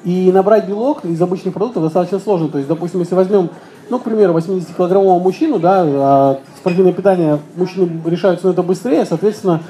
и 0.04 0.32
набрать 0.32 0.68
белок 0.68 1.06
из 1.06 1.22
обычных 1.22 1.54
продуктов 1.54 1.84
достаточно 1.84 2.20
сложно. 2.20 2.48
То 2.48 2.58
есть, 2.58 2.68
допустим, 2.68 3.02
если 3.02 3.16
возьмем, 3.16 3.50
ну, 3.90 4.00
к 4.00 4.04
примеру, 4.04 4.34
80-килограммового 4.34 5.20
мужчину, 5.20 5.60
да, 5.60 5.84
а 5.86 6.40
спортивное 6.58 6.94
питание 6.94 7.40
мужчины 7.56 8.02
решаются 8.06 8.48
на 8.48 8.52
это 8.52 8.64
быстрее, 8.64 9.06
соответственно, 9.06 9.62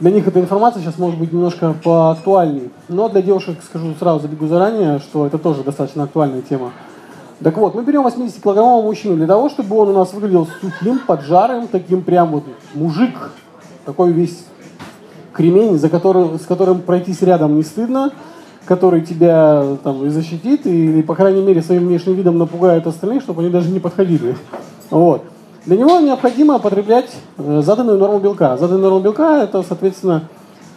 для 0.00 0.10
них 0.10 0.26
эта 0.26 0.40
информация 0.40 0.82
сейчас 0.82 0.98
может 0.98 1.18
быть 1.18 1.32
немножко 1.32 1.74
поактуальней. 1.82 2.70
Но 2.88 3.08
для 3.08 3.22
девушек, 3.22 3.58
скажу 3.62 3.94
сразу, 3.98 4.20
забегу 4.20 4.46
заранее, 4.46 4.98
что 4.98 5.26
это 5.26 5.38
тоже 5.38 5.62
достаточно 5.62 6.04
актуальная 6.04 6.42
тема. 6.42 6.72
Так 7.42 7.56
вот, 7.56 7.74
мы 7.74 7.82
берем 7.82 8.06
80-килограммового 8.06 8.82
мужчину 8.82 9.16
для 9.16 9.26
того, 9.26 9.48
чтобы 9.48 9.76
он 9.76 9.88
у 9.88 9.92
нас 9.92 10.12
выглядел 10.12 10.46
сухим, 10.60 11.00
поджарым, 11.06 11.66
таким 11.66 12.02
прям 12.02 12.30
вот 12.30 12.44
мужик, 12.74 13.32
такой 13.84 14.12
весь 14.12 14.44
кремень, 15.32 15.78
за 15.78 15.88
который, 15.88 16.38
с 16.38 16.46
которым 16.46 16.82
пройтись 16.82 17.22
рядом 17.22 17.56
не 17.56 17.62
стыдно, 17.62 18.12
который 18.64 19.00
тебя 19.00 19.76
там 19.82 20.04
и 20.06 20.08
защитит, 20.10 20.66
или, 20.66 21.02
по 21.02 21.16
крайней 21.16 21.42
мере, 21.42 21.62
своим 21.62 21.88
внешним 21.88 22.14
видом 22.14 22.38
напугает 22.38 22.86
остальных, 22.86 23.22
чтобы 23.22 23.42
они 23.42 23.50
даже 23.50 23.70
не 23.70 23.80
подходили. 23.80 24.36
Вот. 24.90 25.24
Для 25.66 25.76
него 25.76 26.00
необходимо 26.00 26.58
потреблять 26.58 27.10
э, 27.38 27.62
заданную 27.62 27.98
норму 27.98 28.18
белка. 28.18 28.56
Заданная 28.56 28.90
норма 28.90 29.00
белка– 29.00 29.42
это, 29.44 29.62
соответственно, 29.62 30.28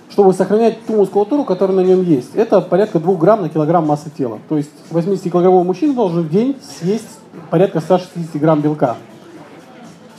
чтобы 0.10 0.34
сохранять 0.34 0.86
ту 0.86 0.94
мускулатуру, 0.94 1.44
которая 1.44 1.78
на 1.78 1.82
нем 1.82 2.04
есть. 2.04 2.36
Это 2.36 2.62
порядка 2.62 3.00
2 3.00 3.16
грамм 3.16 3.42
на 3.42 3.50
килограмм 3.50 3.88
массы 3.88 4.10
тела. 4.10 4.40
То 4.48 4.58
есть 4.58 4.72
80-килограммовый 4.92 5.64
мужчина 5.64 5.94
должен 5.94 6.24
в 6.24 6.30
день 6.30 6.56
съесть 6.62 7.20
порядка 7.50 7.80
160 7.80 8.36
грамм 8.36 8.62
белка. 8.62 8.96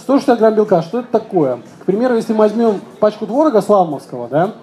160 0.01 0.39
грамм 0.39 0.55
белка, 0.55 0.83
что 0.83 1.01
это 1.01 1.09
такое? 1.13 1.61
К 1.81 1.85
примеру, 1.85 2.17
если 2.17 2.33
мы 2.33 2.41
возьмем 2.41 2.81
пачку 2.99 3.27
творога 3.27 3.63
славмовского, 3.63 4.29
да, 4.29 4.55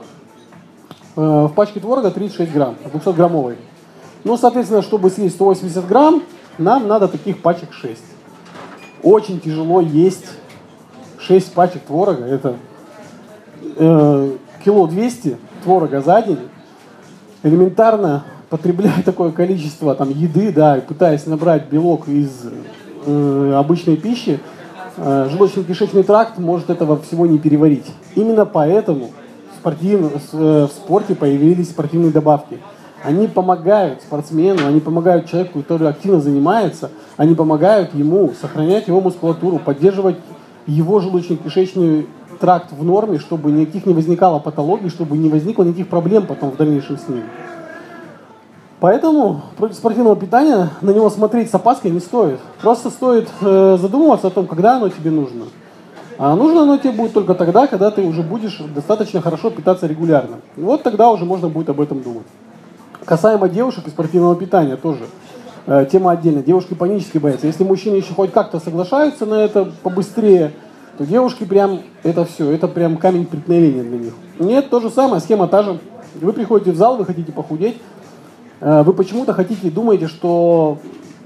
Э, 1.16 1.48
в 1.48 1.54
пачке 1.54 1.80
творога 1.80 2.10
36 2.10 2.52
грамм, 2.52 2.76
200 2.92 3.16
граммовый. 3.16 3.58
Ну, 4.24 4.38
соответственно, 4.38 4.82
чтобы 4.82 5.10
съесть 5.10 5.36
180 5.36 5.86
грамм, 5.88 6.24
нам 6.58 6.88
надо 6.88 7.08
таких 7.08 7.42
пачек 7.42 7.72
6. 7.72 8.02
Очень 9.04 9.42
тяжело 9.42 9.82
есть 9.82 10.26
6 11.20 11.54
пачек 11.54 11.82
творога, 11.84 12.26
это 12.26 12.56
э, 13.76 14.32
кило 14.64 14.88
200 14.88 15.38
творога 15.64 16.02
за 16.02 16.22
день, 16.22 16.40
элементарно 17.44 18.24
потребляя 18.50 19.02
такое 19.06 19.32
количество 19.32 19.94
там, 19.96 20.10
еды, 20.10 20.54
да, 20.54 20.78
и 20.78 20.82
пытаясь 20.82 21.26
набрать 21.26 21.70
белок 21.70 22.08
из 22.08 22.32
э, 23.06 23.54
обычной 23.56 23.98
пищи, 23.98 24.40
э, 24.98 25.30
желудочно-кишечный 25.32 26.04
тракт 26.04 26.38
может 26.38 26.70
этого 26.70 27.00
всего 27.02 27.26
не 27.26 27.40
переварить. 27.40 27.86
Именно 28.16 28.46
поэтому 28.46 29.12
спортив, 29.58 30.12
э, 30.34 30.68
в 30.68 30.72
спорте 30.72 31.16
появились 31.16 31.70
спортивные 31.72 32.12
добавки. 32.12 32.60
Они 33.04 33.28
помогают 33.28 34.02
спортсмену, 34.02 34.66
они 34.66 34.80
помогают 34.80 35.30
человеку, 35.30 35.62
который 35.62 35.90
активно 35.90 36.22
занимается, 36.22 36.90
они 37.18 37.36
помогают 37.36 37.94
ему 37.94 38.32
сохранять 38.40 38.88
его 38.88 39.02
мускулатуру, 39.02 39.60
поддерживать 39.60 40.16
его 40.66 41.02
желудочно-кишечный 41.02 42.08
тракт 42.40 42.72
в 42.72 42.84
норме, 42.84 43.20
чтобы 43.20 43.52
никаких 43.52 43.86
не 43.86 43.94
возникало 43.94 44.40
патологий, 44.40 44.90
чтобы 44.90 45.18
не 45.18 45.30
возникло 45.30 45.64
никаких 45.64 45.90
проблем 45.90 46.26
потом 46.26 46.52
в 46.52 46.56
дальнейшем 46.56 46.98
с 46.98 47.10
ним. 47.10 47.24
Поэтому 48.80 49.42
против 49.58 49.76
спортивного 49.76 50.16
питания 50.16 50.70
на 50.82 50.92
него 50.92 51.10
смотреть 51.10 51.50
с 51.50 51.54
опаской 51.54 51.92
не 51.92 52.00
стоит. 52.00 52.40
Просто 52.62 52.90
стоит 52.90 53.30
э, 53.42 53.78
задумываться 53.80 54.28
о 54.28 54.30
том, 54.30 54.48
когда 54.48 54.78
оно 54.78 54.90
тебе 54.90 55.12
нужно. 55.12 55.46
А 56.18 56.36
нужно 56.36 56.64
оно 56.64 56.78
тебе 56.78 56.92
будет 56.92 57.14
только 57.14 57.34
тогда, 57.34 57.68
когда 57.68 57.92
ты 57.92 58.02
уже 58.02 58.24
будешь 58.24 58.62
достаточно 58.76 59.22
хорошо 59.22 59.50
питаться 59.50 59.88
регулярно. 59.88 60.38
И 60.58 60.62
вот 60.62 60.84
тогда 60.84 61.12
уже 61.12 61.26
можно 61.26 61.50
будет 61.50 61.70
об 61.70 61.82
этом 61.82 62.02
думать. 62.02 62.28
Касаемо 63.06 63.50
девушек 63.50 63.88
и 63.88 63.90
спортивного 63.90 64.36
питания 64.36 64.76
тоже. 64.76 65.06
Э, 65.66 65.86
тема 65.92 66.12
отдельная. 66.12 66.44
Девушки 66.44 66.74
панически 66.74 67.18
боятся. 67.18 67.48
Если 67.48 67.64
мужчины 67.64 67.96
еще 67.96 68.14
хоть 68.14 68.32
как-то 68.32 68.60
соглашаются 68.60 69.26
на 69.26 69.36
это 69.36 69.72
побыстрее, 69.84 70.52
то 70.98 71.06
девушки 71.06 71.44
прям 71.44 71.82
это 72.04 72.26
все, 72.26 72.52
это 72.52 72.68
прям 72.68 72.98
камень 72.98 73.26
преткновения 73.26 73.84
для 73.84 73.98
них. 73.98 74.14
Нет, 74.40 74.70
то 74.70 74.80
же 74.80 74.90
самое, 74.90 75.22
схема 75.22 75.48
та 75.48 75.64
же. 75.64 75.80
Вы 76.22 76.34
приходите 76.34 76.72
в 76.72 76.78
зал, 76.78 76.98
вы 76.98 77.06
хотите 77.06 77.32
похудеть, 77.32 77.78
Э, 78.64 78.82
вы 78.84 78.94
почему-то 78.94 79.34
хотите 79.34 79.68
и 79.68 79.72
думаете, 79.72 80.08
что 80.08 80.78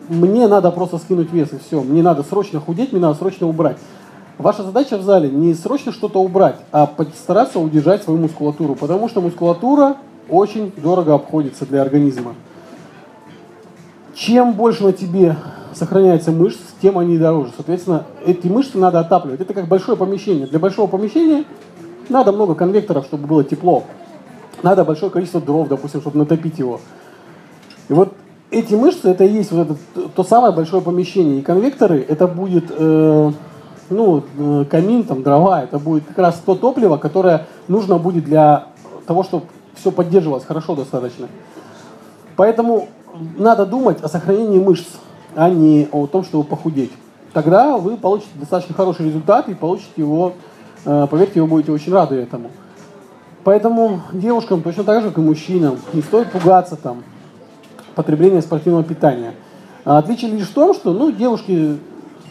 мне 0.09 0.47
надо 0.47 0.71
просто 0.71 0.97
скинуть 0.97 1.31
вес 1.31 1.53
и 1.53 1.59
все, 1.59 1.83
мне 1.83 2.01
надо 2.01 2.23
срочно 2.23 2.59
худеть, 2.59 2.91
мне 2.91 2.99
надо 2.99 3.13
срочно 3.13 3.47
убрать. 3.47 3.77
Ваша 4.39 4.63
задача 4.63 4.97
в 4.97 5.03
зале 5.03 5.29
не 5.29 5.53
срочно 5.53 5.91
что-то 5.91 6.19
убрать, 6.19 6.55
а 6.71 6.87
постараться 6.87 7.59
удержать 7.59 8.01
свою 8.01 8.19
мускулатуру, 8.19 8.73
потому 8.73 9.07
что 9.07 9.21
мускулатура 9.21 9.97
очень 10.29 10.71
дорого 10.77 11.15
обходится 11.15 11.65
для 11.65 11.81
организма. 11.81 12.35
Чем 14.15 14.53
больше 14.53 14.83
на 14.83 14.93
тебе 14.93 15.35
сохраняется 15.73 16.31
мышц, 16.31 16.59
тем 16.81 16.97
они 16.97 17.17
дороже. 17.17 17.51
Соответственно, 17.55 18.05
эти 18.25 18.47
мышцы 18.47 18.77
надо 18.77 18.99
отапливать. 18.99 19.41
Это 19.41 19.53
как 19.53 19.67
большое 19.67 19.97
помещение. 19.97 20.47
Для 20.47 20.59
большого 20.59 20.87
помещения 20.87 21.45
надо 22.09 22.31
много 22.31 22.55
конвекторов, 22.55 23.05
чтобы 23.05 23.27
было 23.27 23.43
тепло. 23.43 23.83
Надо 24.63 24.83
большое 24.83 25.11
количество 25.11 25.39
дров, 25.39 25.67
допустим, 25.67 26.01
чтобы 26.01 26.17
натопить 26.17 26.57
его. 26.57 26.79
И 27.89 27.93
вот 27.93 28.13
эти 28.49 28.73
мышцы, 28.73 29.09
это 29.09 29.23
и 29.23 29.31
есть 29.31 29.51
вот 29.51 29.69
это, 29.69 30.09
то 30.09 30.23
самое 30.23 30.53
большое 30.53 30.81
помещение. 30.81 31.39
И 31.39 31.43
конвекторы, 31.43 32.03
это 32.07 32.27
будет 32.27 32.65
э, 32.71 33.31
ну, 33.89 34.23
э, 34.37 34.65
камин, 34.69 35.03
там, 35.03 35.23
дрова, 35.23 35.63
это 35.63 35.79
будет 35.79 36.05
как 36.07 36.17
раз 36.17 36.41
то 36.45 36.55
топливо, 36.55 36.97
которое 36.97 37.45
нужно 37.67 37.97
будет 37.97 38.25
для 38.25 38.67
того, 39.05 39.23
чтобы 39.23 39.45
все 39.77 39.91
поддерживалось 39.91 40.45
хорошо 40.45 40.75
достаточно. 40.75 41.27
Поэтому 42.35 42.87
надо 43.37 43.65
думать 43.65 44.01
о 44.01 44.07
сохранении 44.07 44.59
мышц, 44.59 44.87
а 45.35 45.49
не 45.49 45.87
о 45.91 46.07
том, 46.07 46.23
чтобы 46.23 46.43
похудеть. 46.43 46.91
Тогда 47.33 47.77
вы 47.77 47.97
получите 47.97 48.31
достаточно 48.35 48.75
хороший 48.75 49.07
результат 49.07 49.49
и 49.49 49.53
получите 49.53 49.91
его, 49.97 50.33
э, 50.85 51.07
поверьте, 51.09 51.41
вы 51.41 51.47
будете 51.47 51.71
очень 51.71 51.93
рады 51.93 52.15
этому. 52.15 52.51
Поэтому 53.43 54.01
девушкам 54.11 54.61
точно 54.61 54.83
так 54.83 55.01
же, 55.01 55.09
как 55.09 55.19
и 55.19 55.21
мужчинам, 55.21 55.77
не 55.93 56.01
стоит 56.01 56.31
пугаться 56.31 56.75
там, 56.75 57.03
потребления 57.95 58.41
спортивного 58.41 58.83
питания. 58.83 59.33
А 59.85 59.99
отличие 59.99 60.31
лишь 60.31 60.47
в 60.47 60.53
том, 60.53 60.73
что 60.73 60.91
ну, 60.93 61.11
девушки 61.11 61.77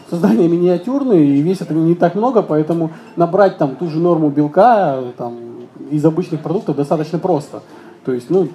создания 0.09 0.47
миниатюрные, 0.47 1.25
и 1.25 1.41
весят 1.41 1.71
они 1.71 1.81
не 1.81 1.95
так 1.95 2.15
много, 2.15 2.41
поэтому 2.41 2.91
набрать 3.15 3.57
там 3.57 3.75
ту 3.75 3.89
же 3.89 3.99
норму 3.99 4.29
белка 4.29 5.01
там, 5.17 5.37
из 5.91 6.05
обычных 6.05 6.41
продуктов 6.41 6.75
достаточно 6.75 7.19
просто. 7.19 7.61
То 8.05 8.13
есть, 8.13 8.29
ну, 8.29 8.47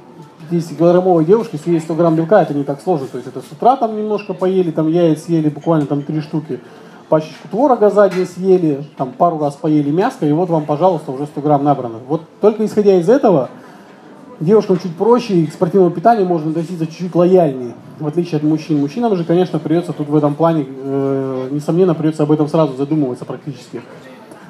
10-килограммовой 0.51 1.25
девушке 1.25 1.59
съесть 1.59 1.85
100 1.87 1.95
грамм 1.95 2.17
белка, 2.17 2.43
это 2.43 2.55
не 2.55 2.65
так 2.65 2.81
сложно. 2.83 3.07
То 3.07 3.19
есть 3.19 3.29
это 3.29 3.41
с 3.41 3.53
утра 3.53 3.77
там 3.77 3.97
немножко 3.97 4.35
поели, 4.35 4.71
там 4.71 4.89
яиц 4.89 5.25
съели 5.25 5.49
буквально 5.49 5.87
там 5.87 6.03
три 6.03 6.21
штуки, 6.21 6.61
пачечку 7.09 7.49
творога 7.49 7.91
за 7.91 8.09
день 8.09 8.27
съели, 8.27 8.85
там 8.97 9.13
пару 9.13 9.39
раз 9.39 9.55
поели 9.55 9.91
мяско, 9.91 10.27
и 10.27 10.33
вот 10.33 10.49
вам, 10.49 10.65
пожалуйста, 10.65 11.13
уже 11.13 11.27
100 11.27 11.41
грамм 11.41 11.65
набрано. 11.65 11.99
Вот 12.09 12.23
только 12.41 12.65
исходя 12.65 12.99
из 12.99 13.09
этого, 13.09 13.51
девушкам 14.41 14.79
чуть 14.79 14.95
проще, 14.97 15.35
и 15.35 15.47
к 15.47 15.53
спортивному 15.53 15.91
питанию 15.91 16.27
можно 16.27 16.51
относиться 16.51 16.87
чуть-чуть 16.87 17.15
лояльнее, 17.15 17.75
в 17.99 18.07
отличие 18.07 18.39
от 18.39 18.43
мужчин. 18.43 18.81
Мужчинам 18.81 19.17
же, 19.17 19.25
конечно, 19.25 19.59
придется 19.59 19.93
тут 19.93 20.09
в 20.09 20.17
этом 20.17 20.35
плане, 20.35 20.67
э, 20.69 21.49
несомненно, 21.51 21.95
придется 21.95 22.25
об 22.25 22.33
этом 22.33 22.49
сразу 22.49 22.77
задумываться 22.77 23.25
практически. 23.25 23.83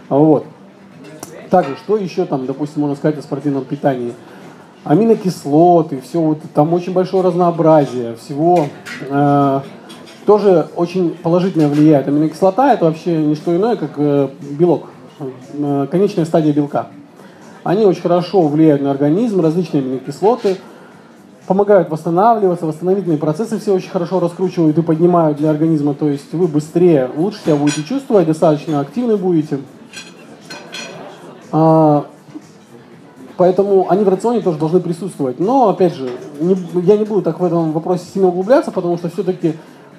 Вот. 0.08 0.46
Также, 1.52 1.76
что 1.76 1.98
еще 1.98 2.24
там, 2.24 2.46
допустим, 2.46 2.80
можно 2.80 2.96
сказать 2.96 3.18
о 3.18 3.22
спортивном 3.22 3.66
питании? 3.66 4.14
Аминокислоты, 4.84 6.00
все 6.00 6.18
вот, 6.18 6.38
там 6.54 6.72
очень 6.72 6.94
большое 6.94 7.22
разнообразие 7.22 8.16
всего. 8.16 8.68
Э, 9.10 9.60
тоже 10.24 10.68
очень 10.76 11.10
положительно 11.10 11.68
влияет. 11.68 12.08
Аминокислота 12.08 12.72
это 12.72 12.86
вообще 12.86 13.18
не 13.18 13.34
что 13.34 13.54
иное, 13.54 13.76
как 13.76 13.90
э, 13.98 14.30
белок, 14.58 14.84
э, 15.52 15.88
конечная 15.90 16.24
стадия 16.24 16.54
белка. 16.54 16.86
Они 17.64 17.84
очень 17.84 18.00
хорошо 18.00 18.48
влияют 18.48 18.80
на 18.80 18.90
организм, 18.90 19.42
различные 19.42 19.82
аминокислоты, 19.82 20.56
помогают 21.46 21.90
восстанавливаться, 21.90 22.64
восстановительные 22.64 23.18
процессы 23.18 23.58
все 23.58 23.74
очень 23.74 23.90
хорошо 23.90 24.20
раскручивают 24.20 24.78
и 24.78 24.82
поднимают 24.82 25.36
для 25.36 25.50
организма, 25.50 25.92
то 25.92 26.08
есть 26.08 26.32
вы 26.32 26.46
быстрее, 26.48 27.10
лучше 27.14 27.40
себя 27.44 27.56
будете 27.56 27.84
чувствовать, 27.84 28.26
достаточно 28.26 28.80
активны 28.80 29.18
будете. 29.18 29.58
А, 31.52 32.06
поэтому 33.36 33.90
они 33.90 34.04
в 34.04 34.08
рационе 34.08 34.40
тоже 34.40 34.58
должны 34.58 34.80
присутствовать. 34.80 35.38
Но, 35.38 35.68
опять 35.68 35.94
же, 35.94 36.10
не, 36.40 36.56
я 36.82 36.96
не 36.96 37.04
буду 37.04 37.22
так 37.22 37.38
в 37.38 37.44
этом 37.44 37.72
вопросе 37.72 38.06
сильно 38.12 38.28
углубляться, 38.28 38.70
потому 38.72 38.96
что 38.96 39.08
все-таки 39.08 39.54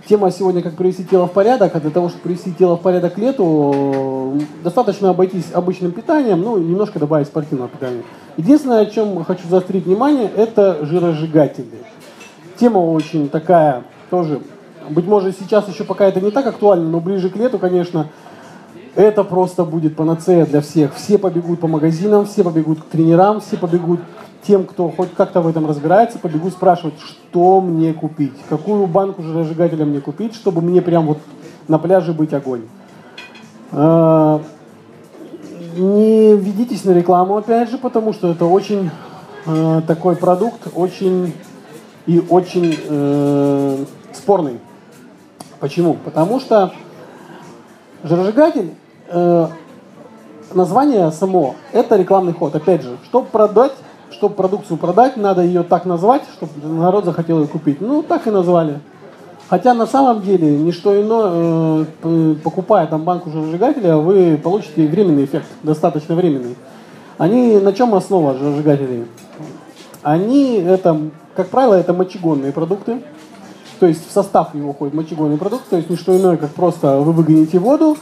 Тема 0.06 0.32
сегодня 0.32 0.62
«Как 0.62 0.74
привести 0.74 1.06
тело 1.06 1.28
в 1.28 1.32
порядок», 1.32 1.74
а 1.74 1.80
для 1.80 1.90
того, 1.90 2.10
чтобы 2.10 2.24
привести 2.24 2.52
тело 2.52 2.76
в 2.76 2.82
порядок 2.82 3.14
к 3.14 3.18
лету, 3.18 4.38
достаточно 4.62 5.12
обойтись 5.12 5.54
обычным 5.54 5.94
питанием, 5.94 6.42
ну, 6.42 6.58
немножко 6.58 7.00
добавить 7.00 7.28
спортивного 7.28 7.70
питания. 7.70 8.04
Единственное, 8.36 8.82
о 8.82 8.86
чем 8.86 9.24
хочу 9.24 9.48
заострить 9.48 9.86
внимание, 9.86 10.30
это 10.36 10.86
жиросжигатели. 10.86 11.86
Тема 12.60 12.80
очень 12.80 13.30
такая, 13.30 13.84
тоже, 14.10 14.42
быть 14.90 15.06
может, 15.06 15.40
сейчас 15.40 15.70
еще 15.70 15.86
пока 15.86 16.06
это 16.06 16.20
не 16.20 16.32
так 16.32 16.48
актуально, 16.48 16.90
но 16.90 17.00
ближе 17.00 17.30
к 17.30 17.38
лету, 17.38 17.58
конечно, 17.58 18.08
это 18.96 19.24
просто 19.24 19.66
будет 19.66 19.96
панацея 19.96 20.46
для 20.46 20.62
всех. 20.62 20.96
Все 20.96 21.18
побегут 21.18 21.60
по 21.60 21.68
магазинам, 21.68 22.26
все 22.26 22.44
побегут 22.44 22.82
к 22.82 22.86
тренерам, 22.86 23.42
все 23.42 23.58
побегут 23.58 24.00
тем, 24.46 24.66
кто 24.66 24.90
хоть 24.90 25.14
как-то 25.14 25.42
в 25.42 25.48
этом 25.48 25.66
разбирается, 25.68 26.20
побегу 26.20 26.50
спрашивать, 26.50 26.96
что 27.00 27.62
мне 27.62 27.94
купить, 27.94 28.34
какую 28.50 28.88
банку 28.88 29.24
жиросжигателя 29.24 29.86
мне 29.86 30.02
купить, 30.02 30.36
чтобы 30.36 30.62
мне 30.62 30.82
прям 30.82 31.08
вот 31.08 31.20
на 31.68 31.80
пляже 31.80 32.14
быть 32.14 32.34
огонь. 32.34 32.64
А, 33.72 34.42
не 35.78 36.36
ведитесь 36.36 36.84
на 36.84 36.92
рекламу, 36.92 37.38
опять 37.38 37.70
же, 37.70 37.78
потому 37.78 38.14
что 38.14 38.32
это 38.32 38.46
очень 38.46 38.92
э, 39.46 39.82
такой 39.88 40.16
продукт, 40.16 40.68
очень 40.76 41.34
и 42.06 42.22
очень 42.30 42.78
э, 42.86 43.86
спорный. 44.12 44.60
Почему? 45.60 45.94
Потому 45.94 46.40
что 46.40 46.74
жиросжигатель, 48.04 48.74
э, 49.14 49.48
название 50.54 51.12
само, 51.12 51.56
это 51.72 51.96
рекламный 51.96 52.34
ход. 52.34 52.56
Опять 52.56 52.82
же, 52.82 52.98
чтобы 53.06 53.28
продать 53.28 53.74
чтобы 54.14 54.36
продукцию 54.36 54.78
продать, 54.78 55.18
надо 55.18 55.42
ее 55.42 55.64
так 55.64 55.86
назвать, 55.86 56.22
чтобы 56.38 56.52
народ 56.66 57.04
захотел 57.04 57.42
ее 57.42 57.48
купить. 57.48 57.82
Ну, 57.82 58.04
так 58.04 58.28
и 58.28 58.32
назвали. 58.32 58.80
Хотя 59.50 59.74
на 59.74 59.86
самом 59.86 60.22
деле, 60.22 60.58
не 60.58 60.72
что 60.72 61.00
иное, 61.00 61.86
э, 62.04 62.36
покупая 62.44 62.88
там 62.88 63.04
банку 63.04 63.30
жиросжигателя, 63.30 63.98
вы 63.98 64.40
получите 64.42 64.88
временный 64.88 65.26
эффект, 65.26 65.48
достаточно 65.62 66.16
временный. 66.16 66.56
Они 67.18 67.58
на 67.60 67.74
чем 67.74 67.94
основа 67.94 68.36
жиросжигателей? 68.36 69.06
Они, 70.02 70.56
это, 70.56 71.00
как 71.36 71.50
правило, 71.50 71.74
это 71.76 71.94
мочегонные 71.94 72.52
продукты. 72.52 73.04
То 73.80 73.88
есть 73.88 74.08
в 74.08 74.12
состав 74.12 74.56
его 74.56 74.74
входит 74.74 74.94
мочегонный 74.94 75.38
продукт, 75.38 75.68
то 75.70 75.76
есть 75.76 75.90
не 75.90 75.98
что 75.98 76.18
иное, 76.18 76.38
как 76.38 76.52
просто 76.52 77.00
вы 77.00 77.12
выгоните 77.12 77.60
воду, 77.60 77.98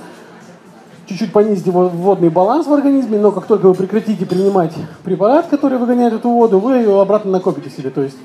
чуть-чуть 1.12 1.32
понизить 1.32 1.68
его 1.68 1.88
водный 1.88 2.30
баланс 2.30 2.68
в 2.68 2.74
организме, 2.74 3.20
но 3.20 3.32
как 3.32 3.46
только 3.46 3.68
вы 3.68 3.74
прекратите 3.76 4.26
принимать 4.26 4.74
препарат, 5.04 5.48
который 5.48 5.78
выгоняет 5.78 6.14
эту 6.14 6.30
воду, 6.30 6.60
вы 6.60 6.78
ее 6.78 7.02
обратно 7.02 7.32
накопите 7.32 7.70
себе. 7.70 7.90
То 7.90 8.02
есть 8.02 8.18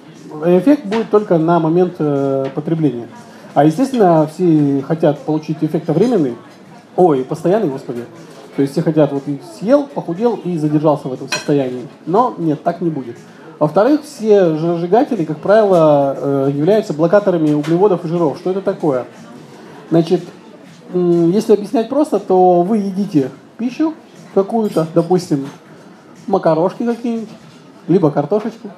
эффект 0.45 0.87
будет 0.87 1.11
только 1.11 1.39
на 1.39 1.59
момент 1.61 1.95
э, 1.99 2.47
потребления. 2.55 3.09
А 3.55 3.65
естественно, 3.65 4.29
все 4.33 4.83
хотят 4.87 5.19
получить 5.21 5.59
эффект 5.63 5.89
временный, 5.89 6.37
Ой, 6.97 7.25
постоянный, 7.25 7.69
господи. 7.69 8.05
То 8.57 8.63
есть 8.63 8.73
все 8.73 8.83
хотят, 8.83 9.13
вот 9.13 9.23
съел, 9.59 9.87
похудел 9.87 10.41
и 10.45 10.57
задержался 10.57 11.09
в 11.09 11.13
этом 11.13 11.29
состоянии. 11.29 11.87
Но 12.07 12.35
нет, 12.39 12.63
так 12.63 12.81
не 12.81 12.89
будет. 12.89 13.17
Во-вторых, 13.59 14.03
все 14.03 14.57
жиросжигатели, 14.57 15.25
как 15.25 15.39
правило, 15.39 16.17
э, 16.19 16.51
являются 16.55 16.95
блокаторами 16.95 17.53
углеводов 17.53 18.05
и 18.05 18.09
жиров. 18.09 18.39
Что 18.39 18.51
это 18.51 18.63
такое? 18.63 19.05
Значит, 19.91 20.23
если 20.93 21.53
объяснять 21.55 21.89
просто, 21.89 22.19
то 22.19 22.63
вы 22.63 22.79
едите 22.79 23.31
пищу 23.59 23.95
какую-то, 24.35 24.87
допустим, 24.95 25.47
макарошки 26.27 26.85
какие-нибудь, 26.85 27.29
либо 27.89 28.11
картошечку. 28.11 28.71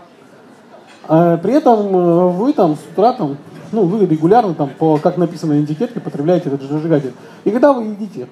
А 1.09 1.39
при 1.39 1.55
этом 1.55 1.97
э, 1.97 2.29
вы 2.33 2.53
там 2.53 2.77
с 2.77 2.93
утра 2.93 3.15
там, 3.15 3.39
ну, 3.73 3.85
вы 3.85 4.05
регулярно 4.05 4.55
там, 4.55 4.71
по, 4.79 4.99
как 4.99 5.17
написано 5.17 5.55
на 5.55 5.65
этикетке, 5.65 6.01
потребляете 6.01 6.49
этот 6.51 6.63
жиросжигатель. 6.63 7.15
И 7.45 7.51
когда 7.51 7.73
вы 7.73 7.85
едите 7.85 8.29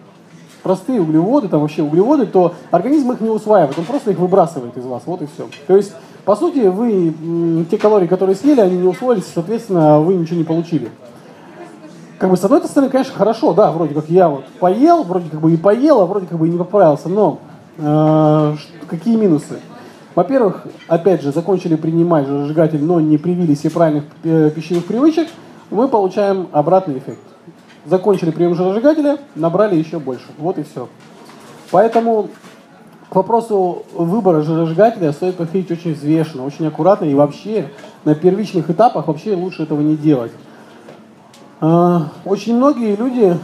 простые 0.63 1.01
углеводы, 1.01 1.49
там 1.49 1.61
вообще 1.61 1.83
углеводы, 1.83 2.27
то 2.27 2.55
организм 2.71 3.13
их 3.13 3.21
не 3.21 3.31
усваивает, 3.31 3.79
он 3.79 3.85
просто 3.85 4.11
их 4.11 4.19
выбрасывает 4.19 4.77
из 4.77 4.85
вас, 4.85 5.03
вот 5.07 5.23
и 5.23 5.27
все. 5.27 5.49
То 5.67 5.77
есть, 5.77 5.93
по 6.25 6.37
сути, 6.37 6.59
вы 6.67 7.65
те 7.71 7.79
калории, 7.79 8.07
которые 8.07 8.37
съели, 8.37 8.61
они 8.61 8.77
не 8.77 8.89
усвоились, 8.89 9.27
соответственно, 9.33 10.01
вы 10.01 10.15
ничего 10.15 10.39
не 10.39 10.45
получили. 10.45 10.91
Как 12.19 12.31
бы, 12.31 12.37
с 12.37 12.45
одной 12.45 12.65
стороны, 12.65 12.91
конечно, 12.91 13.15
хорошо, 13.15 13.53
да, 13.53 13.71
вроде 13.71 13.95
как 13.95 14.09
я 14.09 14.29
вот 14.29 14.45
поел, 14.59 15.03
вроде 15.03 15.29
как 15.29 15.41
бы 15.41 15.53
и 15.53 15.57
поел, 15.57 16.01
а 16.01 16.07
вроде 16.07 16.27
как 16.27 16.39
бы 16.39 16.49
и 16.49 16.51
не 16.51 16.59
поправился, 16.59 17.09
но 17.09 17.41
э, 17.79 18.55
какие 18.89 19.17
минусы? 19.17 19.61
Во-первых, 20.15 20.67
опять 20.89 21.23
же, 21.23 21.31
закончили 21.31 21.77
принимать 21.77 22.27
жиросжигатель, 22.27 22.83
но 22.83 23.01
не 23.01 23.19
привили 23.19 23.55
себе 23.55 23.71
правильных 23.71 24.05
э, 24.25 24.51
пищевых 24.55 24.87
привычек, 24.87 25.29
мы 25.71 25.89
получаем 25.89 26.49
обратный 26.53 26.99
эффект 26.99 27.21
закончили 27.87 28.31
прием 28.31 28.55
жиросжигателя, 28.55 29.19
набрали 29.35 29.77
еще 29.77 29.99
больше. 29.99 30.27
Вот 30.39 30.59
и 30.59 30.63
все. 30.65 30.89
Поэтому 31.71 32.29
к 33.09 33.15
вопросу 33.15 33.85
выбора 33.95 34.43
жиросжигателя 34.43 35.13
стоит 35.13 35.37
подходить 35.37 35.71
очень 35.71 35.95
взвешенно, 35.95 36.45
очень 36.45 36.67
аккуратно 36.67 37.05
и 37.05 37.15
вообще 37.15 37.71
на 38.05 38.15
первичных 38.15 38.71
этапах 38.71 39.07
вообще 39.07 39.35
лучше 39.35 39.63
этого 39.63 39.81
не 39.81 39.97
делать. 39.97 40.33
А, 41.61 42.09
очень 42.25 42.57
многие 42.57 42.97
люди 42.97 43.37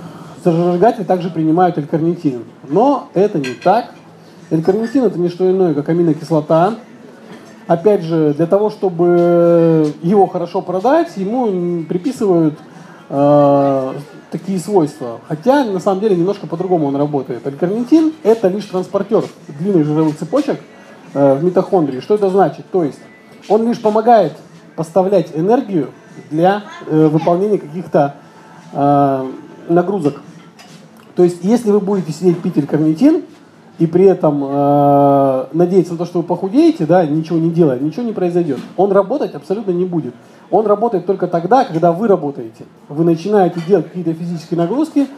за 0.44 0.52
жиросжигатель 0.52 1.04
также 1.04 1.30
принимают 1.30 1.78
L-карнитин, 1.78 2.44
но 2.68 3.08
это 3.14 3.38
не 3.38 3.54
так. 3.54 3.86
L-карнитин 4.50 5.04
это 5.04 5.18
не 5.18 5.28
что 5.28 5.50
иное, 5.50 5.72
как 5.72 5.88
аминокислота. 5.88 6.74
Опять 7.66 8.02
же, 8.02 8.34
для 8.34 8.46
того, 8.46 8.70
чтобы 8.70 9.94
его 10.02 10.26
хорошо 10.26 10.60
продать, 10.60 11.16
ему 11.16 11.84
приписывают 11.84 12.58
э, 13.08 13.92
такие 14.30 14.58
свойства. 14.58 15.20
Хотя, 15.28 15.64
на 15.64 15.78
самом 15.78 16.00
деле, 16.00 16.16
немножко 16.16 16.46
по-другому 16.46 16.88
он 16.88 16.96
работает. 16.96 17.46
Алькарнитин– 17.46 18.12
это 18.24 18.48
лишь 18.48 18.64
транспортер 18.64 19.24
длинных 19.60 19.86
жировых 19.86 20.18
цепочек 20.18 20.60
э, 21.14 21.34
в 21.34 21.44
митохондрии. 21.44 22.00
Что 22.00 22.16
это 22.16 22.28
значит? 22.28 22.66
То 22.72 22.82
есть 22.82 23.00
он 23.48 23.66
лишь 23.66 23.80
помогает 23.80 24.32
поставлять 24.76 25.30
энергию 25.34 25.90
для 26.30 26.62
э, 26.86 27.06
выполнения 27.08 27.58
каких-то 27.58 28.16
э, 28.72 29.30
нагрузок. 29.68 30.22
То 31.14 31.24
есть, 31.24 31.44
если 31.44 31.70
вы 31.70 31.80
будете 31.80 32.12
сидеть 32.12 32.40
пить 32.40 32.56
алькарнитин, 32.56 33.22
и 33.78 33.86
при 33.86 34.04
этом 34.04 34.44
э, 34.44 35.46
надеяться 35.52 35.92
на 35.92 35.98
то, 35.98 36.04
что 36.04 36.20
вы 36.20 36.24
похудеете, 36.24 36.86
да, 36.86 37.04
ничего 37.04 37.38
не 37.38 37.50
делая, 37.50 37.78
ничего 37.78 38.04
не 38.04 38.12
произойдет. 38.12 38.58
Он 38.76 38.92
работать 38.92 39.34
абсолютно 39.34 39.72
не 39.72 39.84
будет. 39.84 40.14
Он 40.50 40.66
работает 40.66 41.06
только 41.06 41.26
тогда, 41.26 41.64
когда 41.64 41.92
вы 41.92 42.06
работаете. 42.06 42.64
Вы 42.88 43.04
начинаете 43.04 43.60
делать 43.66 43.88
какие-то 43.88 44.12
физические 44.12 44.58
нагрузки, 44.58 45.08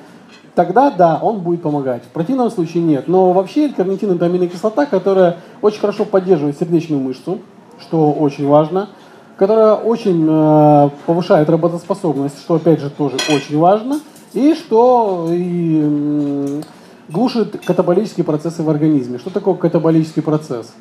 тогда 0.54 0.90
да, 0.90 1.18
он 1.20 1.40
будет 1.40 1.62
помогать. 1.62 2.04
В 2.04 2.09
противном 2.09 2.50
случае 2.50 2.85
нет. 2.85 3.09
Но 3.09 3.33
вообще 3.33 3.68
карнитин 3.68 4.12
это 4.12 4.26
аминокислота, 4.26 4.87
которая 4.87 5.38
очень 5.61 5.80
хорошо 5.80 6.04
поддерживает 6.04 6.57
сердечную 6.59 7.02
мышцу, 7.02 7.40
что 7.80 8.12
очень 8.12 8.46
важно, 8.46 8.88
которая 9.37 9.75
очень 9.75 10.27
э, 10.29 10.90
повышает 11.07 11.49
работоспособность, 11.49 12.38
что 12.40 12.55
опять 12.55 12.81
же 12.81 12.90
тоже 12.90 13.16
очень 13.29 13.59
важно, 13.59 14.01
и 14.33 14.55
что 14.55 15.29
и, 15.31 16.61
глушит 17.09 17.61
катаболические 17.64 18.25
процессы 18.25 18.62
в 18.62 18.70
организме. 18.70 19.18
Что 19.18 19.31
такое 19.31 19.55
катаболический 19.55 20.23
процесс? 20.23 20.73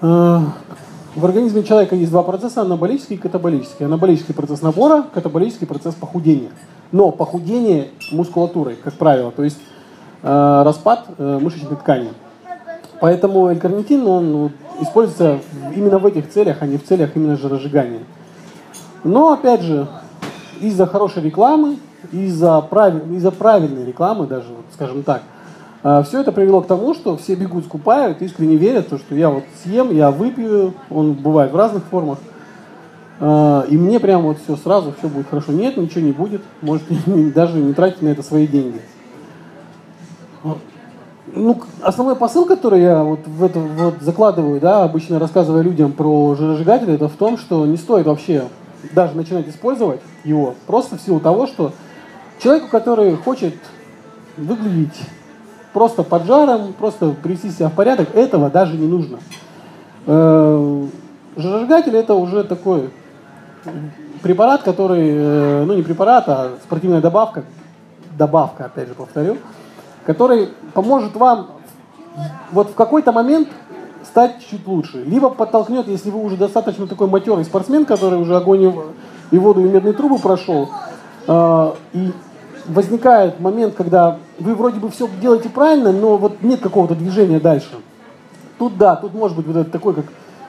Э, 0.00 0.40
в 1.14 1.24
организме 1.24 1.62
человека 1.62 1.94
есть 1.94 2.10
два 2.10 2.22
процесса, 2.22 2.62
анаболический 2.62 3.16
и 3.16 3.18
катаболический. 3.18 3.86
Анаболический 3.86 4.34
процесс 4.34 4.62
набора, 4.62 5.04
катаболический 5.14 5.66
процесс 5.66 5.94
похудения. 5.94 6.50
Но 6.90 7.10
похудение 7.10 7.88
мускулатурой, 8.10 8.76
как 8.82 8.94
правило, 8.94 9.30
то 9.30 9.44
есть 9.44 9.58
э, 10.22 10.62
распад 10.64 11.06
э, 11.18 11.38
мышечной 11.40 11.76
ткани. 11.76 12.10
Поэтому 13.00 13.48
L-карнитин, 13.48 14.06
он 14.06 14.52
используется 14.82 15.38
именно 15.74 15.98
в 15.98 16.06
этих 16.06 16.28
целях, 16.30 16.58
а 16.60 16.66
не 16.66 16.78
в 16.78 16.84
целях 16.84 17.10
именно 17.14 17.36
жиросжигания. 17.36 18.00
Но, 19.04 19.32
опять 19.32 19.62
же, 19.62 19.88
из-за 20.60 20.86
хорошей 20.86 21.22
рекламы, 21.22 21.78
из-за 22.12 22.60
прав... 22.60 22.94
из 23.10 23.30
правильной 23.32 23.84
рекламы 23.84 24.26
даже, 24.26 24.48
вот, 24.48 24.64
скажем 24.74 25.02
так, 25.02 25.22
а, 25.82 26.02
все 26.02 26.20
это 26.20 26.30
привело 26.30 26.60
к 26.60 26.66
тому, 26.66 26.94
что 26.94 27.16
все 27.16 27.34
бегут, 27.34 27.64
скупают, 27.64 28.22
искренне 28.22 28.56
верят, 28.56 28.88
то, 28.88 28.98
что 28.98 29.14
я 29.14 29.30
вот 29.30 29.44
съем, 29.62 29.90
я 29.90 30.10
выпью, 30.10 30.74
он 30.90 31.14
бывает 31.14 31.52
в 31.52 31.56
разных 31.56 31.82
формах, 31.84 32.18
а, 33.18 33.64
и 33.68 33.76
мне 33.76 33.98
прям 33.98 34.22
вот 34.22 34.38
все 34.38 34.56
сразу, 34.56 34.94
все 34.98 35.08
будет 35.08 35.28
хорошо. 35.28 35.52
Нет, 35.52 35.76
ничего 35.76 36.00
не 36.00 36.12
будет, 36.12 36.42
может 36.60 36.84
даже 37.34 37.58
не 37.58 37.72
тратить 37.72 38.02
на 38.02 38.08
это 38.08 38.22
свои 38.22 38.46
деньги. 38.46 38.80
Ну, 41.34 41.58
основной 41.80 42.14
посыл, 42.14 42.44
который 42.44 42.82
я 42.82 43.02
вот 43.02 43.20
в 43.26 43.42
это 43.42 43.58
вот 43.58 43.94
закладываю, 44.00 44.60
да, 44.60 44.84
обычно 44.84 45.18
рассказывая 45.18 45.62
людям 45.62 45.92
про 45.92 46.34
жиросжигатель, 46.34 46.90
это 46.90 47.08
в 47.08 47.16
том, 47.16 47.38
что 47.38 47.64
не 47.64 47.78
стоит 47.78 48.06
вообще 48.06 48.44
даже 48.92 49.16
начинать 49.16 49.48
использовать 49.48 50.00
его, 50.24 50.54
просто 50.66 50.98
в 50.98 51.00
силу 51.00 51.20
того, 51.20 51.46
что 51.46 51.72
человеку, 52.38 52.68
который 52.68 53.16
хочет 53.16 53.54
выглядеть 54.36 55.00
просто 55.72 56.02
под 56.02 56.24
жаром, 56.24 56.74
просто 56.74 57.14
привести 57.22 57.50
себя 57.50 57.70
в 57.70 57.72
порядок, 57.72 58.14
этого 58.14 58.50
даже 58.50 58.76
не 58.76 58.86
нужно. 58.86 59.18
Э, 60.06 60.86
жиросжигатель 61.36 61.96
это 61.96 62.12
уже 62.14 62.44
такой 62.44 62.90
препарат, 64.22 64.62
который, 64.64 65.08
э, 65.10 65.64
ну 65.64 65.72
не 65.72 65.82
препарат, 65.82 66.24
а 66.28 66.50
спортивная 66.62 67.00
добавка, 67.00 67.44
добавка, 68.18 68.66
опять 68.66 68.88
же 68.88 68.94
повторю, 68.94 69.38
который 70.06 70.48
поможет 70.74 71.14
вам 71.16 71.48
вот 72.50 72.70
в 72.70 72.74
какой-то 72.74 73.12
момент 73.12 73.48
стать 74.04 74.44
чуть 74.50 74.66
лучше. 74.66 75.02
Либо 75.04 75.30
подтолкнет, 75.30 75.88
если 75.88 76.10
вы 76.10 76.22
уже 76.22 76.36
достаточно 76.36 76.86
такой 76.86 77.06
матерый 77.06 77.44
спортсмен, 77.44 77.84
который 77.84 78.18
уже 78.18 78.36
огонь 78.36 78.74
и 79.30 79.38
воду 79.38 79.60
и 79.60 79.68
медные 79.68 79.94
трубы 79.94 80.18
прошел, 80.18 80.68
э, 81.26 81.72
и 81.94 82.12
возникает 82.66 83.40
момент, 83.40 83.74
когда 83.74 84.18
вы 84.38 84.54
вроде 84.54 84.80
бы 84.80 84.90
все 84.90 85.08
делаете 85.20 85.48
правильно, 85.48 85.92
но 85.92 86.16
вот 86.16 86.42
нет 86.42 86.60
какого-то 86.60 86.94
движения 86.94 87.40
дальше. 87.40 87.70
Тут 88.58 88.76
да, 88.76 88.96
тут 88.96 89.14
может 89.14 89.36
быть 89.36 89.46
вот 89.46 89.56
этот 89.56 89.72
такой 89.72 89.94
как 89.94 90.04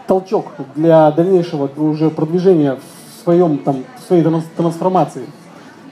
толчок 0.07 0.47
для 0.75 1.09
дальнейшего 1.11 1.69
уже 1.77 2.09
продвижения 2.09 2.75
в 2.75 3.23
своем 3.23 3.60
там 3.60 3.83
в 3.97 4.08
своей 4.08 4.23
трансформации. 4.58 5.25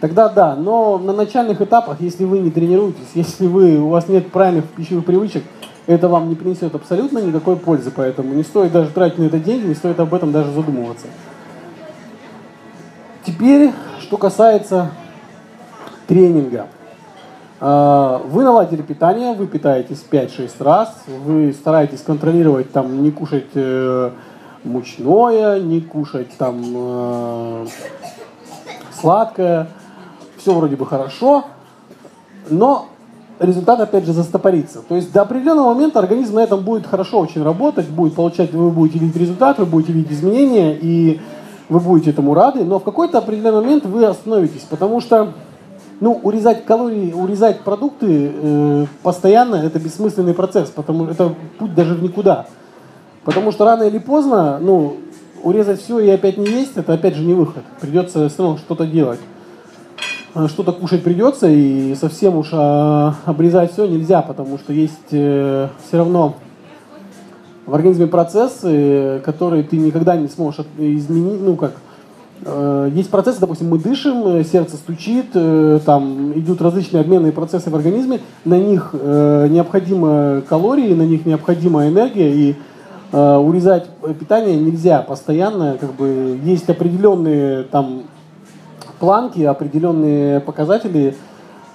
Тогда 0.02 0.30
да, 0.30 0.56
но 0.56 0.98
на 0.98 1.14
начальных 1.14 1.62
этапах, 1.62 2.02
если 2.02 2.26
вы 2.26 2.40
не 2.40 2.50
тренируетесь, 2.50 3.08
если 3.14 3.46
вы, 3.46 3.78
у 3.78 3.90
вас 3.90 4.10
нет 4.10 4.32
правильных 4.32 4.66
пищевых 4.66 5.06
привычек, 5.06 5.44
это 5.86 6.08
вам 6.10 6.28
не 6.28 6.36
принесет 6.36 6.74
абсолютно 6.74 7.20
никакой 7.20 7.56
пользы, 7.56 7.92
поэтому 7.96 8.34
не 8.34 8.44
стоит 8.44 8.72
даже 8.72 8.90
тратить 8.90 9.20
на 9.20 9.26
это 9.26 9.40
деньги, 9.40 9.68
не 9.68 9.76
стоит 9.76 10.00
об 10.00 10.14
этом 10.14 10.32
даже 10.32 10.52
задумываться. 10.52 11.06
Теперь, 13.26 13.72
что 14.00 14.18
касается 14.18 14.92
тренинга. 16.08 16.68
А, 17.60 18.24
вы 18.26 18.44
наладили 18.44 18.82
питание, 18.82 19.36
вы 19.36 19.46
питаетесь 19.46 20.04
5-6 20.10 20.64
раз, 20.64 21.04
вы 21.08 21.54
стараетесь 21.54 22.02
контролировать, 22.02 22.72
там, 22.72 23.04
не 23.04 23.12
кушать 23.12 23.50
э, 23.54 24.12
мучное, 24.64 25.60
не 25.60 25.82
кушать 25.82 26.36
там 26.38 26.64
э, 26.74 27.66
сладкое, 29.00 29.68
все 30.42 30.54
вроде 30.54 30.76
бы 30.76 30.86
хорошо, 30.86 31.46
но 32.50 32.88
результат 33.40 33.80
опять 33.80 34.06
же 34.06 34.14
застопорится. 34.14 34.82
То 34.82 34.96
есть 34.96 35.12
до 35.12 35.22
определенного 35.22 35.74
момента 35.74 36.00
организм 36.00 36.36
на 36.36 36.40
этом 36.42 36.62
будет 36.64 36.88
хорошо 36.88 37.20
очень 37.20 37.44
работать, 37.44 37.88
будет 37.88 38.16
получать, 38.16 38.54
вы 38.54 38.70
будете 38.70 39.00
видеть 39.00 39.18
результат, 39.18 39.60
вы 39.60 39.66
будете 39.66 39.94
видеть 39.94 40.12
изменения, 40.12 40.78
и 40.80 41.20
вы 41.70 41.80
будете 41.80 42.10
этому 42.10 42.34
рады, 42.34 42.64
но 42.64 42.80
в 42.80 42.84
какой-то 42.84 43.20
определенный 43.20 43.62
момент 43.62 43.86
вы 43.86 44.06
остановитесь, 44.06 44.66
потому 44.70 45.00
что 45.00 45.34
ну, 46.00 46.20
урезать 46.24 46.66
калории, 46.66 47.14
урезать 47.14 47.62
продукты 47.62 48.32
э, 48.34 48.86
постоянно 49.04 49.56
это 49.56 49.80
бессмысленный 49.80 50.34
процесс, 50.34 50.70
потому 50.70 51.06
что 51.06 51.14
это 51.14 51.36
путь 51.60 51.76
даже 51.76 51.94
в 51.94 52.02
никуда. 52.02 52.48
Потому 53.24 53.52
что 53.52 53.66
рано 53.66 53.84
или 53.84 54.00
поздно, 54.00 54.58
ну, 54.60 54.98
урезать 55.44 55.82
все 55.82 56.00
и 56.00 56.10
опять 56.10 56.38
не 56.38 56.48
есть, 56.48 56.76
это 56.76 56.94
опять 56.94 57.16
же 57.16 57.24
не 57.24 57.36
выход. 57.36 57.64
Придется 57.80 58.30
все 58.30 58.44
равно 58.44 58.58
что-то 58.58 58.86
делать. 58.88 59.20
Э, 60.36 60.48
что-то 60.48 60.72
кушать 60.72 61.04
придется, 61.04 61.48
и 61.48 61.96
совсем 61.96 62.38
уж 62.38 62.50
а, 62.54 63.16
обрезать 63.26 63.74
все 63.74 63.86
нельзя, 63.86 64.22
потому 64.22 64.58
что 64.58 64.74
есть 64.74 65.12
э, 65.12 65.68
все 65.88 65.98
равно 65.98 66.36
в 67.66 67.76
организме 67.76 68.08
процессы, 68.08 69.22
которые 69.24 69.64
ты 69.64 69.78
никогда 69.78 70.16
не 70.16 70.28
сможешь 70.28 70.66
изменить, 70.78 71.42
ну 71.42 71.56
как, 71.56 71.74
э, 72.46 72.90
есть 72.94 73.10
процессы, 73.10 73.40
допустим, 73.40 73.70
мы 73.70 73.80
дышим, 73.80 74.44
сердце 74.44 74.78
стучит, 74.78 75.32
там 75.86 76.34
идут 76.34 76.62
различные 76.62 77.02
обменные 77.02 77.32
процессы 77.32 77.70
в 77.70 77.76
организме, 77.76 78.20
на 78.46 78.58
них 78.58 78.94
необходимы 78.94 80.44
калории, 80.50 80.94
на 80.94 81.04
них 81.04 81.26
необходима 81.26 81.88
энергия, 81.88 82.34
и 82.34 82.56
урезать 83.12 83.88
питание 84.20 84.56
нельзя 84.58 85.02
постоянно, 85.02 85.78
как 85.80 85.94
бы 85.94 86.40
есть 86.44 86.70
определенные 86.70 87.64
там 87.64 88.04
планки, 89.02 89.42
определенные 89.42 90.40
показатели, 90.40 91.16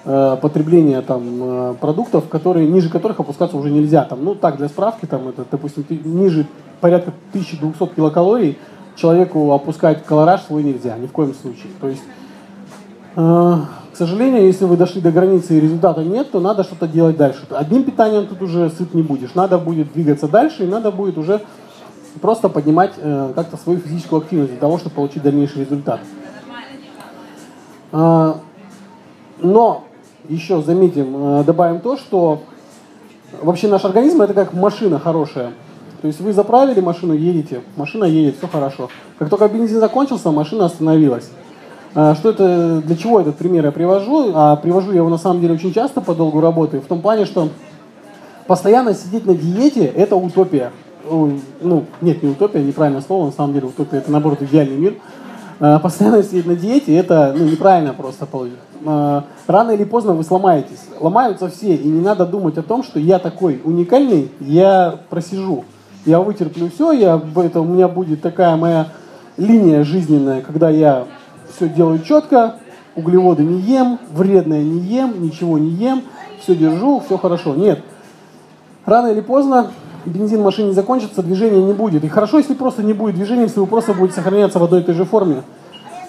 Э, 0.09 0.37
потребления 0.41 1.03
там, 1.03 1.23
э, 1.25 1.75
продуктов, 1.81 2.29
которые, 2.29 2.69
ниже 2.69 2.89
которых 2.89 3.19
опускаться 3.19 3.57
уже 3.57 3.73
нельзя. 3.73 4.05
Там, 4.05 4.25
ну 4.25 4.37
так, 4.37 4.57
для 4.57 4.69
справки, 4.69 5.05
там, 5.05 5.27
это, 5.27 5.45
допустим, 5.51 5.85
ниже 5.91 6.47
порядка 6.81 7.13
1200 7.33 7.97
килокалорий 7.97 8.57
человеку 8.95 9.51
опускать 9.51 10.05
колораж 10.05 10.43
свой 10.43 10.63
нельзя, 10.63 10.97
ни 10.97 11.09
в 11.09 11.11
коем 11.11 11.35
случае. 11.35 11.73
То 11.81 11.89
есть, 11.89 12.05
э, 13.17 13.57
к 13.93 13.97
сожалению, 13.97 14.47
если 14.47 14.65
вы 14.65 14.77
дошли 14.77 15.01
до 15.01 15.11
границы 15.11 15.59
и 15.59 15.61
результата 15.61 16.05
нет, 16.05 16.31
то 16.31 16.39
надо 16.39 16.63
что-то 16.63 16.87
делать 16.87 17.17
дальше. 17.17 17.41
Одним 17.51 17.83
питанием 17.83 18.29
тут 18.29 18.41
уже 18.43 18.71
сыт 18.71 18.95
не 18.95 19.03
будешь. 19.03 19.35
Надо 19.35 19.59
будет 19.59 19.93
двигаться 19.93 20.29
дальше, 20.29 20.63
и 20.63 20.69
надо 20.69 20.93
будет 20.93 21.19
уже 21.19 21.41
просто 22.21 22.49
поднимать 22.49 22.93
э, 22.97 23.33
как-то 23.35 23.57
свою 23.57 23.81
физическую 23.81 24.23
активность 24.23 24.53
для 24.53 24.61
того, 24.61 24.79
чтобы 24.79 24.95
получить 24.95 25.25
дальнейший 25.25 25.63
результат. 25.63 25.99
Э, 27.93 28.35
но 29.39 29.85
еще 30.29 30.63
заметим, 30.63 31.41
э, 31.41 31.45
добавим 31.45 31.81
то, 31.81 31.97
что 31.97 32.41
вообще 33.43 33.69
наш 33.69 33.85
организм 33.85 34.23
это 34.23 34.35
как 34.35 34.53
машина 34.53 34.99
хорошая. 34.99 35.53
То 36.01 36.09
есть 36.09 36.21
вы 36.21 36.33
заправили 36.33 36.81
машину, 36.81 37.15
едете, 37.15 37.63
машина 37.77 38.05
едет, 38.05 38.37
все 38.39 38.49
хорошо. 38.49 38.89
Как 39.19 39.31
только 39.31 39.49
бензин 39.49 39.81
закончился, 39.81 40.31
машина 40.31 40.67
остановилась. 40.67 41.31
Э, 41.95 42.15
что 42.15 42.31
это, 42.31 42.83
для 42.83 42.97
чего 42.97 43.21
этот 43.21 43.37
пример 43.37 43.65
я 43.65 43.73
привожу? 43.73 44.33
А 44.35 44.57
привожу 44.57 44.91
я 44.91 44.99
его 44.99 45.09
на 45.09 45.19
самом 45.19 45.41
деле 45.41 45.55
очень 45.55 45.73
часто 45.73 46.01
по 46.01 46.15
долгу 46.15 46.41
работы, 46.41 46.81
в 46.81 46.87
том 46.87 47.01
плане, 47.01 47.25
что 47.25 47.49
постоянно 48.47 48.95
сидеть 48.95 49.27
на 49.27 49.35
диете– 49.35 49.85
это 49.97 50.17
утопия. 50.17 50.73
Ну, 51.09 51.85
нет, 52.01 52.23
не 52.23 52.31
утопия, 52.31 52.63
неправильное 52.63 53.03
слово, 53.03 53.27
на 53.27 53.33
самом 53.33 53.55
деле 53.55 53.67
утопия– 53.67 53.99
это, 53.99 54.11
наоборот, 54.11 54.43
идеальный 54.43 54.77
мир. 54.77 54.95
Э, 55.59 55.79
постоянно 55.79 56.23
сидеть 56.23 56.47
на 56.47 56.55
диете– 56.55 56.95
это 56.97 57.35
ну, 57.37 57.45
неправильно 57.45 57.95
просто. 57.95 58.29
Э, 58.85 59.23
рано 59.47 59.71
или 59.71 59.85
поздно 59.85 60.13
вы 60.13 60.23
сломаетесь. 60.23 60.85
Ломаются 61.01 61.49
все, 61.49 61.75
и 61.75 61.89
не 61.89 62.01
надо 62.01 62.27
думать 62.27 62.59
о 62.59 62.63
том, 62.63 62.83
что 62.83 62.99
я 62.99 63.19
такой 63.19 63.61
уникальный, 63.65 64.31
я 64.41 64.99
просижу. 65.09 65.65
Я 66.05 66.21
вытерплю 66.21 66.71
все, 66.73 66.93
я, 66.93 67.21
это, 67.37 67.61
у 67.61 67.65
меня 67.65 67.89
будет 67.89 68.23
такая 68.23 68.55
моя 68.57 68.89
линия 69.37 69.83
жизненная, 69.83 70.41
когда 70.41 70.71
я 70.71 71.07
все 71.55 71.69
делаю 71.69 72.01
четко, 72.01 72.57
углеводы 72.95 73.43
не 73.43 73.61
ем, 73.61 73.99
вредное 74.13 74.63
не 74.63 74.79
ем, 74.79 75.21
ничего 75.21 75.59
не 75.59 75.71
ем, 75.71 76.03
все 76.41 76.55
держу, 76.55 77.03
все 77.05 77.19
хорошо. 77.19 77.55
Нет. 77.55 77.83
Рано 78.85 79.09
или 79.09 79.21
поздно 79.21 79.73
бензин 80.07 80.41
в 80.41 80.45
машине 80.45 80.73
закончится, 80.73 81.23
движения 81.23 81.63
не 81.63 81.73
будет. 81.73 82.05
И 82.05 82.09
хорошо, 82.09 82.39
если 82.39 82.55
просто 82.55 82.83
не 82.83 82.93
будет 82.93 83.17
движения, 83.17 83.43
если 83.43 83.61
вы 83.61 83.67
просто 83.67 83.93
будете 83.93 84.17
сохраняться 84.17 84.59
в 84.59 84.65
одной 84.65 84.81
и 84.81 84.85
той 84.85 84.95
же 84.95 85.05
форме. 85.05 85.43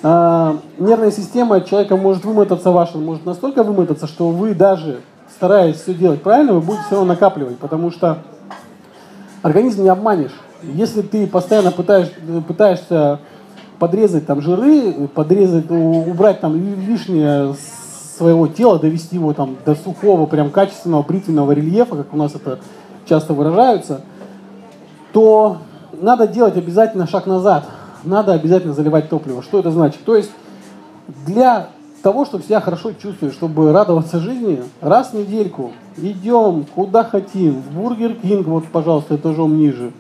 А, 0.04 0.58
нервная 0.78 1.12
система 1.12 1.62
человека 1.62 1.98
может 1.98 2.24
вымотаться 2.24 2.72
ваша, 2.72 2.98
может 2.98 3.26
настолько 3.26 3.64
вымотаться, 3.64 4.08
что 4.08 4.30
вы 4.30 4.54
даже 4.54 5.00
стараясь 5.30 5.78
все 5.78 5.94
делать 5.94 6.22
правильно, 6.22 6.54
вы 6.54 6.62
будете 6.62 6.84
все 6.86 6.96
равно 6.96 7.14
накапливать, 7.14 7.58
потому 7.58 7.92
что 7.92 8.20
организм 9.42 9.84
не 9.84 9.90
обманешь. 9.90 10.32
Если 10.64 11.02
ты 11.02 11.28
постоянно 11.28 11.72
пытаешь, 11.72 12.12
пытаешься 12.48 13.20
подрезать 13.80 14.26
там 14.26 14.42
жиры, 14.42 15.08
подрезать, 15.14 15.70
убрать 15.70 16.40
там 16.42 16.56
лишнее 16.56 17.54
своего 18.18 18.48
тела, 18.48 18.80
довести 18.80 19.16
его 19.16 19.34
там 19.34 19.56
до 19.66 19.76
сухого, 19.76 20.26
прям 20.26 20.50
качественного 20.50 21.04
бритвенного 21.04 21.52
рельефа, 21.52 21.96
как 21.98 22.14
у 22.14 22.18
нас 22.18 22.34
это 22.34 22.60
часто 23.08 23.34
выражаются, 23.34 24.02
то 25.14 25.58
надо 25.94 26.28
делать 26.28 26.58
обязательно 26.58 27.08
шаг 27.08 27.26
назад 27.26 27.66
надо 28.04 28.34
обязательно 28.34 28.74
заливать 28.74 29.10
топливо. 29.10 29.44
Что 29.44 29.60
это 29.60 29.72
значит? 29.72 30.04
То 30.04 30.16
есть 30.16 30.32
для 31.26 31.70
того, 32.02 32.26
чтобы 32.26 32.44
себя 32.44 32.62
хорошо 32.62 32.94
чувствовать, 32.94 33.34
чтобы 33.34 33.72
радоваться 33.72 34.20
жизни, 34.20 34.64
раз 34.82 35.12
в 35.12 35.14
недельку 35.14 35.72
идем 35.98 36.66
куда 36.76 37.04
хотим, 37.04 37.62
в 37.62 37.72
Бургер 37.72 38.14
Кинг, 38.16 38.48
вот, 38.48 38.66
пожалуйста, 38.66 39.16
этажом 39.16 39.58
ниже, 39.58 39.92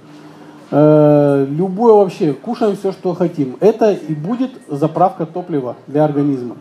э, 0.71 1.47
любое 1.49 1.93
вообще, 1.93 2.33
кушаем 2.33 2.75
все, 2.77 2.91
что 2.91 3.13
хотим. 3.13 3.57
Это 3.59 3.91
и 3.91 4.13
будет 4.13 4.51
заправка 4.67 5.25
топлива 5.25 5.75
для 5.87 6.05
организма. 6.05 6.55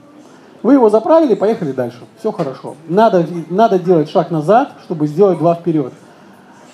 Вы 0.62 0.74
его 0.74 0.88
заправили, 0.90 1.34
поехали 1.34 1.72
дальше. 1.72 1.98
Все 2.18 2.32
хорошо. 2.32 2.74
Надо, 2.88 3.24
надо 3.50 3.78
делать 3.78 4.10
шаг 4.10 4.30
назад, 4.30 4.72
чтобы 4.84 5.06
сделать 5.06 5.38
два 5.38 5.54
вперед. 5.54 5.92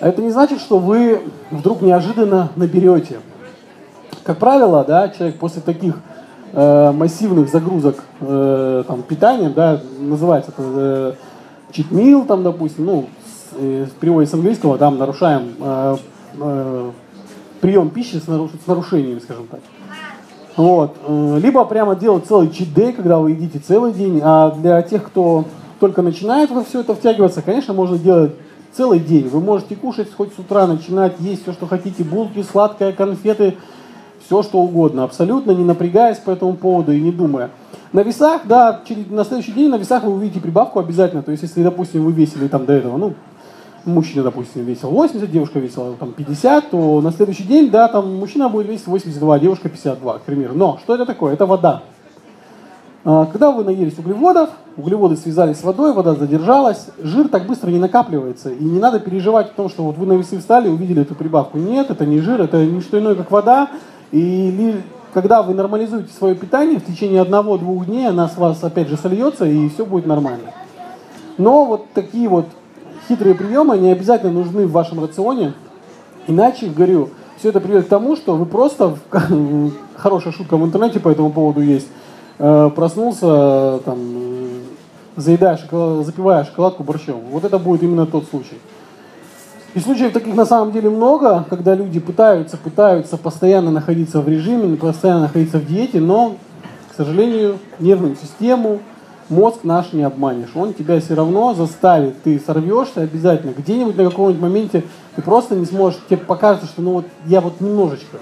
Это 0.02 0.20
не 0.20 0.30
значит, 0.30 0.60
что 0.60 0.78
вы 0.78 1.20
вдруг 1.50 1.80
неожиданно 1.80 2.50
наберете 2.56 3.18
как 4.24 4.38
правило, 4.38 4.84
да, 4.86 5.08
человек 5.08 5.38
после 5.38 5.62
таких 5.62 5.98
э, 6.52 6.92
массивных 6.92 7.48
загрузок 7.48 8.04
э, 8.20 8.84
там, 8.86 9.02
питания, 9.02 9.48
да, 9.48 9.80
называется 9.98 10.52
это 10.56 10.62
э, 10.62 11.82
meal, 11.90 12.26
там, 12.26 12.42
допустим, 12.42 12.84
ну, 12.84 13.06
с, 13.24 13.56
э, 13.58 13.86
в 14.00 14.26
с 14.26 14.34
английского, 14.34 14.78
там, 14.78 14.98
нарушаем 14.98 15.54
э, 15.60 15.96
э, 16.38 16.90
прием 17.60 17.90
пищи 17.90 18.16
с, 18.16 18.28
наруш, 18.28 18.50
с 18.64 18.66
нарушениями, 18.66 19.18
скажем 19.18 19.46
так. 19.50 19.60
Вот. 20.56 20.96
Э, 21.06 21.38
либо 21.42 21.64
прямо 21.64 21.96
делать 21.96 22.26
целый 22.26 22.48
day, 22.48 22.92
когда 22.92 23.18
вы 23.18 23.32
едите 23.32 23.58
целый 23.58 23.92
день, 23.92 24.20
а 24.22 24.52
для 24.52 24.82
тех, 24.82 25.04
кто 25.04 25.46
только 25.80 26.02
начинает 26.02 26.50
во 26.50 26.62
все 26.62 26.80
это 26.80 26.94
втягиваться, 26.94 27.42
конечно, 27.42 27.74
можно 27.74 27.98
делать 27.98 28.32
целый 28.76 29.00
день. 29.00 29.28
Вы 29.28 29.40
можете 29.40 29.76
кушать 29.76 30.12
хоть 30.12 30.34
с 30.34 30.38
утра, 30.38 30.66
начинать 30.66 31.14
есть 31.18 31.42
все, 31.42 31.52
что 31.52 31.66
хотите, 31.66 32.04
булки, 32.04 32.42
сладкое, 32.42 32.92
конфеты, 32.92 33.56
все 34.24 34.42
что 34.42 34.58
угодно, 34.58 35.04
абсолютно 35.04 35.52
не 35.52 35.64
напрягаясь 35.64 36.18
по 36.18 36.30
этому 36.30 36.54
поводу 36.54 36.92
и 36.92 37.00
не 37.00 37.12
думая. 37.12 37.50
На 37.92 38.00
весах, 38.00 38.42
да, 38.46 38.80
через, 38.88 39.08
на 39.10 39.24
следующий 39.24 39.52
день 39.52 39.68
на 39.68 39.76
весах 39.76 40.04
вы 40.04 40.14
увидите 40.14 40.40
прибавку 40.40 40.78
обязательно. 40.78 41.22
То 41.22 41.30
есть, 41.30 41.42
если, 41.42 41.62
допустим, 41.62 42.04
вы 42.04 42.12
весили 42.12 42.48
там 42.48 42.64
до 42.64 42.72
этого, 42.72 42.96
ну, 42.96 43.14
мужчина, 43.84 44.22
допустим, 44.22 44.64
весил 44.64 44.88
80, 44.90 45.30
девушка 45.30 45.58
весила 45.58 45.94
там 45.94 46.12
50, 46.12 46.70
то 46.70 47.00
на 47.02 47.12
следующий 47.12 47.44
день, 47.44 47.70
да, 47.70 47.88
там 47.88 48.16
мужчина 48.16 48.48
будет 48.48 48.68
весить 48.68 48.86
82, 48.86 49.38
девушка 49.40 49.68
52, 49.68 50.18
к 50.18 50.22
примеру. 50.22 50.54
Но 50.54 50.78
что 50.82 50.94
это 50.94 51.04
такое? 51.04 51.34
Это 51.34 51.44
вода. 51.44 51.82
А, 53.04 53.26
когда 53.26 53.50
вы 53.50 53.64
наелись 53.64 53.98
углеводов, 53.98 54.50
углеводы 54.76 55.16
связались 55.16 55.58
с 55.58 55.64
водой, 55.64 55.92
вода 55.92 56.14
задержалась, 56.14 56.86
жир 57.02 57.28
так 57.28 57.46
быстро 57.46 57.70
не 57.70 57.78
накапливается. 57.78 58.50
И 58.50 58.62
не 58.62 58.78
надо 58.78 59.00
переживать 59.00 59.48
о 59.48 59.54
том, 59.54 59.68
что 59.68 59.82
вот 59.82 59.96
вы 59.96 60.06
на 60.06 60.12
весы 60.12 60.38
встали, 60.38 60.68
увидели 60.68 61.02
эту 61.02 61.14
прибавку. 61.14 61.58
Нет, 61.58 61.90
это 61.90 62.06
не 62.06 62.20
жир, 62.20 62.40
это 62.40 62.64
не 62.64 62.80
что 62.80 62.98
иное, 62.98 63.16
как 63.16 63.30
вода. 63.30 63.70
И 64.12 64.80
когда 65.12 65.42
вы 65.42 65.54
нормализуете 65.54 66.12
свое 66.12 66.36
питание, 66.36 66.78
в 66.78 66.84
течение 66.84 67.20
одного-двух 67.20 67.86
дней 67.86 68.08
она 68.08 68.28
с 68.28 68.36
вас 68.36 68.62
опять 68.62 68.88
же 68.88 68.96
сольется, 68.96 69.46
и 69.46 69.68
все 69.68 69.84
будет 69.84 70.06
нормально. 70.06 70.50
Но 71.38 71.64
вот 71.64 71.86
такие 71.94 72.28
вот 72.28 72.46
хитрые 73.08 73.34
приемы 73.34 73.78
не 73.78 73.90
обязательно 73.90 74.32
нужны 74.32 74.66
в 74.66 74.72
вашем 74.72 75.00
рационе. 75.00 75.54
Иначе, 76.28 76.68
говорю, 76.68 77.10
все 77.36 77.48
это 77.48 77.60
приведет 77.60 77.86
к 77.86 77.88
тому, 77.88 78.14
что 78.14 78.36
вы 78.36 78.46
просто, 78.46 78.96
хорошая 79.96 80.32
шутка 80.32 80.56
в 80.56 80.64
интернете 80.64 81.00
по 81.00 81.08
этому 81.08 81.32
поводу 81.32 81.60
есть, 81.60 81.88
проснулся, 82.42 83.78
там, 83.84 83.98
заедая 85.16 85.56
шоколад, 85.56 86.04
запивая 86.04 86.44
шоколадку 86.44 86.82
борщом. 86.82 87.20
Вот 87.30 87.44
это 87.44 87.58
будет 87.58 87.84
именно 87.84 88.04
тот 88.04 88.26
случай. 88.28 88.58
И 89.74 89.80
случаев 89.80 90.12
таких 90.12 90.34
на 90.34 90.44
самом 90.44 90.72
деле 90.72 90.90
много, 90.90 91.46
когда 91.48 91.74
люди 91.74 92.00
пытаются, 92.00 92.56
пытаются 92.56 93.16
постоянно 93.16 93.70
находиться 93.70 94.20
в 94.20 94.28
режиме, 94.28 94.76
постоянно 94.76 95.22
находиться 95.22 95.58
в 95.58 95.66
диете, 95.66 96.00
но, 96.00 96.36
к 96.90 96.96
сожалению, 96.96 97.58
нервную 97.78 98.16
систему, 98.16 98.80
мозг 99.28 99.60
наш 99.62 99.92
не 99.92 100.02
обманешь. 100.02 100.50
Он 100.54 100.74
тебя 100.74 101.00
все 101.00 101.14
равно 101.14 101.54
заставит, 101.54 102.22
ты 102.22 102.40
сорвешься 102.44 103.02
обязательно. 103.02 103.54
Где-нибудь 103.56 103.96
на 103.96 104.10
каком-нибудь 104.10 104.42
моменте 104.42 104.82
ты 105.14 105.22
просто 105.22 105.54
не 105.54 105.64
сможешь, 105.64 106.00
тебе 106.08 106.18
покажется, 106.18 106.66
что 106.66 106.82
ну 106.82 106.92
вот 106.94 107.06
я 107.26 107.40
вот 107.40 107.60
немножечко. 107.60 108.18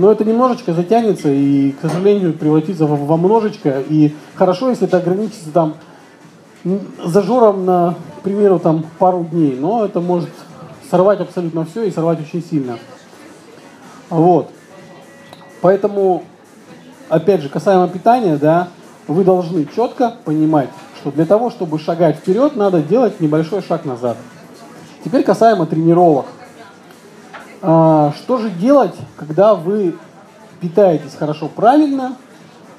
Но 0.00 0.10
это 0.10 0.24
немножечко 0.24 0.72
затянется 0.72 1.28
и, 1.28 1.72
к 1.72 1.82
сожалению, 1.82 2.32
превратится 2.32 2.86
во, 2.86 3.18
множечко. 3.18 3.82
И 3.86 4.14
хорошо, 4.34 4.70
если 4.70 4.86
это 4.86 4.96
ограничится 4.96 5.50
там 5.52 5.74
зажором 7.04 7.66
на, 7.66 7.96
к 8.18 8.22
примеру, 8.22 8.58
там 8.58 8.86
пару 8.98 9.24
дней. 9.24 9.58
Но 9.60 9.84
это 9.84 10.00
может 10.00 10.30
сорвать 10.90 11.20
абсолютно 11.20 11.66
все 11.66 11.82
и 11.82 11.90
сорвать 11.90 12.18
очень 12.18 12.42
сильно. 12.42 12.78
Вот. 14.08 14.48
Поэтому, 15.60 16.24
опять 17.10 17.42
же, 17.42 17.50
касаемо 17.50 17.86
питания, 17.86 18.38
да, 18.38 18.68
вы 19.06 19.22
должны 19.22 19.66
четко 19.66 20.14
понимать, 20.24 20.70
что 20.98 21.10
для 21.10 21.26
того, 21.26 21.50
чтобы 21.50 21.78
шагать 21.78 22.16
вперед, 22.16 22.56
надо 22.56 22.80
делать 22.80 23.20
небольшой 23.20 23.60
шаг 23.60 23.84
назад. 23.84 24.16
Теперь 25.04 25.24
касаемо 25.24 25.66
тренировок. 25.66 26.24
А, 27.62 28.12
что 28.16 28.38
же 28.38 28.50
делать, 28.50 28.94
когда 29.16 29.54
вы 29.54 29.96
питаетесь 30.60 31.14
хорошо, 31.14 31.48
правильно, 31.48 32.16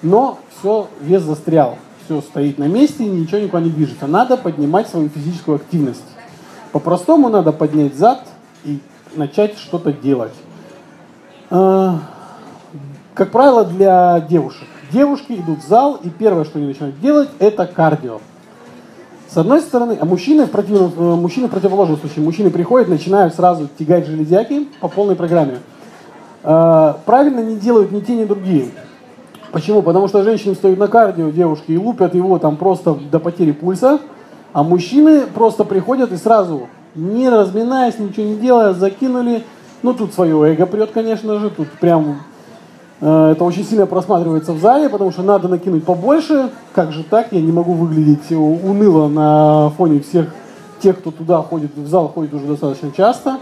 но 0.01 0.39
все, 0.57 0.87
вес 1.01 1.21
застрял, 1.21 1.77
все 2.05 2.21
стоит 2.21 2.57
на 2.57 2.67
месте, 2.67 3.05
ничего 3.05 3.39
никуда 3.39 3.61
не 3.61 3.69
движется. 3.69 4.07
Надо 4.07 4.37
поднимать 4.37 4.87
свою 4.87 5.09
физическую 5.09 5.57
активность. 5.57 6.03
По-простому 6.71 7.29
надо 7.29 7.51
поднять 7.51 7.95
зад 7.95 8.21
и 8.63 8.79
начать 9.15 9.57
что-то 9.57 9.91
делать. 9.93 10.33
А, 11.49 11.99
как 13.13 13.31
правило, 13.31 13.65
для 13.65 14.19
девушек. 14.21 14.67
Девушки 14.91 15.33
идут 15.33 15.63
в 15.63 15.67
зал, 15.67 15.99
и 16.01 16.09
первое, 16.09 16.43
что 16.43 16.57
они 16.57 16.67
начинают 16.67 16.99
делать, 16.99 17.29
это 17.39 17.67
кардио. 17.67 18.19
С 19.31 19.37
одной 19.37 19.61
стороны, 19.61 19.97
а 19.97 20.03
мужчины 20.03 20.45
в, 20.45 20.51
противном, 20.51 20.91
э, 20.97 21.15
мужчины 21.15 21.47
в 21.47 21.51
противоположном 21.51 21.97
случае, 21.97 22.25
мужчины 22.25 22.49
приходят, 22.49 22.89
начинают 22.89 23.33
сразу 23.33 23.69
тягать 23.79 24.05
железяки 24.05 24.67
по 24.81 24.89
полной 24.89 25.15
программе. 25.15 25.59
А, 26.43 26.99
правильно 27.05 27.39
не 27.39 27.55
делают 27.55 27.93
ни 27.93 28.01
те, 28.01 28.13
ни 28.13 28.25
другие. 28.25 28.71
Почему? 29.53 29.83
Потому 29.83 30.09
что 30.09 30.23
женщины 30.23 30.53
стоят 30.53 30.77
на 30.77 30.89
кардио, 30.89 31.29
девушки, 31.29 31.71
и 31.71 31.77
лупят 31.77 32.13
его 32.13 32.39
там 32.39 32.57
просто 32.57 32.95
до 33.09 33.19
потери 33.19 33.53
пульса, 33.53 34.01
а 34.51 34.63
мужчины 34.63 35.21
просто 35.27 35.63
приходят 35.63 36.11
и 36.11 36.17
сразу, 36.17 36.67
не 36.95 37.29
разминаясь, 37.29 37.99
ничего 37.99 38.25
не 38.25 38.35
делая, 38.35 38.73
закинули. 38.73 39.43
Ну, 39.81 39.93
тут 39.93 40.13
свое 40.13 40.51
эго 40.51 40.65
прет, 40.65 40.91
конечно 40.91 41.39
же, 41.39 41.49
тут 41.51 41.69
прям 41.79 42.17
Э, 42.17 42.30
это 43.01 43.43
очень 43.43 43.65
сильно 43.65 43.87
просматривается 43.87 44.53
в 44.53 44.59
зале, 44.59 44.87
потому 44.87 45.11
что 45.11 45.23
надо 45.23 45.47
накинуть 45.47 45.83
побольше. 45.83 46.51
Как 46.73 46.91
же 46.91 47.03
так? 47.03 47.31
Я 47.31 47.41
не 47.41 47.51
могу 47.51 47.73
выглядеть 47.73 48.31
уныло 48.31 49.07
на 49.07 49.71
фоне 49.71 50.01
всех 50.01 50.27
тех, 50.81 50.99
кто 50.99 51.09
туда 51.11 51.41
ходит, 51.41 51.75
в 51.75 51.87
зал 51.87 52.09
ходит 52.09 52.33
уже 52.33 52.45
достаточно 52.45 52.91
часто. 52.91 53.39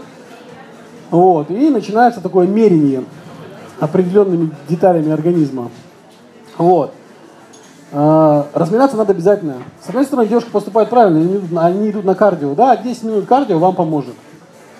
Вот. 1.10 1.50
И 1.50 1.68
начинается 1.68 2.22
такое 2.22 2.46
мерение 2.46 3.04
определенными 3.80 4.50
деталями 4.68 5.10
организма. 5.10 5.70
Вот. 6.56 6.92
Э, 7.92 8.44
разминаться 8.54 8.96
надо 8.96 9.12
обязательно. 9.12 9.56
С 9.84 9.88
одной 9.88 10.04
стороны, 10.04 10.28
девушки 10.28 10.50
поступают 10.50 10.90
правильно, 10.90 11.20
они 11.20 11.36
идут, 11.36 11.58
они 11.58 11.90
идут 11.90 12.04
на 12.04 12.14
кардио. 12.14 12.54
Да, 12.54 12.76
10 12.76 13.02
минут 13.04 13.26
кардио 13.26 13.58
вам 13.58 13.74
поможет. 13.74 14.14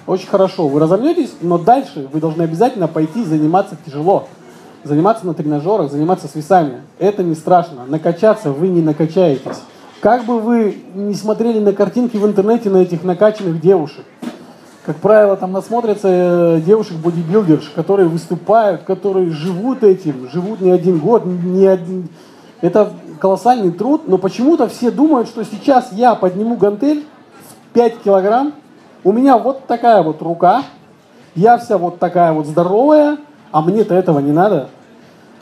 Очень 0.06 0.28
хорошо. 0.28 0.68
Вы 0.68 0.80
разомнетесь, 0.80 1.34
но 1.40 1.58
дальше 1.58 2.08
вы 2.12 2.20
должны 2.20 2.42
обязательно 2.42 2.88
пойти 2.88 3.24
заниматься 3.24 3.76
тяжело 3.84 4.28
заниматься 4.84 5.26
на 5.26 5.34
тренажерах, 5.34 5.90
заниматься 5.90 6.28
с 6.28 6.34
весами. 6.34 6.82
Это 6.98 7.22
не 7.22 7.34
страшно. 7.34 7.84
Накачаться 7.86 8.50
вы 8.50 8.68
не 8.68 8.82
накачаетесь. 8.82 9.60
Как 10.00 10.24
бы 10.24 10.40
вы 10.40 10.78
не 10.94 11.14
смотрели 11.14 11.60
на 11.60 11.72
картинки 11.72 12.16
в 12.16 12.26
интернете 12.26 12.70
на 12.70 12.78
этих 12.78 13.04
накачанных 13.04 13.60
девушек, 13.60 14.04
как 14.86 14.96
правило, 14.96 15.36
там 15.36 15.52
насмотрятся 15.52 16.08
э, 16.08 16.60
девушек-бодибилдерш, 16.64 17.70
которые 17.76 18.08
выступают, 18.08 18.82
которые 18.82 19.30
живут 19.30 19.84
этим, 19.84 20.28
живут 20.30 20.60
не 20.62 20.70
один 20.70 20.98
год, 20.98 21.26
не 21.26 21.66
один... 21.66 22.08
Это 22.62 22.92
колоссальный 23.20 23.72
труд, 23.72 24.08
но 24.08 24.16
почему-то 24.16 24.68
все 24.68 24.90
думают, 24.90 25.28
что 25.28 25.44
сейчас 25.44 25.92
я 25.92 26.14
подниму 26.14 26.56
гантель 26.56 27.04
в 27.70 27.74
5 27.74 27.98
килограмм, 28.02 28.54
у 29.04 29.12
меня 29.12 29.36
вот 29.36 29.66
такая 29.66 30.02
вот 30.02 30.22
рука, 30.22 30.62
я 31.34 31.58
вся 31.58 31.76
вот 31.76 31.98
такая 31.98 32.32
вот 32.32 32.46
здоровая, 32.46 33.18
а 33.52 33.62
мне-то 33.62 33.94
этого 33.94 34.18
не 34.20 34.32
надо. 34.32 34.68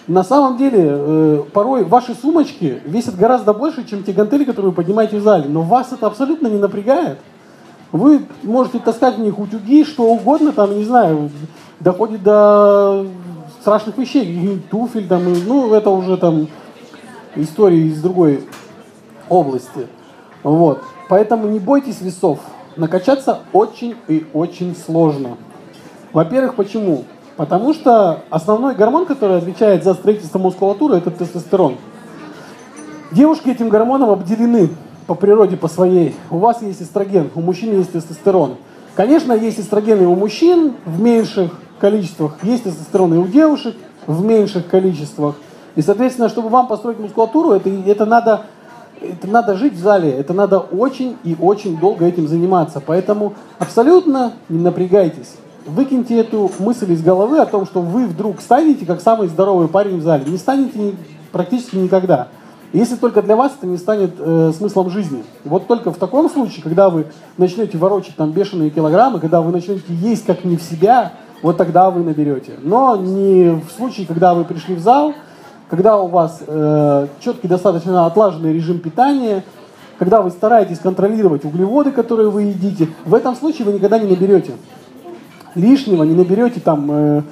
На 0.07 0.25
самом 0.25 0.57
деле, 0.57 0.81
э, 0.83 1.43
порой 1.53 1.85
ваши 1.85 2.15
сумочки 2.15 2.81
весят 2.87 3.17
гораздо 3.17 3.53
больше, 3.53 3.85
чем 3.85 4.03
те 4.03 4.13
гантели, 4.13 4.45
которые 4.45 4.71
вы 4.71 4.77
поднимаете 4.77 5.19
в 5.19 5.23
зале. 5.23 5.45
Но 5.49 5.63
вас 5.63 5.93
это 5.93 6.07
абсолютно 6.07 6.47
не 6.47 6.59
напрягает. 6.59 7.19
Вы 7.93 8.23
можете 8.43 8.79
таскать 8.79 9.17
в 9.17 9.21
них 9.21 9.39
утюги, 9.39 9.85
что 9.85 10.05
угодно, 10.05 10.53
там, 10.53 10.77
не 10.77 10.85
знаю, 10.85 11.31
доходит 11.81 12.23
до 12.23 13.07
страшных 13.61 13.99
вещей, 13.99 14.63
туфель, 14.71 15.07
там, 15.07 15.23
ну, 15.47 15.75
это 15.75 15.91
уже 15.91 16.17
там 16.17 16.49
истории 17.35 17.89
из 17.89 18.01
другой 18.01 18.45
области. 19.29 19.87
Вот. 20.43 20.83
Поэтому 21.09 21.49
не 21.49 21.59
бойтесь 21.59 22.01
весов. 22.01 22.41
Накачаться 22.77 23.41
очень 23.53 23.95
и 24.07 24.27
очень 24.33 24.77
сложно. 24.77 25.37
Во-первых, 26.13 26.55
почему? 26.55 27.05
Потому 27.39 27.73
что 27.73 28.25
основной 28.31 28.75
гормон, 28.75 29.07
который 29.07 29.39
отвечает 29.39 29.85
за 29.85 29.95
строительство 29.95 30.41
мускулатуры, 30.41 30.97
это 30.97 31.13
тестостерон. 31.13 31.77
Девушки 33.13 33.49
этим 33.49 33.69
гормоном 33.69 34.11
обделены 34.11 34.71
по 35.07 35.15
природе, 35.15 35.57
по 35.57 35.69
своей. 35.69 36.17
У 36.33 36.39
вас 36.39 36.63
есть 36.63 36.83
эстроген, 36.83 37.31
у 37.37 37.41
мужчин 37.41 37.79
есть 37.79 37.93
тестостерон. 37.93 38.57
Конечно, 38.97 39.33
есть 39.35 39.61
эстрогены 39.61 40.09
у 40.09 40.17
мужчин 40.17 40.73
в 40.85 41.01
меньших 41.01 41.53
количествах, 41.79 42.33
есть 42.43 42.65
тестостерон 42.65 43.15
и 43.15 43.19
у 43.19 43.29
девушек 43.29 43.77
в 44.09 44.25
меньших 44.25 44.67
количествах. 44.67 45.37
И, 45.77 45.83
соответственно, 45.83 46.29
чтобы 46.29 46.49
вам 46.49 46.67
построить 46.67 46.99
мускулатуру, 46.99 47.53
это, 47.53 47.71
это, 47.71 48.05
надо, 48.05 48.47
это 49.01 49.29
надо 49.29 49.55
жить 49.55 49.75
в 49.75 49.79
зале, 49.79 50.11
это 50.11 50.35
надо 50.35 50.59
очень 50.59 51.17
и 51.23 51.37
очень 51.41 51.79
долго 51.79 52.05
этим 52.05 52.27
заниматься. 52.27 52.83
Поэтому 52.85 53.35
абсолютно 53.61 54.33
не 54.49 54.59
напрягайтесь 54.59 55.37
выкиньте 55.69 56.19
эту 56.19 56.51
мысль 56.59 56.93
из 56.93 57.03
головы 57.03 57.39
о 57.39 57.47
том, 57.47 57.67
что 57.67 57.81
вы 57.81 58.07
вдруг 58.07 58.41
станете 58.41 58.87
как 58.87 59.01
самый 59.01 59.29
здоровый 59.29 59.69
парень 59.69 59.99
в 59.99 60.03
зале. 60.03 60.25
Не 60.27 60.39
станете 60.39 60.95
практически 61.31 61.77
никогда. 61.77 62.29
Если 62.73 62.97
только 62.97 63.23
для 63.23 63.35
вас 63.35 63.53
это 63.57 63.67
не 63.67 63.79
станет 63.79 64.15
э, 64.19 64.53
смыслом 64.57 64.91
жизни. 64.91 65.25
Вот 65.45 65.67
только 65.67 65.91
в 65.91 65.97
таком 65.97 66.29
случае, 66.29 66.63
когда 66.63 66.91
вы 66.91 67.07
начнете 67.39 67.79
ворочать 67.79 68.17
там 68.17 68.33
бешеные 68.33 68.71
килограммы, 68.71 69.21
когда 69.21 69.41
вы 69.41 69.53
начнете 69.53 69.85
есть 69.89 70.27
как 70.27 70.45
не 70.45 70.57
в 70.57 70.63
себя, 70.63 71.13
вот 71.41 71.57
тогда 71.57 71.91
вы 71.91 72.03
наберете. 72.03 72.53
Но 72.63 72.97
не 72.97 73.61
в 73.61 73.71
случае, 73.75 74.07
когда 74.07 74.35
вы 74.35 74.45
пришли 74.45 74.75
в 74.75 74.81
зал, 74.81 75.15
когда 75.71 75.99
у 75.99 76.09
вас 76.09 76.43
э, 76.47 77.07
четкий, 77.21 77.49
достаточно 77.49 78.05
отлаженный 78.05 78.53
режим 78.53 78.81
питания, 78.81 79.45
когда 79.99 80.21
вы 80.21 80.31
стараетесь 80.31 80.79
контролировать 80.79 81.45
углеводы, 81.45 81.91
которые 81.91 82.29
вы 82.29 82.43
едите, 82.45 82.89
в 83.07 83.15
этом 83.15 83.35
случае 83.35 83.67
вы 83.67 83.73
никогда 83.73 83.99
не 83.99 84.09
наберете 84.09 84.53
лишнего, 85.55 86.05
не 86.05 86.15
наберете 86.15 86.61
там 86.61 86.89
э, 86.91 87.23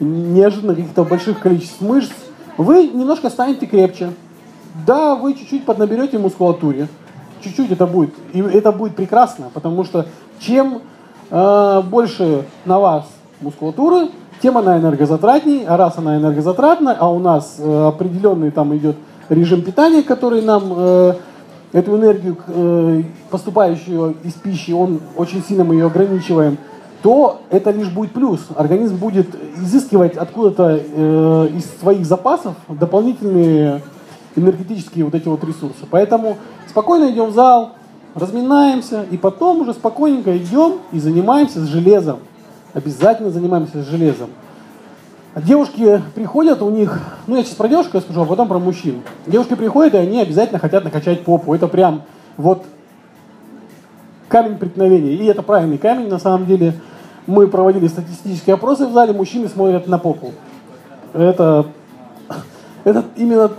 неожиданно 0.00 0.74
каких-то 0.74 1.04
больших 1.04 1.40
количеств 1.40 1.80
мышц, 1.80 2.12
вы 2.56 2.88
немножко 2.88 3.30
станете 3.30 3.66
крепче. 3.66 4.12
Да, 4.86 5.14
вы 5.14 5.34
чуть-чуть 5.34 5.64
поднаберете 5.64 6.18
мускулатуре. 6.18 6.88
Чуть-чуть 7.42 7.70
это 7.70 7.86
будет. 7.86 8.14
И 8.32 8.40
это 8.40 8.72
будет 8.72 8.96
прекрасно, 8.96 9.46
потому 9.52 9.84
что 9.84 10.06
чем 10.38 10.80
э, 11.30 11.82
больше 11.88 12.44
на 12.64 12.78
вас 12.78 13.06
мускулатуры, 13.40 14.08
тем 14.42 14.58
она 14.58 14.78
энергозатратней, 14.78 15.64
а 15.66 15.76
раз 15.76 15.98
она 15.98 16.16
энергозатратна, 16.16 16.96
а 16.98 17.10
у 17.10 17.18
нас 17.18 17.56
э, 17.58 17.86
определенный 17.86 18.50
там 18.50 18.76
идет 18.76 18.96
режим 19.28 19.62
питания, 19.62 20.02
который 20.02 20.42
нам 20.42 20.72
э, 20.76 21.14
эту 21.72 21.96
энергию, 21.96 22.36
э, 22.48 23.02
поступающую 23.30 24.16
из 24.22 24.32
пищи, 24.34 24.72
он 24.72 25.00
очень 25.16 25.42
сильно 25.42 25.64
мы 25.64 25.74
ее 25.74 25.86
ограничиваем, 25.86 26.58
то 27.06 27.42
это 27.50 27.70
лишь 27.70 27.88
будет 27.88 28.10
плюс. 28.10 28.40
Организм 28.56 28.96
будет 28.96 29.28
изыскивать 29.62 30.16
откуда-то 30.16 30.80
э, 30.82 31.48
из 31.56 31.64
своих 31.78 32.04
запасов 32.04 32.56
дополнительные 32.68 33.80
энергетические 34.34 35.04
вот 35.04 35.14
эти 35.14 35.28
вот 35.28 35.44
ресурсы. 35.44 35.86
Поэтому 35.88 36.36
спокойно 36.68 37.08
идем 37.12 37.26
в 37.26 37.32
зал, 37.32 37.74
разминаемся, 38.16 39.04
и 39.08 39.16
потом 39.16 39.60
уже 39.60 39.72
спокойненько 39.72 40.36
идем 40.36 40.78
и 40.90 40.98
занимаемся 40.98 41.60
с 41.60 41.68
железом. 41.68 42.18
Обязательно 42.74 43.30
занимаемся 43.30 43.84
с 43.84 43.86
железом. 43.86 44.30
Девушки 45.36 46.02
приходят, 46.16 46.60
у 46.60 46.70
них, 46.70 47.00
ну 47.28 47.36
я 47.36 47.44
сейчас 47.44 47.54
про 47.54 47.68
девушек 47.68 48.02
скажу, 48.02 48.22
а 48.22 48.26
потом 48.26 48.48
про 48.48 48.58
мужчин. 48.58 49.02
Девушки 49.28 49.54
приходят, 49.54 49.94
и 49.94 49.98
они 49.98 50.20
обязательно 50.20 50.58
хотят 50.58 50.82
накачать 50.82 51.22
попу. 51.22 51.54
Это 51.54 51.68
прям 51.68 52.02
вот 52.36 52.64
камень 54.28 54.58
преткновения. 54.58 55.12
И 55.12 55.24
это 55.26 55.42
правильный 55.42 55.78
камень 55.78 56.08
на 56.08 56.18
самом 56.18 56.46
деле. 56.46 56.74
Мы 57.26 57.48
проводили 57.48 57.88
статистические 57.88 58.54
опросы 58.54 58.86
в 58.86 58.92
зале, 58.92 59.12
мужчины 59.12 59.48
смотрят 59.48 59.86
на 59.88 59.98
попу. 59.98 60.32
Это, 61.12 61.66
это 62.84 63.04
именно 63.16 63.50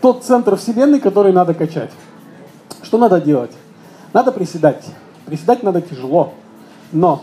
тот 0.00 0.22
центр 0.22 0.56
вселенной, 0.56 1.00
который 1.00 1.32
надо 1.32 1.54
качать. 1.54 1.90
Что 2.82 2.98
надо 2.98 3.20
делать? 3.20 3.52
Надо 4.12 4.30
приседать. 4.30 4.84
Приседать 5.26 5.62
надо 5.62 5.80
тяжело, 5.80 6.34
но 6.92 7.22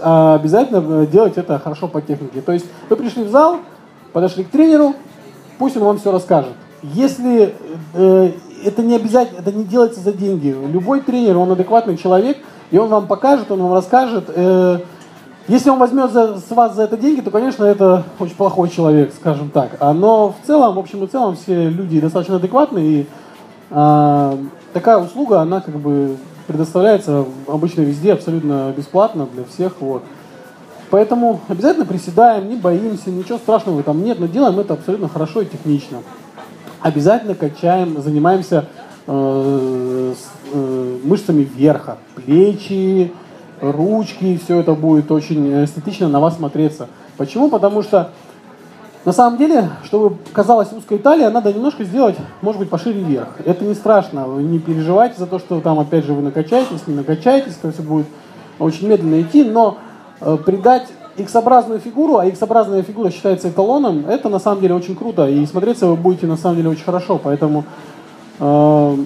а, 0.00 0.34
обязательно 0.34 1.06
делать 1.06 1.36
это 1.36 1.58
хорошо 1.58 1.88
по 1.88 2.00
технике. 2.02 2.40
То 2.40 2.52
есть 2.52 2.66
вы 2.88 2.96
пришли 2.96 3.24
в 3.24 3.30
зал, 3.30 3.58
подошли 4.12 4.44
к 4.44 4.50
тренеру, 4.50 4.94
пусть 5.58 5.76
он 5.76 5.84
вам 5.84 5.98
все 5.98 6.12
расскажет. 6.12 6.52
Если 6.82 7.54
э, 7.94 8.30
это 8.64 8.82
не 8.82 8.96
обязательно, 8.96 9.40
это 9.40 9.52
не 9.52 9.64
делается 9.64 10.00
за 10.00 10.12
деньги. 10.12 10.54
Любой 10.70 11.00
тренер, 11.00 11.36
он 11.38 11.50
адекватный 11.50 11.96
человек, 11.96 12.38
и 12.70 12.78
он 12.78 12.88
вам 12.88 13.06
покажет, 13.06 13.50
он 13.50 13.62
вам 13.62 13.72
расскажет. 13.72 14.24
Э, 14.28 14.80
Если 15.48 15.70
он 15.70 15.78
возьмет 15.78 16.12
за, 16.12 16.38
с 16.38 16.50
вас 16.50 16.74
за 16.74 16.82
это 16.82 16.98
деньги, 16.98 17.22
то, 17.22 17.30
конечно, 17.30 17.64
это 17.64 18.04
очень 18.18 18.34
плохой 18.34 18.68
человек, 18.68 19.14
скажем 19.14 19.48
так. 19.48 19.78
А, 19.80 19.94
но 19.94 20.34
в 20.42 20.46
целом, 20.46 20.74
в 20.74 20.78
общем 20.78 21.02
и 21.04 21.06
целом, 21.06 21.36
все 21.36 21.70
люди 21.70 22.00
достаточно 22.00 22.36
адекватные, 22.36 22.86
и 22.86 23.06
а, 23.70 24.38
такая 24.74 24.98
услуга, 24.98 25.40
она 25.40 25.62
как 25.62 25.76
бы 25.76 26.18
предоставляется 26.46 27.24
обычно 27.46 27.80
везде 27.80 28.12
абсолютно 28.12 28.74
бесплатно 28.76 29.26
для 29.32 29.44
всех. 29.44 29.80
Вот. 29.80 30.02
Поэтому 30.90 31.40
обязательно 31.48 31.86
приседаем, 31.86 32.48
не 32.48 32.56
боимся, 32.56 33.10
ничего 33.10 33.38
страшного 33.38 33.82
там 33.82 34.04
нет, 34.04 34.20
но 34.20 34.26
делаем 34.26 34.58
это 34.58 34.74
абсолютно 34.74 35.08
хорошо 35.08 35.40
и 35.40 35.46
технично. 35.46 35.98
Обязательно 36.80 37.34
качаем, 37.34 38.00
занимаемся 38.02 38.66
э, 39.06 40.14
с, 40.14 40.52
э, 40.52 40.98
мышцами 41.04 41.42
верха, 41.42 41.96
плечи, 42.14 43.12
ручки, 43.60 44.38
все 44.42 44.60
это 44.60 44.74
будет 44.74 45.10
очень 45.10 45.64
эстетично 45.64 46.08
на 46.08 46.20
вас 46.20 46.36
смотреться. 46.36 46.88
Почему? 47.16 47.48
Потому 47.48 47.82
что 47.82 48.10
на 49.04 49.12
самом 49.12 49.38
деле, 49.38 49.70
чтобы 49.84 50.16
казалась 50.32 50.72
узкая 50.72 50.98
талия, 50.98 51.30
надо 51.30 51.52
немножко 51.52 51.84
сделать, 51.84 52.16
может 52.42 52.60
быть, 52.60 52.68
пошире 52.68 53.00
вверх. 53.00 53.28
Это 53.44 53.64
не 53.64 53.74
страшно, 53.74 54.26
вы 54.26 54.42
не 54.42 54.58
переживайте 54.58 55.18
за 55.18 55.26
то, 55.26 55.38
что 55.38 55.60
там 55.60 55.78
опять 55.78 56.04
же 56.04 56.12
вы 56.12 56.22
накачаетесь, 56.22 56.86
не 56.86 56.94
накачаетесь, 56.94 57.56
это 57.62 57.72
все 57.72 57.82
будет 57.82 58.06
очень 58.58 58.88
медленно 58.88 59.22
идти, 59.22 59.44
но 59.44 59.78
э, 60.20 60.36
придать 60.44 60.88
X-образную 61.16 61.80
фигуру, 61.80 62.18
а 62.18 62.26
X-образная 62.26 62.82
фигура 62.82 63.10
считается 63.10 63.48
эталоном, 63.48 64.04
это 64.06 64.28
на 64.28 64.38
самом 64.38 64.60
деле 64.60 64.74
очень 64.74 64.94
круто, 64.94 65.28
и 65.28 65.46
смотреться 65.46 65.86
вы 65.86 65.96
будете 65.96 66.26
на 66.26 66.36
самом 66.36 66.56
деле 66.56 66.68
очень 66.68 66.84
хорошо, 66.84 67.20
поэтому 67.22 67.64
э, 68.40 68.96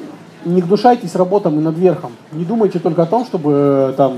не 0.44 0.60
гнушайтесь 0.62 1.14
работам 1.14 1.58
и 1.58 1.62
над 1.62 1.76
верхом. 1.76 2.12
Не 2.32 2.44
думайте 2.44 2.78
только 2.78 3.02
о 3.02 3.06
том, 3.06 3.24
чтобы 3.24 3.52
э, 3.52 3.94
там 3.96 4.16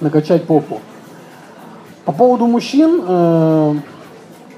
накачать 0.00 0.44
попу. 0.44 0.80
По 2.04 2.12
поводу 2.12 2.46
мужчин, 2.46 3.02
э, 3.06 3.74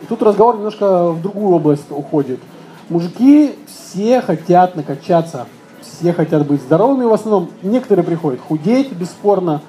тут 0.09 0.23
разговор 0.23 0.57
немножко 0.57 1.13
в 1.13 1.23
другую 1.23 1.57
область 1.57 1.91
уходит. 1.91 2.41
Мужики 2.89 3.55
все 3.67 4.21
хотят 4.21 4.77
накачаться, 4.77 5.47
все 5.81 6.13
хотят 6.13 6.47
быть 6.47 6.61
здоровыми 6.63 7.05
в 7.05 7.13
основном. 7.13 7.49
Некоторые 7.63 8.05
приходят 8.05 8.41
худеть, 8.41 8.93
бесспорно. 8.93 9.63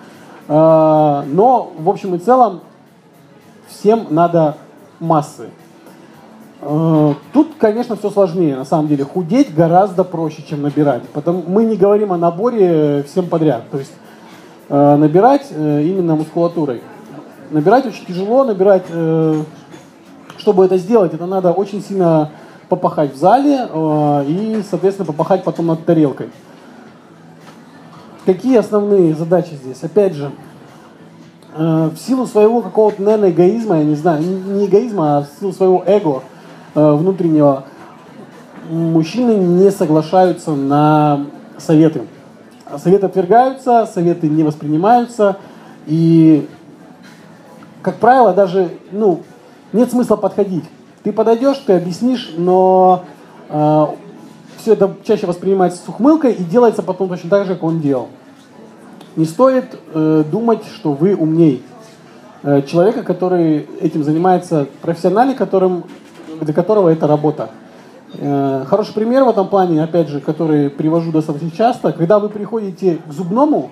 Э, 0.48 1.24
но, 1.26 1.72
в 1.78 1.90
общем 1.90 2.16
и 2.16 2.18
целом, 2.18 2.62
всем 3.68 4.08
надо 4.10 4.58
массы. 5.00 5.50
Э, 6.62 7.14
тут, 7.32 7.54
конечно, 7.58 7.96
все 7.96 8.10
сложнее. 8.10 8.56
На 8.58 8.66
самом 8.66 8.88
деле, 8.88 9.06
худеть 9.06 9.54
гораздо 9.54 10.04
проще, 10.04 10.44
чем 10.48 10.62
набирать. 10.62 11.04
Потому 11.14 11.44
мы 11.48 11.64
не 11.64 11.78
говорим 11.78 12.12
о 12.12 12.18
наборе 12.18 13.04
всем 13.04 13.28
подряд. 13.28 13.70
То 13.72 13.78
есть 13.78 13.94
набирать 14.70 15.48
э, 15.52 15.84
именно 15.84 16.16
мускулатурой. 16.16 16.82
Набирать 17.52 17.86
очень 17.86 18.06
тяжело, 18.06 18.44
набирать, 18.44 18.84
чтобы 20.38 20.66
это 20.66 20.78
сделать, 20.78 21.16
это 21.16 21.26
надо 21.26 21.52
очень 21.52 21.82
сильно 21.82 22.30
попахать 22.70 23.16
в 23.16 23.18
зале 23.18 23.68
и, 24.28 24.62
соответственно, 24.70 25.08
попахать 25.08 25.44
потом 25.44 25.66
над 25.66 25.84
тарелкой. 25.84 26.30
Какие 28.28 28.58
основные 28.58 29.16
задачи 29.16 29.56
здесь? 29.56 29.82
Опять 29.82 30.14
же, 30.14 30.30
в 31.56 31.96
силу 31.98 32.28
своего 32.28 32.62
какого-то, 32.62 33.02
наверное, 33.02 33.32
эгоизма, 33.32 33.80
я 33.80 33.84
не 33.84 33.96
знаю, 33.96 34.22
не 34.22 34.68
эгоизма, 34.68 35.18
а 35.18 35.22
в 35.24 35.40
силу 35.40 35.52
своего 35.52 35.84
эго, 35.88 36.22
Э, 36.76 36.94
внутреннего, 36.94 37.64
мужчины 38.70 39.32
не 39.32 39.72
соглашаются 39.72 40.52
на 40.52 41.26
советы. 41.58 42.04
Советы 42.78 43.08
отвергаются, 43.08 43.90
советы 43.92 44.28
не 44.28 44.44
воспринимаются, 44.44 45.38
и, 45.88 46.48
как 47.82 47.96
правило, 47.96 48.34
даже 48.34 48.70
ну, 48.92 49.22
нет 49.74 49.90
смысла 49.90 50.16
подходить. 50.16 50.64
Ты 51.04 51.12
подойдешь, 51.12 51.58
ты 51.66 51.74
объяснишь, 51.74 52.34
но 52.38 53.06
э, 53.50 53.86
все 54.58 54.74
это 54.74 54.96
чаще 55.04 55.26
воспринимается 55.26 55.84
с 55.84 55.88
ухмылкой 55.88 56.34
и 56.34 56.44
делается 56.44 56.84
потом 56.84 57.10
точно 57.10 57.30
так 57.30 57.48
же, 57.48 57.54
как 57.56 57.64
он 57.64 57.80
делал. 57.80 58.10
Не 59.16 59.26
стоит 59.26 59.78
э, 59.94 60.24
думать, 60.30 60.62
что 60.76 60.94
вы 60.94 61.16
умней 61.16 61.64
э, 62.44 62.62
человека, 62.64 63.04
который 63.04 63.68
этим 63.82 64.04
занимается 64.04 64.68
профессионально, 64.82 65.34
которым 65.34 65.86
для 66.42 66.54
которого 66.54 66.90
это 66.90 67.08
работа. 67.08 67.50
Э, 68.14 68.66
хороший 68.68 68.94
пример 68.94 69.24
в 69.24 69.30
этом 69.30 69.48
плане, 69.48 69.84
опять 69.84 70.10
же, 70.10 70.20
который 70.20 70.70
привожу 70.70 71.12
достаточно 71.12 71.52
часто, 71.52 71.92
когда 71.94 72.20
вы 72.20 72.30
приходите 72.30 73.00
к 73.08 73.14
зубному, 73.14 73.70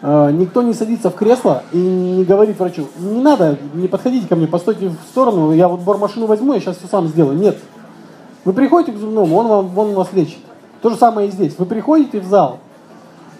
э, 0.00 0.30
никто 0.32 0.62
не 0.62 0.74
садится 0.74 1.10
в 1.10 1.14
кресло 1.14 1.64
и 1.72 1.78
не 1.78 2.24
говорит 2.24 2.58
врачу, 2.58 2.86
не 2.98 3.20
надо, 3.20 3.58
не 3.74 3.88
подходите 3.88 4.28
ко 4.28 4.36
мне, 4.36 4.46
постойте 4.46 4.88
в 4.88 5.08
сторону, 5.10 5.52
я 5.52 5.66
вот 5.66 5.80
бормашину 5.80 6.26
возьму, 6.26 6.54
я 6.54 6.60
сейчас 6.60 6.76
все 6.76 6.86
сам 6.86 7.08
сделаю. 7.08 7.36
Нет. 7.36 7.58
Вы 8.44 8.52
приходите 8.52 8.92
к 8.92 8.96
зубному, 8.96 9.36
он, 9.36 9.48
вам, 9.48 9.78
он 9.78 9.94
вас 9.94 10.12
лечит. 10.12 10.38
То 10.80 10.90
же 10.90 10.96
самое 10.96 11.28
и 11.28 11.30
здесь. 11.30 11.58
Вы 11.58 11.66
приходите 11.66 12.20
в 12.20 12.24
зал, 12.24 12.58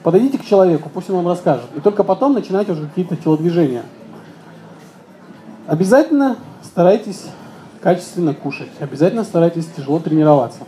подойдите 0.03 0.39
к 0.39 0.45
человеку, 0.45 0.91
пусть 0.93 1.11
он 1.11 1.17
вам 1.17 1.29
расскажет. 1.29 1.67
И 1.77 1.81
только 1.81 2.03
потом 2.03 2.35
начинайте 2.35 2.73
уже 2.73 2.87
какие-то 2.87 3.17
телодвижения. 3.17 3.83
Обязательно 5.69 6.37
старайтесь 6.65 7.27
качественно 7.83 8.33
кушать. 8.33 8.71
Обязательно 8.81 9.25
старайтесь 9.25 9.67
тяжело 9.77 9.99
тренироваться. 9.99 10.61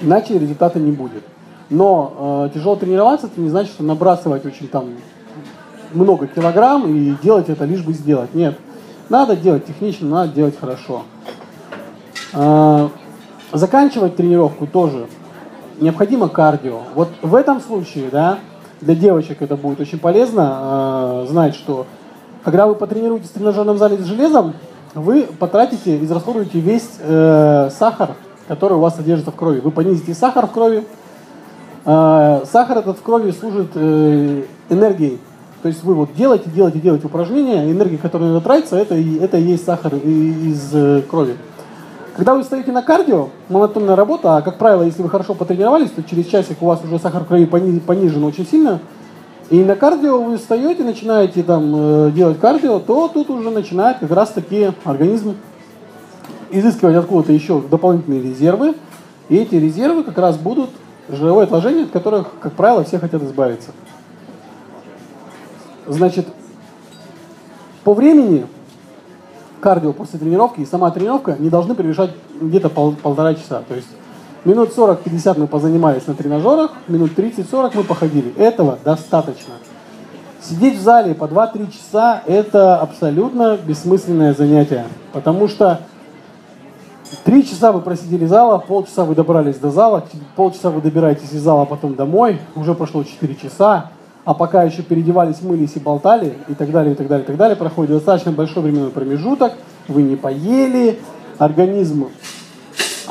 Иначе 0.00 0.38
результата 0.38 0.78
не 0.78 0.92
будет. 0.92 1.22
Но 1.68 2.48
э, 2.48 2.54
тяжело 2.54 2.74
тренироваться, 2.74 3.26
это 3.26 3.40
не 3.40 3.50
значит, 3.50 3.72
что 3.72 3.84
набрасывать 3.84 4.44
очень 4.44 4.66
там 4.66 4.86
много 5.92 6.26
килограмм 6.26 6.92
и 6.92 7.14
делать 7.22 7.48
это 7.48 7.64
лишь 7.64 7.82
бы 7.82 7.92
сделать. 7.92 8.34
Нет. 8.34 8.58
Надо 9.08 9.36
делать 9.36 9.66
технично, 9.66 10.08
надо 10.08 10.32
делать 10.32 10.58
хорошо. 10.58 11.02
Э, 12.32 12.88
заканчивать 13.52 14.16
тренировку 14.16 14.66
тоже 14.66 15.06
необходимо 15.80 16.28
кардио. 16.28 16.80
Вот 16.94 17.10
в 17.22 17.34
этом 17.34 17.60
случае, 17.60 18.08
да, 18.10 18.38
для 18.80 18.94
девочек 18.94 19.42
это 19.42 19.56
будет 19.56 19.80
очень 19.80 19.98
полезно 19.98 21.24
э, 21.24 21.26
знать, 21.28 21.54
что 21.54 21.86
когда 22.42 22.66
вы 22.66 22.74
потренируетесь 22.74 23.28
в 23.28 23.34
тренажерном 23.34 23.76
зале 23.76 23.98
с 23.98 24.06
железом, 24.06 24.54
вы 24.94 25.28
потратите, 25.38 26.02
израсходуете 26.04 26.58
весь 26.60 26.88
э, 27.00 27.70
сахар, 27.70 28.16
который 28.48 28.74
у 28.74 28.80
вас 28.80 28.96
содержится 28.96 29.30
в 29.30 29.36
крови. 29.36 29.60
Вы 29.60 29.70
понизите 29.70 30.14
сахар 30.14 30.46
в 30.46 30.50
крови. 30.50 30.84
Э, 31.84 32.42
сахар 32.50 32.78
этот 32.78 32.98
в 32.98 33.02
крови 33.02 33.30
служит 33.30 33.70
э, 33.74 34.42
энергией. 34.68 35.20
То 35.62 35.68
есть 35.68 35.84
вы 35.84 35.94
вот 35.94 36.14
делаете, 36.14 36.48
делаете, 36.50 36.78
делаете 36.78 37.06
упражнения, 37.06 37.70
энергия, 37.70 37.98
которая 37.98 38.30
надо 38.30 38.40
тратиться, 38.40 38.76
это, 38.76 38.94
это 38.94 39.36
и 39.36 39.42
есть 39.42 39.64
сахар 39.64 39.94
из 39.94 40.70
э, 40.72 41.02
крови. 41.08 41.36
Когда 42.16 42.34
вы 42.34 42.42
стоите 42.42 42.72
на 42.72 42.82
кардио, 42.82 43.28
монотонная 43.48 43.94
работа, 43.94 44.36
а 44.36 44.42
как 44.42 44.58
правило, 44.58 44.82
если 44.82 45.02
вы 45.02 45.08
хорошо 45.08 45.34
потренировались, 45.34 45.90
то 45.90 46.02
через 46.02 46.26
часик 46.26 46.62
у 46.62 46.66
вас 46.66 46.80
уже 46.82 46.98
сахар 46.98 47.22
в 47.22 47.26
крови 47.26 47.46
понижен 47.46 48.24
очень 48.24 48.46
сильно, 48.46 48.80
и 49.50 49.64
на 49.64 49.74
кардио 49.74 50.22
вы 50.22 50.38
встаете, 50.38 50.84
начинаете 50.84 51.42
там 51.42 51.72
э, 51.74 52.10
делать 52.12 52.38
кардио, 52.38 52.78
то 52.78 53.08
тут 53.08 53.30
уже 53.30 53.50
начинает 53.50 53.98
как 53.98 54.12
раз 54.12 54.30
таки 54.30 54.70
организм 54.84 55.36
изыскивать 56.52 56.94
откуда-то 56.94 57.32
еще 57.32 57.60
дополнительные 57.60 58.22
резервы. 58.22 58.76
И 59.28 59.36
эти 59.36 59.56
резервы 59.56 60.04
как 60.04 60.18
раз 60.18 60.36
будут 60.36 60.70
жировое 61.08 61.46
отложение, 61.46 61.84
от 61.84 61.90
которых, 61.90 62.28
как 62.40 62.52
правило, 62.52 62.84
все 62.84 63.00
хотят 63.00 63.22
избавиться. 63.24 63.72
Значит, 65.88 66.28
по 67.82 67.92
времени 67.94 68.46
кардио 69.60 69.92
после 69.92 70.20
тренировки 70.20 70.60
и 70.60 70.66
сама 70.66 70.92
тренировка 70.92 71.34
не 71.38 71.50
должны 71.50 71.74
превышать 71.74 72.12
где-то 72.40 72.68
пол, 72.68 72.94
полтора 72.94 73.34
часа. 73.34 73.64
То 73.66 73.74
есть 73.74 73.88
Минут 74.44 74.70
40-50 74.74 75.38
мы 75.38 75.46
позанимались 75.46 76.06
на 76.06 76.14
тренажерах, 76.14 76.70
минут 76.88 77.10
30-40 77.14 77.72
мы 77.74 77.84
походили. 77.84 78.34
Этого 78.38 78.78
достаточно. 78.82 79.52
Сидеть 80.42 80.78
в 80.78 80.82
зале 80.82 81.14
по 81.14 81.24
2-3 81.24 81.70
часа– 81.70 82.22
это 82.26 82.76
абсолютно 82.78 83.58
бессмысленное 83.58 84.32
занятие. 84.32 84.86
Потому 85.12 85.46
что 85.46 85.80
3 87.24 87.46
часа 87.46 87.70
вы 87.70 87.82
просидели 87.82 88.24
зала, 88.24 88.56
полчаса 88.56 89.04
вы 89.04 89.14
добрались 89.14 89.56
до 89.56 89.70
зала, 89.70 90.06
полчаса 90.36 90.70
вы 90.70 90.80
добираетесь 90.80 91.32
из 91.32 91.42
зала, 91.42 91.66
потом 91.66 91.94
домой, 91.94 92.40
уже 92.56 92.74
прошло 92.74 93.04
4 93.04 93.34
часа, 93.34 93.90
а 94.24 94.32
пока 94.32 94.62
еще 94.62 94.82
переодевались, 94.82 95.42
мылись 95.42 95.76
и 95.76 95.80
болтали, 95.80 96.38
и 96.48 96.54
так 96.54 96.70
далее, 96.70 96.94
и 96.94 96.96
так 96.96 97.08
далее, 97.08 97.24
и 97.24 97.26
так 97.26 97.36
далее, 97.36 97.56
проходит 97.56 97.92
достаточно 97.92 98.32
большой 98.32 98.62
временной 98.62 98.90
промежуток, 98.90 99.52
вы 99.86 100.00
не 100.02 100.16
поели, 100.16 100.98
организм 101.36 102.08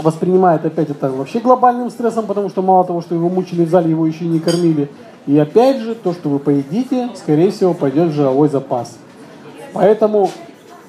воспринимает 0.01 0.65
опять 0.65 0.89
это 0.89 1.09
вообще 1.09 1.39
глобальным 1.39 1.89
стрессом, 1.89 2.25
потому 2.25 2.49
что 2.49 2.61
мало 2.61 2.83
того, 2.83 3.01
что 3.01 3.15
его 3.15 3.29
мучили 3.29 3.65
в 3.65 3.69
зале, 3.69 3.91
его 3.91 4.05
еще 4.05 4.25
не 4.25 4.39
кормили. 4.39 4.89
И 5.27 5.37
опять 5.37 5.79
же, 5.79 5.95
то, 5.95 6.13
что 6.13 6.29
вы 6.29 6.39
поедите, 6.39 7.09
скорее 7.15 7.51
всего, 7.51 7.73
пойдет 7.73 8.09
в 8.09 8.13
жировой 8.13 8.49
запас. 8.49 8.97
Поэтому 9.73 10.29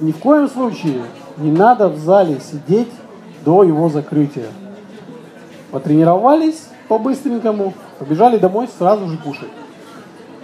ни 0.00 0.12
в 0.12 0.18
коем 0.18 0.48
случае 0.48 1.02
не 1.36 1.50
надо 1.50 1.88
в 1.88 1.98
зале 1.98 2.40
сидеть 2.40 2.88
до 3.44 3.64
его 3.64 3.88
закрытия. 3.88 4.46
Потренировались 5.70 6.68
по-быстренькому, 6.88 7.74
побежали 7.98 8.38
домой, 8.38 8.68
сразу 8.78 9.08
же 9.08 9.16
кушать. 9.18 9.48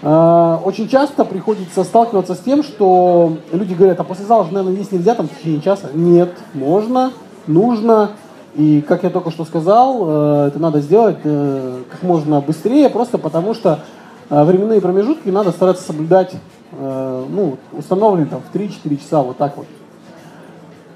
Э, 0.03 0.59
очень 0.65 0.89
часто 0.89 1.25
приходится 1.25 1.83
сталкиваться 1.85 2.35
с 2.35 2.39
тем, 2.39 2.63
что 2.63 3.39
люди 3.53 3.75
говорят, 3.75 3.99
а 3.99 4.05
после 4.05 4.27
зала 4.27 4.45
же, 4.45 4.53
наверное, 4.53 4.79
есть 4.79 4.93
нельзя 4.93 5.15
там 5.15 5.29
в 5.29 5.37
течение 5.37 5.61
часа. 5.61 5.89
Нет, 5.95 6.31
можно, 6.55 7.13
нужно. 7.47 8.11
И, 8.57 8.81
как 8.81 9.03
я 9.03 9.11
только 9.11 9.31
что 9.31 9.45
сказал, 9.45 9.99
э, 10.01 10.49
это 10.49 10.59
надо 10.59 10.81
сделать 10.81 11.19
э, 11.25 11.83
как 11.91 12.03
можно 12.03 12.41
быстрее, 12.41 12.89
просто 12.89 13.19
потому 13.19 13.55
что 13.55 13.81
временные 14.29 14.81
промежутки 14.81 15.29
надо 15.29 15.53
стараться 15.53 15.85
соблюдать 15.85 16.35
ну, 16.73 17.59
установленные 17.73 18.27
там 18.27 18.41
в 18.43 18.53
3-4 18.53 18.97
часа, 18.97 19.23
вот 19.23 19.37
так 19.37 19.57
вот. 19.57 19.67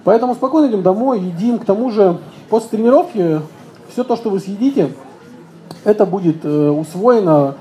Поэтому 0.03 0.35
спокойно 0.35 0.69
идем 0.69 0.83
домой, 0.83 1.21
едим. 1.21 1.61
К 1.61 1.65
тому 1.65 1.93
же, 1.93 2.19
после 2.49 2.71
тренировки 2.71 3.41
все 3.89 4.03
то, 4.03 4.17
что 4.17 4.31
вы 4.31 4.41
съедите, 4.41 4.91
это 5.85 6.07
будет 6.07 6.45
усвоено 6.45 7.55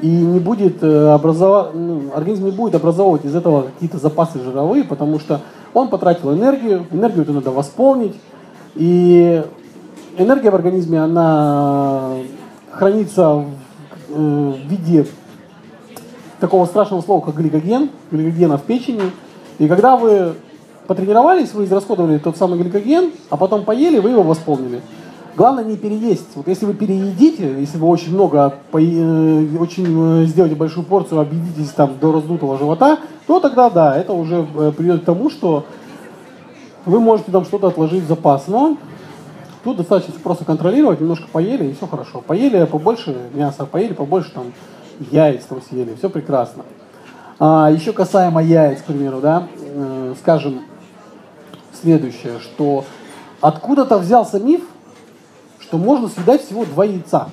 и 0.00 0.06
не 0.08 0.38
будет 0.38 0.82
э, 0.82 1.08
образовать, 1.12 1.74
ну, 1.74 2.12
организм 2.14 2.44
не 2.44 2.50
будет 2.50 2.74
образовывать 2.74 3.24
из 3.24 3.34
этого 3.34 3.62
какие-то 3.62 3.98
запасы 3.98 4.40
жировые, 4.40 4.84
потому 4.84 5.18
что 5.18 5.40
он 5.74 5.88
потратил 5.88 6.32
энергию, 6.32 6.86
энергию 6.92 7.22
это 7.22 7.32
надо 7.32 7.50
восполнить, 7.50 8.14
и 8.74 9.42
энергия 10.16 10.50
в 10.50 10.54
организме, 10.54 11.00
она 11.00 12.14
хранится 12.70 13.34
в, 13.34 13.46
э, 14.10 14.52
в 14.56 14.68
виде 14.68 15.06
такого 16.40 16.66
страшного 16.66 17.00
слова, 17.00 17.24
как 17.24 17.36
гликоген, 17.36 17.90
гликогена 18.10 18.58
в 18.58 18.62
печени, 18.62 19.02
и 19.58 19.66
когда 19.66 19.96
вы 19.96 20.34
потренировались, 20.86 21.52
вы 21.52 21.64
израсходовали 21.64 22.18
тот 22.18 22.36
самый 22.36 22.58
гликоген, 22.58 23.12
а 23.30 23.36
потом 23.36 23.64
поели, 23.64 23.98
вы 23.98 24.10
его 24.10 24.22
восполнили. 24.22 24.80
Главное 25.36 25.62
не 25.62 25.76
переесть. 25.76 26.28
Вот 26.34 26.48
если 26.48 26.66
вы 26.66 26.74
переедите, 26.74 27.60
если 27.60 27.78
вы 27.78 27.86
очень 27.86 28.12
много, 28.12 28.54
э, 28.72 29.56
очень 29.60 30.22
э, 30.22 30.26
сделаете 30.26 30.56
большую 30.56 30.84
порцию, 30.84 31.20
объедитесь 31.20 31.70
там 31.70 31.92
до 32.00 32.10
раздутого 32.10 32.58
живота, 32.58 32.98
то 33.26 33.38
тогда 33.38 33.70
да, 33.70 33.96
это 33.96 34.14
уже 34.14 34.44
приведет 34.76 35.02
к 35.02 35.04
тому, 35.04 35.30
что 35.30 35.66
вы 36.84 37.00
можете 37.00 37.32
там 37.32 37.44
что-то 37.44 37.68
отложить 37.68 38.04
в 38.04 38.08
запас. 38.08 38.46
Но 38.46 38.76
тут 39.64 39.76
достаточно 39.76 40.14
просто 40.20 40.44
контролировать, 40.44 41.00
немножко 41.00 41.26
поели 41.30 41.66
и 41.66 41.74
все 41.74 41.86
хорошо. 41.86 42.20
Поели 42.20 42.64
побольше 42.64 43.16
мяса, 43.34 43.66
поели 43.66 43.92
побольше 43.92 44.32
там 44.32 44.52
яиц 45.10 45.44
там 45.44 45.60
съели, 45.62 45.94
все 45.94 46.08
прекрасно. 46.08 46.64
А, 47.38 47.70
еще 47.70 47.92
касаемо 47.92 48.42
яиц, 48.42 48.80
к 48.80 48.84
примеру, 48.84 49.20
да, 49.20 49.46
э, 49.56 50.14
скажем 50.20 50.62
следующее, 51.80 52.40
что 52.40 52.84
откуда-то 53.40 53.98
взялся 53.98 54.40
миф, 54.40 54.62
что 55.60 55.78
можно 55.78 56.08
съедать 56.08 56.44
всего 56.44 56.64
два 56.64 56.84
яйца. 56.84 57.28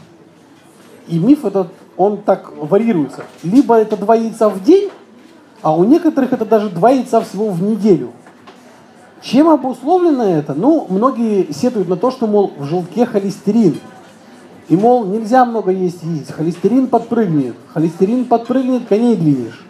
И 1.07 1.17
миф 1.17 1.45
этот, 1.45 1.69
он 1.97 2.17
так 2.17 2.51
варьируется. 2.55 3.23
Либо 3.43 3.75
это 3.75 3.97
два 3.97 4.15
яйца 4.15 4.49
в 4.49 4.63
день, 4.63 4.91
а 5.61 5.75
у 5.75 5.83
некоторых 5.83 6.33
это 6.33 6.45
даже 6.45 6.69
два 6.69 6.91
яйца 6.91 7.21
всего 7.21 7.49
в 7.49 7.61
неделю. 7.63 8.11
Чем 9.26 9.49
обусловлено 9.49 10.23
это? 10.23 10.53
Ну, 10.53 10.86
многие 10.88 11.51
сетуют 11.51 11.89
на 11.89 11.97
то, 11.97 12.11
что, 12.11 12.28
мол, 12.28 12.53
в 12.55 12.65
желтке 12.65 13.07
холестерин. 13.07 13.80
И, 14.69 14.76
мол, 14.78 15.03
нельзя 15.05 15.45
много 15.45 15.71
есть 15.71 16.03
яиц. 16.03 16.30
Холестерин 16.30 16.86
подпрыгнет. 16.88 17.55
Холестерин 17.73 18.26
подпрыгнет, 18.26 18.88
коней 18.88 19.15
двинешь. 19.15 19.65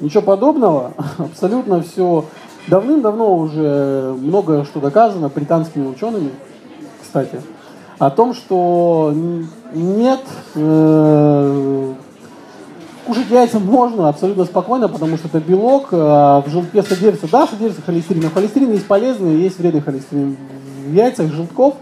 Ничего 0.00 0.22
подобного. 0.22 0.94
Абсолютно 1.18 1.82
все 1.82 2.24
давным-давно 2.68 3.36
уже 3.36 4.14
много 4.18 4.64
что 4.64 4.80
доказано 4.80 5.28
британскими 5.28 5.86
учеными, 5.86 6.30
кстати 7.02 7.42
о 7.98 8.10
том, 8.10 8.34
что 8.34 9.14
нет, 9.72 10.20
э, 10.54 11.93
кушать 13.06 13.30
яйца 13.30 13.58
можно 13.58 14.08
абсолютно 14.08 14.44
спокойно, 14.44 14.88
потому 14.88 15.16
что 15.16 15.28
это 15.28 15.40
белок, 15.40 15.88
а 15.92 16.42
в 16.42 16.50
желтке 16.50 16.82
содержится, 16.82 17.28
да, 17.30 17.46
содержится 17.46 17.82
холестерин, 17.82 18.22
но 18.22 18.30
холестерин 18.30 18.72
есть 18.72 18.86
полезный, 18.86 19.36
есть 19.36 19.58
вредный 19.58 19.80
холестерин. 19.80 20.36
В 20.86 20.92
яйцах 20.92 21.32
желтков, 21.32 21.74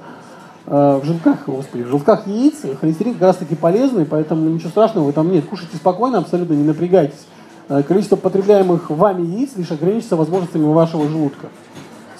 э, 0.66 1.00
в 1.02 1.04
желтках, 1.04 1.46
господи, 1.46 1.82
в 1.82 1.88
желтках 1.88 2.26
яиц 2.26 2.54
холестерин 2.80 3.14
как 3.14 3.22
раз 3.22 3.36
таки 3.36 3.54
полезный, 3.54 4.04
поэтому 4.04 4.48
ничего 4.48 4.70
страшного 4.70 5.06
в 5.06 5.08
этом 5.08 5.30
нет. 5.30 5.46
Кушайте 5.46 5.76
спокойно, 5.76 6.18
абсолютно 6.18 6.54
не 6.54 6.64
напрягайтесь. 6.64 7.26
Э, 7.68 7.82
количество 7.82 8.16
потребляемых 8.16 8.90
вами 8.90 9.22
яиц 9.22 9.50
лишь 9.56 9.70
ограничится 9.70 10.16
возможностями 10.16 10.64
вашего 10.64 11.08
желудка. 11.08 11.48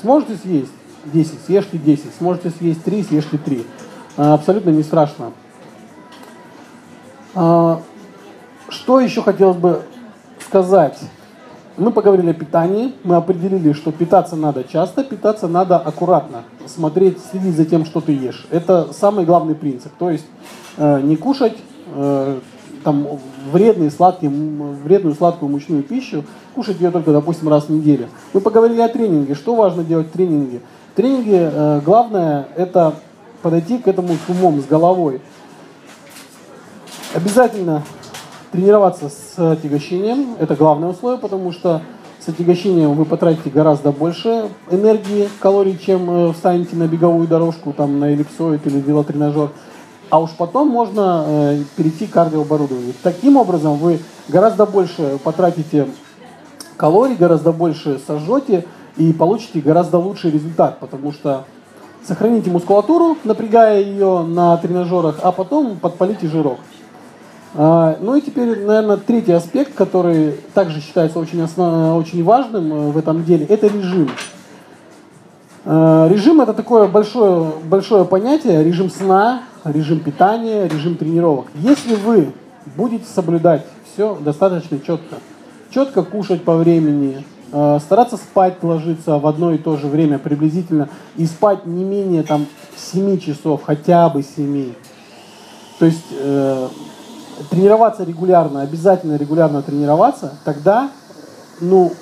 Сможете 0.01 0.37
съесть? 0.37 0.73
10, 1.05 1.39
съешьте 1.47 1.79
10. 1.79 2.05
Сможете 2.19 2.51
съесть 2.51 2.85
3, 2.85 3.03
съешьте 3.03 3.39
3. 3.39 3.67
А, 4.17 4.35
абсолютно 4.35 4.71
не 4.71 4.83
страшно. 4.83 5.33
Что 8.73 9.01
еще 9.01 9.21
хотелось 9.21 9.59
бы 9.59 9.83
сказать? 10.41 10.99
Мы 11.77 11.91
поговорили 11.91 12.31
о 12.31 12.35
питании, 12.35 12.95
мы 13.05 13.17
определили, 13.17 13.75
что 13.75 13.93
питаться 13.93 14.35
надо 14.35 14.65
часто, 14.65 15.05
питаться 15.05 15.47
надо 15.47 15.77
аккуратно, 15.77 16.45
смотреть, 16.67 17.19
следить 17.31 17.55
за 17.55 17.67
тем, 17.67 17.85
что 17.85 18.01
ты 18.01 18.13
ешь. 18.13 18.47
Это 18.51 18.89
самый 18.95 19.27
главный 19.27 19.55
принцип. 19.55 19.93
То 19.99 20.09
есть 20.09 20.25
э, 20.79 21.01
не 21.03 21.17
кушать 21.17 21.57
э, 21.95 22.41
там 22.83 23.07
вредные, 23.53 23.91
сладкие, 23.91 24.31
вредную 24.31 25.15
сладкую 25.15 25.51
мучную 25.51 25.83
пищу, 25.83 26.25
кушать 26.55 26.81
ее 26.81 26.91
только, 26.91 27.13
допустим, 27.13 27.51
раз 27.51 27.65
в 27.65 27.71
неделю. 27.71 28.09
Мы 28.33 28.41
поговорили 28.41 28.81
о 28.81 28.89
тренинге. 28.89 29.35
Что 29.35 29.55
важно 29.55 29.85
делать 29.85 30.09
в 30.09 30.13
тренинге? 30.13 30.61
В 30.95 30.97
тренинге 30.97 31.51
э, 31.53 31.81
главное 31.85 32.49
это 32.57 32.95
подойти 33.43 33.77
к 33.77 33.87
этому 33.87 34.15
с 34.15 34.31
умом, 34.31 34.63
с 34.63 34.65
головой. 34.65 35.21
Обязательно 37.15 37.83
тренироваться 38.53 39.09
с 39.09 39.53
отягощением. 39.53 40.37
Это 40.39 40.55
главное 40.55 40.91
условие, 40.91 41.19
потому 41.19 41.51
что 41.53 41.81
с 42.21 42.29
отягощением 42.29 42.95
вы 42.95 43.05
потратите 43.05 43.51
гораздо 43.51 43.91
больше 43.91 44.49
энергии, 44.71 45.29
калорий, 45.41 45.77
чем 45.77 46.09
э, 46.09 46.33
встанете 46.33 46.77
на 46.77 46.87
беговую 46.87 47.27
дорожку, 47.27 47.73
там, 47.73 47.99
на 47.99 48.13
эллипсоид 48.13 48.65
или 48.67 48.79
велотренажер. 48.79 49.51
А 50.11 50.21
уж 50.21 50.31
потом 50.33 50.69
можно 50.69 51.25
э, 51.27 51.63
перейти 51.77 52.07
к 52.07 52.13
кардиооборудованию. 52.13 52.93
Таким 53.03 53.39
образом 53.39 53.77
вы 53.79 53.99
гораздо 54.29 54.67
больше 54.67 55.19
потратите 55.25 55.89
калорий, 56.77 57.17
гораздо 57.17 57.51
больше 57.51 57.99
сожжете, 58.07 58.67
и 58.99 59.13
получите 59.13 59.61
гораздо 59.61 59.99
лучший 59.99 60.31
результат, 60.31 60.79
потому 60.79 61.13
что 61.13 61.45
сохраните 62.07 62.51
мускулатуру, 62.51 63.17
напрягая 63.25 63.81
ее 63.81 64.23
на 64.23 64.57
тренажерах, 64.59 65.21
а 65.23 65.33
потом 65.33 65.79
подпалите 65.79 66.29
жирок. 66.29 66.59
А, 67.55 67.97
ну 68.01 68.15
и 68.15 68.21
теперь, 68.21 68.65
наверное, 68.65 68.97
третий 68.97 69.33
аспект, 69.33 69.75
который 69.75 70.33
также 70.55 70.81
считается 70.81 71.19
очень, 71.19 71.41
основ... 71.43 71.97
очень 71.97 72.25
важным 72.25 72.73
э, 72.73 72.91
в 72.91 72.99
этом 72.99 73.25
деле, 73.25 73.45
это 73.47 73.67
режим. 73.67 74.11
А, 75.65 76.09
режим 76.09 76.41
это 76.41 76.55
такое 76.55 76.89
большое, 76.89 77.53
большое 77.65 78.05
понятие, 78.05 78.65
режим 78.65 78.91
сна, 78.91 79.43
режим 79.65 80.01
питания, 80.01 80.67
режим 80.67 80.97
тренировок. 80.97 81.47
Если 81.55 81.95
вы 81.95 82.33
будете 82.77 83.05
соблюдать 83.07 83.65
все 83.93 84.17
достаточно 84.17 84.79
четко, 84.81 85.17
четко 85.71 86.03
кушать 86.03 86.43
по 86.43 86.57
времени, 86.57 87.25
Э, 87.55 87.79
стараться 87.83 88.17
спать, 88.17 88.63
ложиться 88.63 89.19
в 89.19 89.27
одно 89.27 89.53
и 89.53 89.59
то 89.59 89.77
же 89.77 89.87
время 89.87 90.19
приблизительно, 90.19 90.89
и 91.17 91.27
спать 91.27 91.67
не 91.67 91.85
менее 91.85 92.23
там 92.23 92.47
7 92.77 93.19
часов, 93.19 93.63
хотя 93.65 94.09
бы 94.09 94.23
7. 94.23 94.73
То 95.79 95.85
есть 95.85 96.07
э, 96.13 96.69
тренироваться 97.51 98.05
регулярно, 98.05 98.63
обязательно 98.63 99.17
регулярно 99.17 99.63
тренироваться, 99.63 100.35
тогда, 100.45 100.91
ну, 101.61 101.93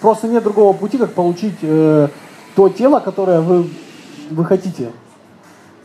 просто 0.00 0.28
нет 0.28 0.42
другого 0.42 0.72
пути, 0.72 0.98
как 0.98 1.12
получить 1.12 1.56
э, 1.62 2.08
то 2.54 2.68
тело, 2.68 3.00
которое 3.00 3.40
вы, 3.40 3.70
вы 4.30 4.44
хотите. 4.44 4.90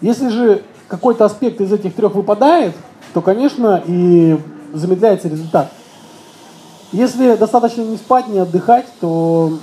Если 0.01 0.29
же 0.29 0.63
какой-то 0.87 1.25
аспект 1.25 1.61
из 1.61 1.71
этих 1.71 1.95
трех 1.95 2.15
выпадает, 2.15 2.75
то, 3.13 3.21
конечно, 3.21 3.81
и 3.85 4.39
замедляется 4.73 5.27
результат. 5.27 5.71
Если 6.91 7.35
достаточно 7.35 7.81
не 7.81 7.97
спать, 7.97 8.27
не 8.27 8.39
отдыхать, 8.39 8.85
то 8.99 9.57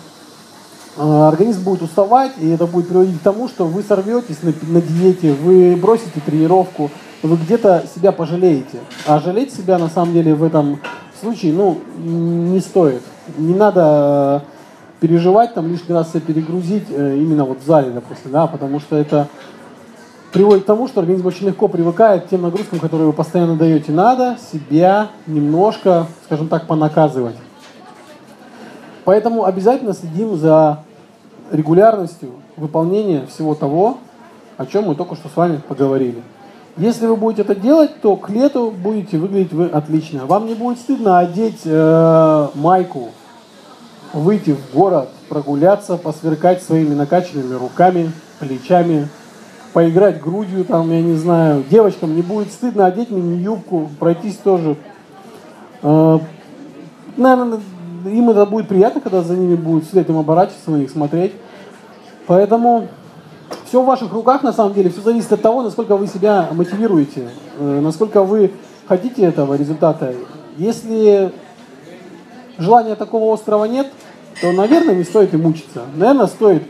э, 0.97 1.29
организм 1.29 1.63
будет 1.63 1.83
уставать, 1.83 2.33
и 2.39 2.49
это 2.49 2.67
будет 2.67 2.89
приводить 2.89 3.21
к 3.21 3.23
тому, 3.23 3.49
что 3.49 3.67
вы 3.67 3.83
сорветесь 3.83 4.43
на, 4.43 4.53
на 4.63 4.81
диете, 4.81 5.33
вы 5.33 5.77
бросите 5.77 6.21
тренировку, 6.25 6.91
вы 7.23 7.37
где-то 7.37 7.85
себя 7.95 8.12
пожалеете. 8.12 8.79
А 9.07 9.21
жалеть 9.21 9.53
себя 9.53 9.79
на 9.79 9.89
самом 9.89 10.12
деле 10.12 10.35
в 10.35 10.43
этом 10.43 10.81
случае, 11.21 11.53
ну, 11.53 11.79
не 11.99 12.61
стоит. 12.61 13.03
Не 13.37 13.55
надо 13.55 14.43
переживать, 15.01 15.55
там 15.55 15.68
лишний 15.68 15.95
раз 15.95 16.11
себя 16.11 16.21
перегрузить 16.21 16.87
э, 16.91 17.16
именно 17.16 17.45
вот 17.45 17.61
в 17.61 17.66
зале, 17.66 17.91
допустим, 17.91 18.31
да, 18.33 18.47
потому 18.47 18.81
что 18.81 18.97
это 18.97 19.29
приводит 20.33 20.64
к 20.64 20.66
тому, 20.66 20.89
что 20.89 21.01
организм 21.01 21.27
очень 21.27 21.47
легко 21.47 21.68
привыкает 21.68 22.25
к 22.25 22.29
тем 22.29 22.43
нагрузкам, 22.43 22.79
которые 22.79 23.07
вы 23.07 23.12
постоянно 23.12 23.57
даете. 23.57 23.93
Надо 23.93 24.37
себя 24.53 25.09
немножко, 25.27 26.07
скажем 26.27 26.49
так, 26.49 26.66
понаказывать. 26.66 27.37
Поэтому 29.05 29.45
обязательно 29.45 29.95
следим 29.95 30.37
за 30.37 30.85
регулярностью 31.51 32.33
выполнения 32.57 33.27
всего 33.27 33.55
того, 33.55 33.99
о 34.57 34.66
чем 34.66 34.85
мы 34.85 34.95
только 34.95 35.16
что 35.16 35.29
с 35.29 35.37
вами 35.37 35.61
поговорили. 35.66 36.23
Если 36.77 37.07
вы 37.07 37.16
будете 37.16 37.43
это 37.43 37.55
делать, 37.55 38.01
то 38.01 38.16
к 38.16 38.31
лету 38.31 38.71
будете 38.71 39.18
выглядеть 39.18 39.53
вы 39.53 39.66
отлично. 39.66 40.27
Вам 40.27 40.47
не 40.47 40.55
будет 40.55 40.79
стыдно 40.79 41.18
одеть 41.18 41.61
э, 41.64 42.49
майку, 42.55 43.09
выйти 44.12 44.53
в 44.53 44.75
город, 44.75 45.09
прогуляться, 45.29 45.97
посверкать 45.97 46.62
своими 46.62 46.95
накачанными 46.95 47.55
руками, 47.55 48.12
плечами, 48.39 49.09
поиграть 49.73 50.21
грудью, 50.21 50.64
там, 50.64 50.91
я 50.91 51.03
не 51.03 51.14
знаю. 51.14 51.64
Девочкам 51.68 52.14
не 52.14 52.23
будет 52.23 52.53
стыдно 52.53 52.87
одеть 52.87 53.11
мини-юбку, 53.11 53.91
пройтись 53.99 54.37
тоже. 54.37 54.77
Э, 55.83 56.18
наверное, 57.16 57.61
им 58.05 58.31
это 58.31 58.47
будет 58.47 58.68
приятно, 58.68 59.01
когда 59.01 59.23
за 59.23 59.37
ними 59.37 59.57
будет 59.57 59.87
вслед 59.87 60.09
им 60.09 60.18
оборачиваться, 60.18 60.71
на 60.71 60.77
них 60.77 60.91
смотреть. 60.91 61.33
Поэтому 62.27 62.89
все 63.71 63.81
в 63.81 63.87
ваших 63.87 64.12
руках, 64.12 64.43
на 64.43 64.53
самом 64.53 64.75
деле, 64.75 64.91
все 64.91 65.01
зависит 65.01 65.33
от 65.33 65.43
того, 65.43 65.62
насколько 65.62 65.97
вы 65.97 66.09
себя 66.09 66.49
мотивируете, 66.51 67.29
э, 67.57 67.81
насколько 67.81 68.25
вы 68.25 68.51
хотите 68.89 69.23
этого 69.23 69.55
результата. 69.55 70.12
Если 70.57 71.31
желания 72.59 72.97
такого 72.97 73.33
острова 73.33 73.66
нет, 73.66 73.87
то, 74.41 74.51
наверное, 74.51 74.97
не 74.97 75.05
стоит 75.05 75.35
и 75.35 75.37
мучиться. 75.37 75.83
Наверное, 75.95 76.27
стоит 76.27 76.64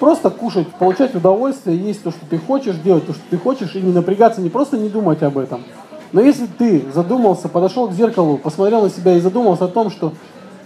просто 0.00 0.30
кушать, 0.30 0.66
получать 0.66 1.14
удовольствие, 1.14 1.76
есть 1.76 2.02
то, 2.02 2.10
что 2.10 2.26
ты 2.28 2.38
хочешь, 2.38 2.74
делать 2.74 3.06
то, 3.06 3.12
что 3.12 3.22
ты 3.30 3.38
хочешь, 3.38 3.76
и 3.76 3.80
не 3.80 3.92
напрягаться, 3.92 4.40
не 4.40 4.50
просто 4.50 4.76
не 4.76 4.88
думать 4.88 5.22
об 5.22 5.38
этом. 5.38 5.62
Но 6.10 6.20
если 6.20 6.46
ты 6.46 6.82
задумался, 6.92 7.48
подошел 7.48 7.86
к 7.86 7.92
зеркалу, 7.92 8.36
посмотрел 8.36 8.82
на 8.82 8.90
себя 8.90 9.14
и 9.14 9.20
задумался 9.20 9.66
о 9.66 9.68
том, 9.68 9.92
что 9.92 10.12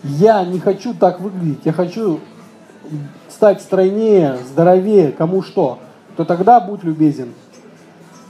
я 0.03 0.43
не 0.43 0.59
хочу 0.59 0.95
так 0.95 1.21
выглядеть, 1.21 1.67
я 1.67 1.75
хочу 1.75 2.21
стать 3.37 3.61
стройнее, 3.61 4.39
здоровее, 4.51 5.13
кому 5.13 5.43
что, 5.43 5.79
то 6.17 6.25
тогда 6.25 6.59
будь 6.59 6.83
любезен. 6.85 7.35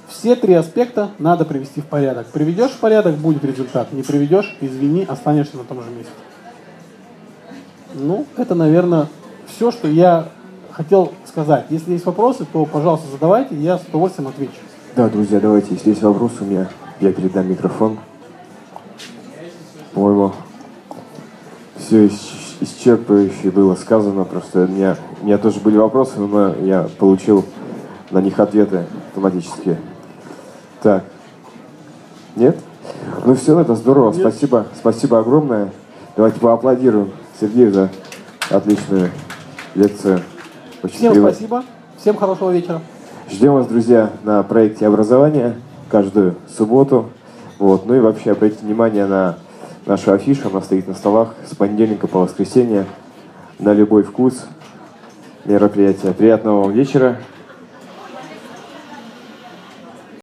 Все 0.09 0.34
три 0.34 0.54
аспекта 0.54 1.11
надо 1.20 1.44
привести 1.44 1.80
в 1.80 1.86
порядок. 1.86 2.26
Приведешь 2.26 2.72
в 2.72 2.78
порядок, 2.78 3.14
будет 3.14 3.44
результат. 3.44 3.92
Не 3.92 4.02
приведешь, 4.02 4.57
извини, 4.61 5.04
останешься 5.09 5.59
на 5.59 5.62
том 5.62 5.80
же 5.80 5.90
месте. 5.90 6.12
Ну, 7.94 8.26
это, 8.36 8.57
наверное, 8.57 9.07
все, 9.46 9.70
что 9.70 9.86
я 9.86 10.26
хотел 10.72 11.12
сказать. 11.24 11.66
Если 11.70 11.92
есть 11.92 12.04
вопросы, 12.04 12.44
то, 12.52 12.64
пожалуйста, 12.64 13.07
задавайте, 13.12 13.54
я 13.54 13.78
с 13.78 13.82
удовольствием 13.82 14.28
отвечу. 14.28 14.54
Да, 14.96 15.09
друзья, 15.09 15.38
давайте, 15.38 15.74
если 15.74 15.90
есть 15.90 16.02
вопросы 16.02 16.34
у 16.40 16.46
меня, 16.46 16.68
я 16.98 17.12
передам 17.12 17.48
микрофон. 17.48 17.98
По-моему, 19.94 20.32
все 21.76 22.11
исчерпывающе 22.61 23.50
было 23.50 23.74
сказано, 23.74 24.24
просто 24.24 24.64
у 24.64 24.66
меня, 24.66 24.96
у 25.22 25.26
меня 25.26 25.38
тоже 25.38 25.61
были 25.61 25.76
вопросы, 25.76 26.18
но 26.18 26.54
я 26.54 26.88
получил 26.98 27.44
на 28.11 28.20
них 28.20 28.38
ответы 28.38 28.84
автоматически. 29.09 29.76
Так. 30.82 31.04
Нет? 32.36 32.57
Ну 33.24 33.34
все, 33.34 33.59
это 33.59 33.74
здорово. 33.74 34.12
Нет. 34.12 34.20
Спасибо. 34.20 34.66
Спасибо 34.76 35.18
огромное. 35.18 35.72
Давайте 36.16 36.40
поаплодируем 36.40 37.11
Сергею 37.40 37.72
за 37.72 37.90
отличную 38.50 39.11
лекцию. 39.74 40.20
Очень 40.82 40.96
Всем 40.96 41.12
привет. 41.12 41.30
спасибо. 41.32 41.64
Всем 41.98 42.16
хорошего 42.16 42.50
вечера. 42.50 42.80
Ждем 43.30 43.54
вас, 43.54 43.66
друзья, 43.66 44.11
на 44.22 44.42
проекте 44.42 44.86
образования 44.86 45.57
каждую 45.90 46.36
субботу. 46.57 47.11
Вот. 47.59 47.86
Ну 47.86 47.94
и 47.94 48.00
вообще 48.00 48.32
обратите 48.32 48.64
внимание 48.64 49.07
на 49.07 49.36
нашу 49.87 50.12
афишу. 50.12 50.49
Она 50.49 50.61
стоит 50.61 50.87
на 50.87 50.95
столах 50.95 51.34
с 51.51 51.55
понедельника 51.55 52.07
по 52.07 52.20
воскресенье 52.20 52.84
на 53.59 53.72
любой 53.72 54.03
вкус 54.03 54.47
мероприятия. 55.45 56.12
Приятного 56.12 56.64
вам 56.64 56.72
вечера. 56.72 57.20